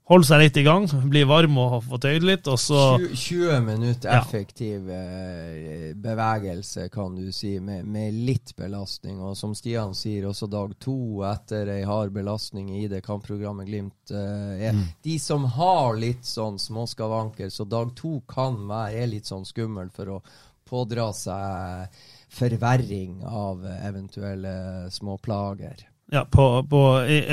holde 0.09 0.25
seg 0.25 0.41
litt 0.41 0.57
i 0.57 0.63
gang, 0.65 0.87
bli 1.11 1.21
varm 1.29 1.57
og 1.61 1.75
få 1.85 1.99
tøyd 2.01 2.25
litt, 2.25 2.47
og 2.49 2.57
så 2.61 2.79
20, 2.97 3.11
20 3.13 3.59
minutter 3.67 4.15
effektiv 4.17 4.89
ja. 4.89 5.01
eh, 5.03 5.91
bevegelse, 5.93 6.87
kan 6.93 7.13
du 7.17 7.29
si, 7.35 7.55
med, 7.61 7.85
med, 7.85 8.17
litt 8.29 8.55
belastning. 8.57 9.19
Og 9.21 9.37
som 9.37 9.53
Stian 9.57 9.93
sier, 9.97 10.25
også 10.29 10.49
dag 10.49 10.73
to 10.81 11.21
etter 11.29 11.69
ei 11.75 11.83
hard 11.87 12.13
belastning 12.15 12.71
i 12.79 12.87
det 12.89 13.03
kampprogrammet 13.05 13.69
Glimt 13.69 14.13
eh, 14.15 14.69
er. 14.69 14.77
Mm. 14.77 14.87
De 15.05 15.19
som 15.21 15.45
har 15.59 15.93
litt 15.99 16.25
sånn 16.25 16.57
småskavanker, 16.61 17.53
så 17.53 17.67
dag 17.69 17.93
to 17.97 18.17
kan 18.29 18.57
være 18.69 19.05
litt 19.13 19.29
sånn 19.29 19.45
skummel 19.45 19.93
for 19.93 20.17
å 20.17 20.23
pådra 20.69 21.09
seg 21.17 22.01
forverring 22.33 23.21
av 23.25 23.61
eventuelle 23.77 24.89
småplager. 24.93 25.85
Ja, 26.09 26.23
på, 26.25 26.45
på, 26.65 26.79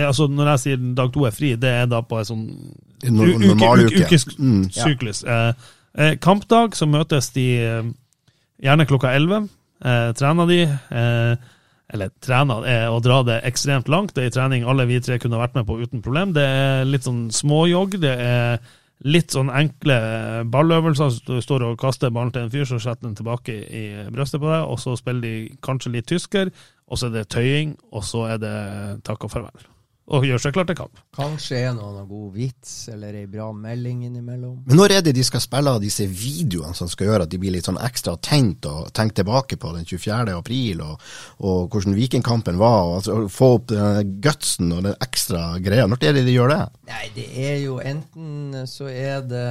altså 0.04 0.26
Når 0.28 0.50
jeg 0.50 0.60
sier 0.60 0.80
dag 0.98 1.12
to 1.14 1.24
er 1.24 1.32
fri, 1.32 1.54
det 1.56 1.70
er 1.72 1.86
da 1.88 2.02
på 2.04 2.18
en 2.20 2.28
sånn 2.28 2.46
ukessyklus. 3.96 5.22
Mm. 5.24 5.30
ja. 5.30 5.52
eh, 5.96 6.14
kampdag 6.20 6.76
så 6.76 6.88
møtes 6.88 7.30
de 7.32 7.46
eh, 7.64 7.88
gjerne 8.62 8.88
klokka 8.88 9.14
elleve. 9.16 9.46
Eh, 9.84 10.10
trener 10.16 10.46
de. 10.50 10.62
Eh, 10.68 11.52
eller 11.94 12.10
trener 12.24 12.64
er 12.66 12.88
å 12.90 13.00
dra 13.04 13.20
det 13.26 13.42
ekstremt 13.46 13.88
langt. 13.92 14.14
Det 14.16 14.24
er 14.24 14.30
en 14.30 14.36
trening 14.40 14.66
alle 14.66 14.88
vi 14.90 15.00
tre 15.00 15.20
kunne 15.22 15.38
vært 15.40 15.54
med 15.58 15.68
på 15.68 15.78
uten 15.80 16.02
problem. 16.02 16.34
Det 16.36 16.42
er 16.44 16.88
litt 16.88 17.06
sånn 17.06 17.28
småjogg. 17.32 18.00
Det 18.02 18.12
er 18.12 18.58
litt 19.06 19.34
sånn 19.34 19.52
enkle 19.52 19.98
balløvelser. 20.50 21.20
Du 21.28 21.36
står 21.44 21.66
og 21.68 21.78
kaster 21.80 22.10
ballen 22.14 22.32
til 22.34 22.46
en 22.46 22.52
fyr, 22.52 22.64
så 22.68 22.80
setter 22.82 23.06
den 23.06 23.18
tilbake 23.18 23.54
i 23.54 23.84
brystet 24.12 24.42
på 24.42 24.50
deg, 24.50 24.64
og 24.64 24.80
så 24.82 24.96
spiller 24.98 25.22
de 25.22 25.34
kanskje 25.64 25.92
litt 25.94 26.08
tysker, 26.10 26.50
og 26.86 26.98
så 26.98 27.08
er 27.08 27.16
det 27.18 27.28
tøying, 27.34 27.74
og 27.92 28.04
så 28.06 28.26
er 28.32 28.42
det 28.42 28.58
takk 29.06 29.26
og 29.26 29.32
farvel 29.32 29.66
og 30.06 30.22
gjør 30.22 30.38
seg 30.38 30.54
klar 30.54 30.66
til 30.68 30.76
kamp. 30.78 31.00
Kanskje 31.16 31.58
er 31.66 31.72
noen 31.74 32.04
god 32.06 32.28
vits 32.36 32.72
eller 32.92 33.16
ei 33.18 33.24
bra 33.30 33.48
melding 33.50 34.04
innimellom. 34.06 34.60
Men 34.68 34.78
når 34.78 34.94
er 34.96 35.02
det 35.06 35.16
de 35.16 35.24
skal 35.26 35.42
spille 35.42 35.72
av 35.74 35.82
disse 35.82 36.06
videoene 36.06 36.76
som 36.78 36.90
skal 36.90 37.10
gjøre 37.10 37.26
at 37.26 37.32
de 37.32 37.40
blir 37.42 37.54
litt 37.56 37.66
sånn 37.66 37.80
ekstra 37.82 38.14
tent 38.22 38.68
og 38.70 38.92
tenker 38.94 39.22
tilbake 39.22 39.58
på 39.58 39.72
den 39.74 39.88
24. 39.88 40.36
april 40.36 40.84
og, 40.84 41.02
og 41.42 41.74
hvordan 41.74 41.96
Vikingkampen 41.98 42.60
var, 42.60 42.78
og 42.84 42.94
altså, 43.00 43.16
få 43.32 43.50
opp 43.56 43.66
den 43.72 44.12
gutsen 44.22 44.70
og 44.76 44.84
den 44.86 44.94
ekstra 45.02 45.42
greia? 45.64 45.88
Når 45.90 46.06
er 46.06 46.14
det 46.20 46.26
de 46.28 46.36
gjør 46.36 46.54
det? 46.54 46.60
Nei, 46.92 47.02
det 47.16 47.26
er 47.48 47.58
jo 47.64 47.80
enten 47.82 48.62
så 48.70 48.90
er 48.92 49.26
det 49.26 49.44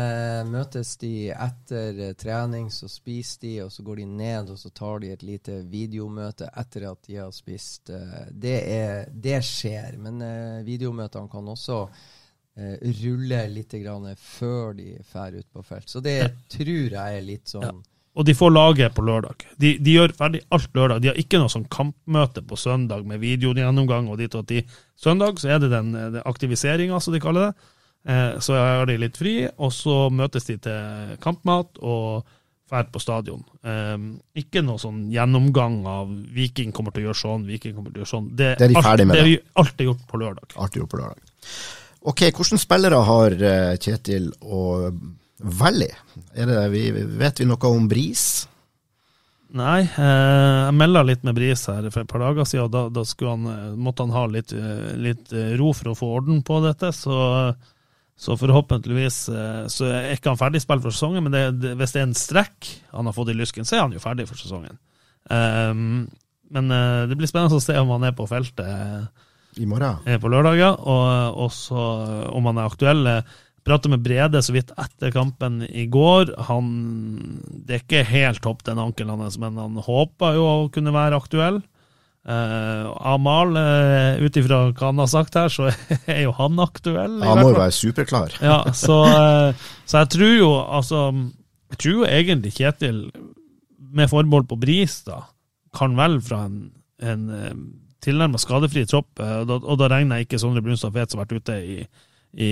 Møtes 0.48 0.94
de 1.02 1.34
etter 1.34 2.16
trening, 2.20 2.70
så 2.72 2.88
spiser 2.92 3.44
de, 3.44 3.54
og 3.66 3.74
så 3.74 3.84
går 3.84 4.00
de 4.00 4.08
ned 4.08 4.54
og 4.54 4.60
så 4.62 4.72
tar 4.72 5.04
de 5.04 5.12
et 5.12 5.24
lite 5.26 5.60
videomøte 5.68 6.48
etter 6.56 6.88
at 6.94 7.04
de 7.10 7.20
har 7.20 7.36
spist. 7.36 7.92
Det, 8.32 8.56
er, 8.56 9.10
det 9.12 9.42
skjer. 9.44 9.98
men 10.00 10.22
eh, 10.24 10.45
videomøtene 10.68 11.32
kan 11.32 11.50
også 11.52 11.82
eh, 12.58 12.78
rulle 13.02 13.42
litt 13.52 13.76
før 14.22 14.74
de 14.78 14.96
drar 15.12 15.36
ut 15.36 15.50
på 15.52 15.64
felt. 15.64 15.90
Så 15.90 16.02
det 16.04 16.20
tror 16.52 16.98
jeg 16.98 17.20
er 17.20 17.26
litt 17.26 17.48
sånn 17.52 17.68
ja. 17.68 17.76
Og 18.16 18.24
de 18.24 18.32
får 18.32 18.52
laget 18.52 18.94
på 18.96 19.04
lørdag. 19.04 19.44
De, 19.60 19.74
de, 19.84 19.96
gjør 19.98 20.14
ferdig 20.16 20.40
alt 20.56 20.70
lørdag. 20.78 21.02
De 21.04 21.10
har 21.12 21.18
ikke 21.20 21.40
noe 21.42 21.52
sånn 21.52 21.66
kampmøte 21.68 22.46
på 22.48 22.56
søndag 22.56 23.04
med 23.04 23.20
videogjennomgang 23.20 24.08
og 24.08 24.22
dit 24.22 24.38
og 24.40 24.46
dit. 24.48 24.70
Søndag 24.96 25.42
så 25.42 25.50
er 25.52 25.60
det 25.60 25.74
den, 25.74 25.92
den 25.92 26.22
aktiviseringa, 26.24 27.02
som 27.04 27.12
de 27.12 27.20
kaller 27.20 27.50
det. 27.50 27.74
Eh, 28.08 28.38
så 28.40 28.56
har 28.56 28.88
de 28.88 28.96
litt 29.02 29.20
fri, 29.20 29.36
og 29.60 29.74
så 29.76 30.06
møtes 30.16 30.48
de 30.48 30.56
til 30.64 31.18
kampmat 31.24 31.82
og 31.84 32.24
drar 32.70 32.88
på 32.92 33.02
stadion. 33.02 33.44
Um, 33.62 34.08
ikke 34.38 34.64
noe 34.66 34.82
sånn 34.82 35.06
gjennomgang 35.14 35.84
av 35.90 36.10
Viking 36.36 36.74
kommer 36.76 36.96
til 36.96 37.06
å 37.06 37.10
gjøre 37.10 37.22
sånn, 37.22 37.46
Viking 37.50 37.76
kommer 37.78 37.94
til 37.94 38.02
å 38.02 38.04
gjøre 38.04 38.14
sånn. 38.14 38.32
Det, 38.34 38.56
det 38.60 38.70
er 38.70 38.74
de 38.74 38.86
ferdig 38.88 39.10
med. 39.10 39.20
Det 39.20 39.26
er 39.26 39.62
alt 39.62 39.84
er 39.84 39.92
gjort 39.92 40.08
på 40.10 40.22
lørdag. 40.24 40.56
Alt 40.56 40.76
er 40.76 40.84
gjort 40.84 40.96
på 40.96 41.02
lørdag. 41.04 41.36
Ok, 42.06 42.26
hvilke 42.30 42.60
spillere 42.62 43.04
har 43.06 43.38
eh, 43.52 43.76
Kjetil 43.82 44.30
og 44.46 45.00
Velli? 45.46 45.88
vet 46.36 47.42
vi 47.42 47.48
noe 47.50 47.72
om 47.72 47.88
Bris? 47.92 48.26
Nei, 49.56 49.86
eh, 49.86 50.66
jeg 50.66 50.76
melda 50.76 51.04
litt 51.06 51.24
med 51.24 51.38
Bris 51.38 51.62
her 51.72 51.86
for 51.88 52.04
et 52.04 52.10
par 52.12 52.24
dager 52.26 52.48
siden, 52.48 52.66
og 52.68 52.74
da, 52.74 52.82
da 52.92 53.04
han, 53.30 53.46
eh, 53.48 53.70
måtte 53.80 54.04
han 54.04 54.16
ha 54.16 54.26
litt, 54.28 54.52
eh, 54.52 54.96
litt, 55.00 55.32
ro 55.60 55.72
for 55.72 55.92
å 55.92 55.96
få 55.96 56.10
orden 56.18 56.42
på 56.44 56.60
dette. 56.66 56.92
Så 56.92 57.16
så 58.16 58.38
forhåpentligvis 58.40 59.18
eh, 59.30 59.64
så 59.72 59.88
er 59.92 60.14
ikke 60.16 60.32
han 60.32 60.40
ferdig 60.40 60.62
spilt 60.64 60.86
for 60.86 60.96
sesongen, 60.96 61.26
men 61.26 61.36
det, 61.36 61.44
det, 61.60 61.74
hvis 61.80 61.96
det 61.96 62.02
er 62.02 62.08
en 62.08 62.18
strekk 62.18 62.70
han 62.96 63.10
har 63.10 63.16
fått 63.16 63.34
i 63.34 63.36
lysken, 63.36 63.68
så 63.68 63.78
er 63.78 63.84
han 63.84 63.96
jo 63.96 64.04
ferdig 64.04 64.28
for 64.30 64.40
sesongen. 64.40 64.80
Um, 65.26 66.06
men 66.54 66.70
uh, 66.72 67.10
det 67.10 67.18
blir 67.18 67.28
spennende 67.28 67.58
å 67.58 67.64
se 67.64 67.76
om 67.80 67.90
han 67.96 68.06
er 68.08 68.14
på 68.16 68.28
feltet 68.30 68.62
uh, 68.62 69.08
i 69.60 69.68
morgen. 69.68 70.04
På 70.22 70.30
lørdag, 70.32 70.60
ja. 70.60 70.72
Og 70.76 71.42
også 71.48 71.84
om 72.36 72.48
han 72.50 72.60
er 72.60 72.68
aktuell. 72.68 73.08
Pratet 73.66 73.90
med 73.90 74.04
Brede 74.04 74.42
så 74.44 74.54
vidt 74.54 74.74
etter 74.78 75.14
kampen 75.16 75.62
i 75.66 75.88
går. 75.92 76.34
Han, 76.50 76.68
det 77.66 77.78
er 77.78 77.84
ikke 77.86 78.04
helt 78.10 78.44
topp, 78.44 78.66
den 78.68 78.82
ankelen 78.84 79.24
hans, 79.24 79.40
men 79.42 79.56
han 79.58 79.80
håper 79.80 80.36
jo 80.38 80.44
å 80.50 80.68
kunne 80.76 80.94
være 80.96 81.18
aktuell. 81.24 81.62
Uh, 82.26 82.90
Amal, 83.06 83.52
uh, 83.54 84.18
ut 84.18 84.38
ifra 84.40 84.64
hva 84.72 84.88
han 84.88 84.98
har 84.98 85.10
sagt 85.12 85.36
her, 85.38 85.52
så 85.54 85.68
er 86.10 86.24
jo 86.24 86.32
han 86.34 86.58
aktuell. 86.64 87.20
Han 87.22 87.42
må 87.44 87.52
jo 87.52 87.60
være 87.60 87.76
superklar. 87.78 88.34
ja, 88.42 88.64
så, 88.74 88.98
uh, 89.06 89.68
så, 89.86 90.00
jeg 90.02 90.10
tror 90.16 90.34
jo 90.34 90.50
altså 90.64 91.04
Jeg 91.70 91.80
tror 91.84 91.94
jo 91.94 92.10
egentlig 92.10 92.56
Kjetil, 92.58 93.00
med 93.78 94.10
forbehold 94.10 94.50
på 94.50 94.58
Bris, 94.58 94.98
da, 95.06 95.22
kan 95.78 95.94
vel 95.98 96.18
fra 96.26 96.48
en, 96.50 96.60
en 97.06 97.30
tilnærmet 98.02 98.42
skadefri 98.42 98.88
tropp, 98.90 99.22
og 99.22 99.46
da, 99.50 99.62
og 99.62 99.80
da, 99.82 99.90
regner 99.94 100.18
jeg 100.18 100.30
ikke 100.30 100.42
Sondre 100.42 100.66
Brunstad 100.66 100.94
Fet 100.98 101.14
som 101.14 101.22
har 101.22 101.30
vært 101.30 101.46
ute 101.46 101.62
i, 101.62 101.80
i, 102.34 102.52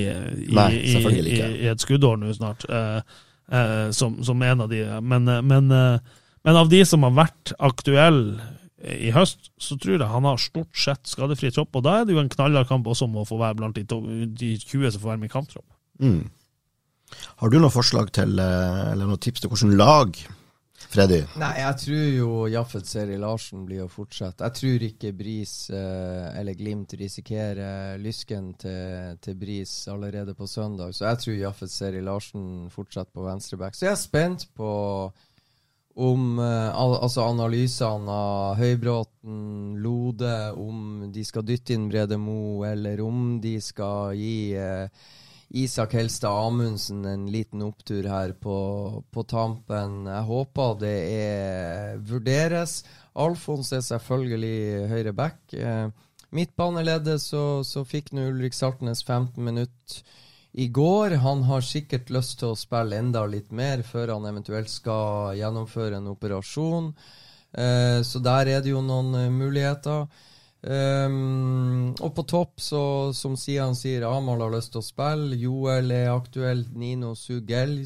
Nei, 0.54 0.72
i, 0.86 1.22
i 1.34 1.70
et 1.72 1.82
skuddår 1.82 2.20
nå 2.22 2.34
snart, 2.38 2.66
som, 3.94 4.18
som, 4.26 4.42
en 4.42 4.66
av 4.66 4.72
de. 4.72 4.82
Men, 5.02 5.30
men, 5.46 5.70
men 6.44 6.60
av 6.62 6.72
de 6.72 6.82
som 6.88 7.06
har 7.08 7.16
vært 7.24 7.54
aktuelle 7.58 8.54
i 8.84 9.12
høst, 9.16 9.50
så 9.62 9.78
tror 9.80 9.96
jeg 9.96 10.12
han 10.12 10.28
har 10.28 10.40
stort 10.42 10.76
sett 10.76 11.08
skadefri 11.08 11.52
tropp. 11.56 11.72
Og 11.80 11.86
da 11.86 12.00
er 12.00 12.08
det 12.08 12.18
jo 12.18 12.22
en 12.24 12.32
knallhard 12.32 12.68
kamp 12.68 12.88
også 12.92 13.08
om 13.08 13.22
å 13.22 13.28
få 13.28 13.40
være 13.40 13.60
blant 13.62 13.80
de, 13.80 14.54
20 14.60 14.92
som 14.92 15.04
får 15.04 15.14
være 15.14 15.22
med 15.22 15.32
i 15.32 15.34
kamptropp. 15.34 15.68
Mm. 16.04 16.24
Har 17.40 17.52
du 17.52 17.60
noen 17.60 17.74
forslag 17.74 18.12
til, 18.16 18.40
eh, 18.40 18.86
eller 18.92 19.08
noen 19.08 19.22
tips 19.22 19.44
til 19.44 19.54
hvordan 19.54 19.76
lag, 19.80 20.18
Freddy? 20.94 21.22
Nei, 21.40 21.54
jeg 21.62 21.78
tror 21.80 22.08
jo 22.12 22.30
Jaffet 22.52 22.90
Seri 22.90 23.16
Larsen 23.22 23.64
blir 23.66 23.86
å 23.86 23.90
fortsette. 23.90 24.46
Jeg 24.50 24.60
tror 24.60 24.86
ikke 24.90 25.14
Bris 25.16 25.54
eh, 25.72 26.28
eller 26.40 26.58
Glimt 26.60 26.94
risikerer 27.00 28.02
lysken 28.04 28.52
til, 28.62 29.18
til 29.24 29.38
Bris 29.40 29.72
allerede 29.90 30.36
på 30.38 30.50
søndag. 30.50 30.92
Så 30.94 31.08
jeg 31.08 31.22
tror 31.24 31.40
Jaffet 31.40 31.74
Seri 31.74 32.04
Larsen 32.04 32.68
fortsetter 32.74 33.14
på 33.16 33.26
venstreback. 33.26 33.78
Så 33.78 33.88
jeg 33.88 33.96
er 33.96 34.02
spent 34.02 34.50
på 34.58 34.74
om 35.96 36.40
eh, 36.40 36.70
al 36.76 36.96
altså 36.98 37.28
analysene 37.30 38.12
av 38.12 38.56
Høybråten, 38.58 39.42
Lode, 39.84 40.36
om 40.58 41.10
de 41.14 41.26
skal 41.26 41.46
dytte 41.46 41.76
inn 41.76 41.90
Brede 41.92 42.18
Mo, 42.18 42.64
eller 42.66 43.02
om 43.06 43.38
de 43.44 43.60
skal 43.62 44.18
gi 44.18 44.56
eh, 44.58 44.88
Isak 45.54 45.94
Helstad 45.94 46.34
Amundsen 46.48 47.06
en 47.06 47.28
liten 47.30 47.62
opptur 47.62 48.08
her 48.10 48.34
på, 48.34 48.58
på 49.14 49.26
tampen. 49.30 50.08
Jeg 50.10 50.30
håper 50.32 50.80
det 50.82 50.96
er, 51.14 52.02
vurderes. 52.02 52.80
Alfons 53.14 53.70
er 53.78 53.86
selvfølgelig 53.86 54.90
høyre 54.90 55.14
back. 55.14 55.40
Eh, 55.54 55.88
Midtbaneleddet 56.34 57.22
så, 57.22 57.62
så 57.62 57.84
fikk 57.86 58.10
nå 58.18 58.32
Ulrik 58.32 58.58
Saltnes 58.58 59.04
15 59.06 59.38
minutter 59.38 60.02
i 60.54 60.68
går. 60.68 61.18
Han 61.24 61.44
har 61.44 61.66
sikkert 61.66 62.12
lyst 62.14 62.40
til 62.40 62.54
å 62.54 62.60
spille 62.60 62.98
enda 63.00 63.26
litt 63.26 63.52
mer 63.52 63.82
før 63.88 64.16
han 64.16 64.28
eventuelt 64.30 64.70
skal 64.70 65.34
gjennomføre 65.40 65.98
en 65.98 66.12
operasjon. 66.14 66.92
Eh, 67.54 68.00
så 68.06 68.22
der 68.22 68.52
er 68.54 68.62
det 68.66 68.74
jo 68.74 68.84
noen 68.86 69.14
uh, 69.18 69.32
muligheter. 69.34 70.06
Um, 70.64 71.92
og 72.00 72.14
på 72.16 72.24
topp, 72.24 72.62
så, 72.64 73.12
som 73.12 73.36
Sian 73.36 73.76
sier, 73.76 74.06
Amal 74.08 74.46
har 74.46 74.54
lyst 74.54 74.72
til 74.74 74.80
å 74.80 74.86
spille. 74.86 75.36
Joel 75.42 75.92
er 75.92 76.14
aktuell. 76.14 76.64
Nino 76.80 77.14
Sugell 77.20 77.82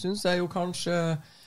syns 0.00 0.24
jeg 0.24 0.40
jo 0.40 0.48
kanskje 0.50 0.96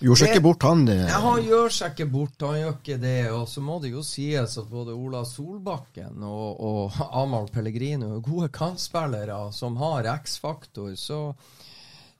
Gjør 0.03 0.19
seg 0.19 0.33
ikke 0.33 0.45
bort, 0.45 0.63
han. 0.67 0.85
Det. 0.87 0.99
Ja, 1.09 1.19
han 1.23 1.43
gjør 1.47 1.73
seg 1.73 1.93
ikke 1.93 2.09
bort, 2.13 2.45
han 2.45 2.59
gjør 2.59 2.77
ikke 2.77 2.99
det. 3.01 3.19
Og 3.33 3.43
så 3.49 3.63
må 3.65 3.79
det 3.83 3.93
jo 3.93 4.05
sies 4.05 4.57
at 4.59 4.71
både 4.71 4.95
Ola 4.95 5.25
Solbakken 5.27 6.23
og, 6.27 6.63
og 6.63 7.03
Amal 7.23 7.49
Pellegrino 7.53 8.15
er 8.17 8.25
gode 8.25 8.51
kantspillere 8.53 9.45
som 9.55 9.77
har 9.81 10.09
X-faktor. 10.17 10.95
Så 10.99 11.25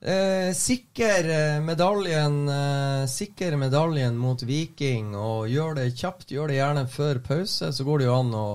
Eh, 0.04 0.52
sikker 0.52 1.28
eh, 1.28 1.60
medaljen 1.64 2.48
eh, 2.48 3.06
Sikker 3.08 3.56
medaljen 3.56 4.18
mot 4.20 4.42
Viking, 4.42 5.14
og 5.16 5.48
gjør 5.48 5.78
det 5.78 5.86
kjapt. 5.96 6.28
Gjør 6.34 6.52
det 6.52 6.58
gjerne 6.58 6.82
før 6.92 7.20
pause. 7.24 7.70
Så 7.72 7.86
går 7.86 8.02
det 8.02 8.10
jo 8.10 8.18
an 8.18 8.34
å 8.36 8.48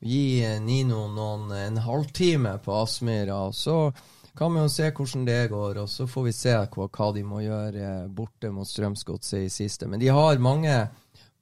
gi 0.00 0.40
Nino 0.64 1.02
noen, 1.12 1.50
en 1.52 1.82
halvtime 1.84 2.54
på 2.64 2.78
Aspmyra. 2.80 3.42
Så 3.52 3.90
kan 4.36 4.52
vi 4.52 4.60
jo 4.60 4.70
se 4.70 4.90
hvordan 4.92 5.24
det 5.26 5.40
går, 5.52 5.78
og 5.82 5.88
så 5.90 6.06
får 6.10 6.26
vi 6.28 6.34
se 6.36 6.52
hva, 6.52 6.88
hva 6.92 7.08
de 7.16 7.22
må 7.24 7.40
gjøre 7.44 7.92
borte 8.12 8.50
mot 8.52 8.68
Strømsgodset 8.68 9.46
i 9.46 9.52
siste. 9.52 9.88
Men 9.88 10.02
de 10.02 10.10
har 10.12 10.42
mange, 10.42 10.74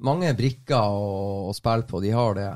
mange 0.04 0.30
brikker 0.38 0.78
å, 0.78 1.50
å 1.50 1.56
spille 1.56 1.88
på. 1.90 2.02
De 2.04 2.14
har 2.14 2.38
det. 2.38 2.52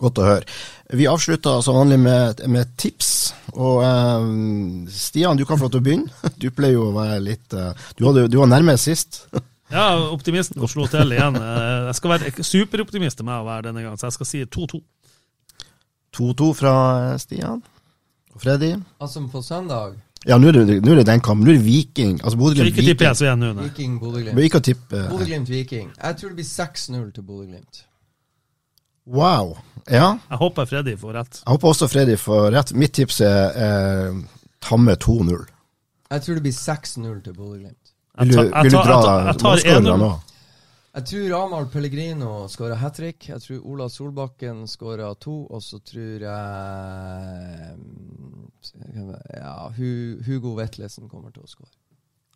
Godt 0.00 0.20
å 0.20 0.26
høre. 0.26 0.58
Vi 0.96 1.08
avslutter 1.08 1.60
som 1.64 1.76
vanlig 1.76 2.00
med, 2.00 2.44
med 2.48 2.76
tips. 2.80 3.10
Og 3.52 3.82
um, 3.84 4.84
Stian, 4.92 5.36
du 5.36 5.44
kan 5.48 5.60
få 5.60 5.66
lov 5.66 5.74
til 5.74 5.82
å 5.82 5.88
begynne. 5.88 6.30
Du 6.40 6.48
pleier 6.54 6.78
jo 6.78 6.88
å 6.88 6.94
være 6.96 7.18
litt 7.24 7.56
uh, 7.56 7.72
Du, 7.98 8.06
hadde, 8.08 8.28
du 8.32 8.38
var 8.40 8.48
nærmest 8.52 8.88
sist. 8.88 9.24
ja, 9.76 9.90
optimisten 10.12 10.60
og 10.60 10.72
slo 10.72 10.88
til 10.92 11.16
igjen. 11.16 11.36
Jeg 11.40 11.98
skal 11.98 12.16
være 12.16 12.48
superoptimist 12.52 13.20
med 13.24 13.36
å 13.38 13.48
være 13.48 13.68
denne 13.68 13.84
gangen, 13.84 14.00
så 14.00 14.08
jeg 14.08 14.20
skal 14.20 14.30
si 14.32 14.46
2-2. 14.60 14.80
2-2 16.16 16.54
fra 16.58 16.74
Stian. 17.22 17.60
Freddy? 18.40 18.74
Altså 19.00 19.22
på 19.32 19.42
søndag? 19.44 19.98
Ja, 20.28 20.36
nå 20.36 20.50
er 20.50 20.58
det, 20.58 20.80
nå 20.84 20.92
er 20.92 21.00
det 21.00 21.06
den 21.08 21.22
kampen. 21.24 21.46
Nå 21.46 21.54
er 21.54 21.56
det 21.56 21.64
Viking. 21.64 22.18
Altså 22.20 22.38
Bodø-Glimt 22.38 22.66
Viking. 22.66 22.88
Ikke 22.88 22.92
tippe 22.92 23.12
PSV 23.14 23.36
nå, 23.40 23.52
nei. 23.56 23.68
Viking, 23.68 23.94
Bodø-Glimt. 24.00 24.42
Ikke 24.44 24.60
tippe 24.64 25.04
Bodø-Glimt-Viking. 25.08 25.86
Jeg 25.96 26.16
tror 26.20 26.32
det 26.32 26.36
blir 26.40 26.50
6-0 26.50 27.06
til 27.16 27.24
Bodø-Glimt. 27.24 27.84
Wow. 29.10 29.56
Ja. 29.90 30.10
Jeg 30.30 30.38
håper 30.42 30.68
Freddy 30.68 30.96
får 31.00 31.16
rett. 31.16 31.40
Jeg 31.40 31.50
håper 31.54 31.68
også 31.68 31.88
Freddy 31.88 32.16
får 32.20 32.50
rett. 32.56 32.74
Mitt 32.76 32.92
tips 32.98 33.20
er 33.24 33.56
eh, 33.64 34.18
tamme 34.62 34.96
2-0. 35.00 35.46
Jeg 36.10 36.22
tror 36.22 36.34
det 36.34 36.42
blir 36.42 36.58
6-0 36.58 37.22
til 37.24 37.34
Bodø-Glimt. 37.34 37.94
Vil, 38.20 38.36
vil, 38.36 38.72
du 38.72 38.76
dra 38.76 39.32
målskårerne 39.32 39.96
nå? 39.96 40.10
Jeg 40.90 41.06
tror 41.06 41.32
Amahl 41.44 41.66
Pellegrino 41.70 42.48
skåra 42.50 42.74
hat 42.74 42.96
trick. 42.98 43.28
Jeg 43.28 43.40
tror 43.40 43.66
Ola 43.66 43.88
Solbakken 43.88 44.64
skåra 44.68 45.14
to. 45.14 45.44
Og 45.46 45.62
så 45.62 45.78
tror 45.78 46.24
jeg 46.24 46.30
ja, 49.36 49.72
Hugo 50.26 50.56
Vetlesen 50.58 51.08
kommer 51.08 51.30
til 51.30 51.46
å 51.46 51.50
skåre. 51.50 51.70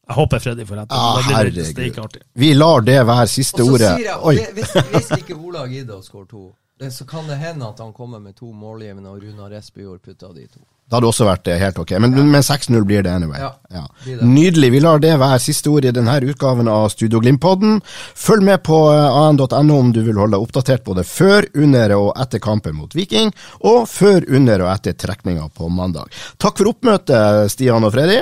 Jeg 0.05 0.14
håper 0.18 0.38
Freddy 0.44 0.66
får 0.68 0.76
rett. 0.76 0.92
Ah, 0.92 1.20
herregud. 1.24 2.18
Vi 2.32 2.52
lar 2.55 2.84
det 2.84 2.98
være 3.09 3.26
siste 3.32 3.64
ordet. 3.64 3.88
Og 3.88 3.96
så 3.96 3.96
sier 3.96 4.42
jeg, 4.42 4.52
hvis, 4.59 4.74
hvis, 4.92 5.11
ikke 5.18 5.34
Ola 5.38 5.64
gidder 5.66 5.96
å 5.96 6.05
skåre 6.05 6.28
to, 6.28 6.44
så 6.92 7.07
kan 7.09 7.26
det 7.30 7.40
hende 7.40 7.66
at 7.72 7.80
han 7.80 7.92
kommer 7.96 8.20
med 8.20 8.36
to 8.36 8.52
målgivende, 8.52 9.11
og 9.11 9.22
Runar 9.24 9.57
Espejord 9.57 10.02
putter 10.05 10.34
de 10.36 10.46
to. 10.52 10.61
Det 10.85 10.99
hadde 10.99 11.09
også 11.09 11.24
vært 11.24 11.49
helt 11.49 11.78
ok, 11.80 11.95
men, 12.05 12.12
men 12.28 12.45
6-0 12.45 12.85
blir 12.85 13.03
det 13.07 13.11
anyway. 13.11 13.41
Ja, 13.41 13.55
ja. 13.72 14.18
Nydelig. 14.20 14.68
Vi 14.74 14.82
lar 14.85 15.01
det 15.01 15.14
være 15.18 15.41
siste 15.41 15.72
ord 15.72 15.87
i 15.89 15.93
denne 15.97 16.18
utgaven 16.20 16.68
av 16.68 16.91
Studio 16.93 17.22
Glimt-podden. 17.24 17.78
Følg 18.14 18.45
med 18.45 18.61
på 18.68 18.78
eh, 18.93 19.16
an.no 19.24 19.78
om 19.78 19.95
du 19.97 20.03
vil 20.05 20.20
holde 20.20 20.37
deg 20.37 20.45
oppdatert 20.45 20.85
både 20.85 21.07
før, 21.09 21.49
under 21.57 21.97
og 21.97 22.11
etter 22.20 22.43
kampen 22.45 22.76
mot 22.76 22.93
Viking, 22.95 23.32
og 23.64 23.89
før, 23.89 24.28
under 24.28 24.66
og 24.66 24.74
etter 24.74 24.97
trekninga 25.01 25.49
på 25.57 25.72
mandag. 25.72 26.12
Takk 26.37 26.61
for 26.61 26.74
oppmøtet, 26.74 27.49
Stian 27.57 27.89
og 27.89 27.95
Freddy. 27.97 28.20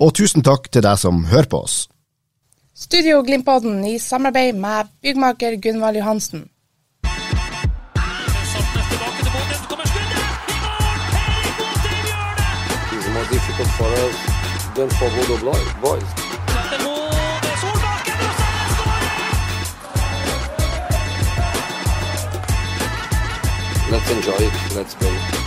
Og 0.00 0.14
tusen 0.16 0.42
takk 0.42 0.72
til 0.72 0.84
deg 0.88 0.96
som 0.98 1.26
hører 1.28 1.50
på 1.52 1.60
oss. 1.66 1.76
Studio 2.72 3.20
Glimpodden 3.22 3.84
i 3.86 3.98
samarbeid 4.00 4.56
med 4.58 4.88
byggmaker 5.04 5.60
Gunvald 5.60 6.00
Johansen. 6.00 6.48
Difficult 13.62 13.68
for 13.76 13.90
us 14.06 14.74
than 14.74 14.90
for 14.90 15.08
Bodo 15.10 15.36
Boys. 15.80 16.02
Let's 23.90 24.10
enjoy 24.10 24.46
it. 24.46 24.76
Let's 24.76 24.94
play. 24.94 25.42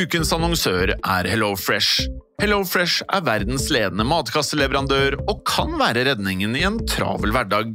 Ukens 0.00 0.32
annonsør 0.32 0.94
er 0.94 1.26
HelloFresh. 1.28 2.06
HelloFresh 2.40 3.02
er 3.12 3.24
verdens 3.26 3.66
ledende 3.74 4.06
matkasseleverandør 4.08 5.18
og 5.28 5.42
kan 5.44 5.74
være 5.80 6.06
redningen 6.08 6.54
i 6.56 6.62
en 6.64 6.78
travel 6.88 7.34
hverdag. 7.34 7.74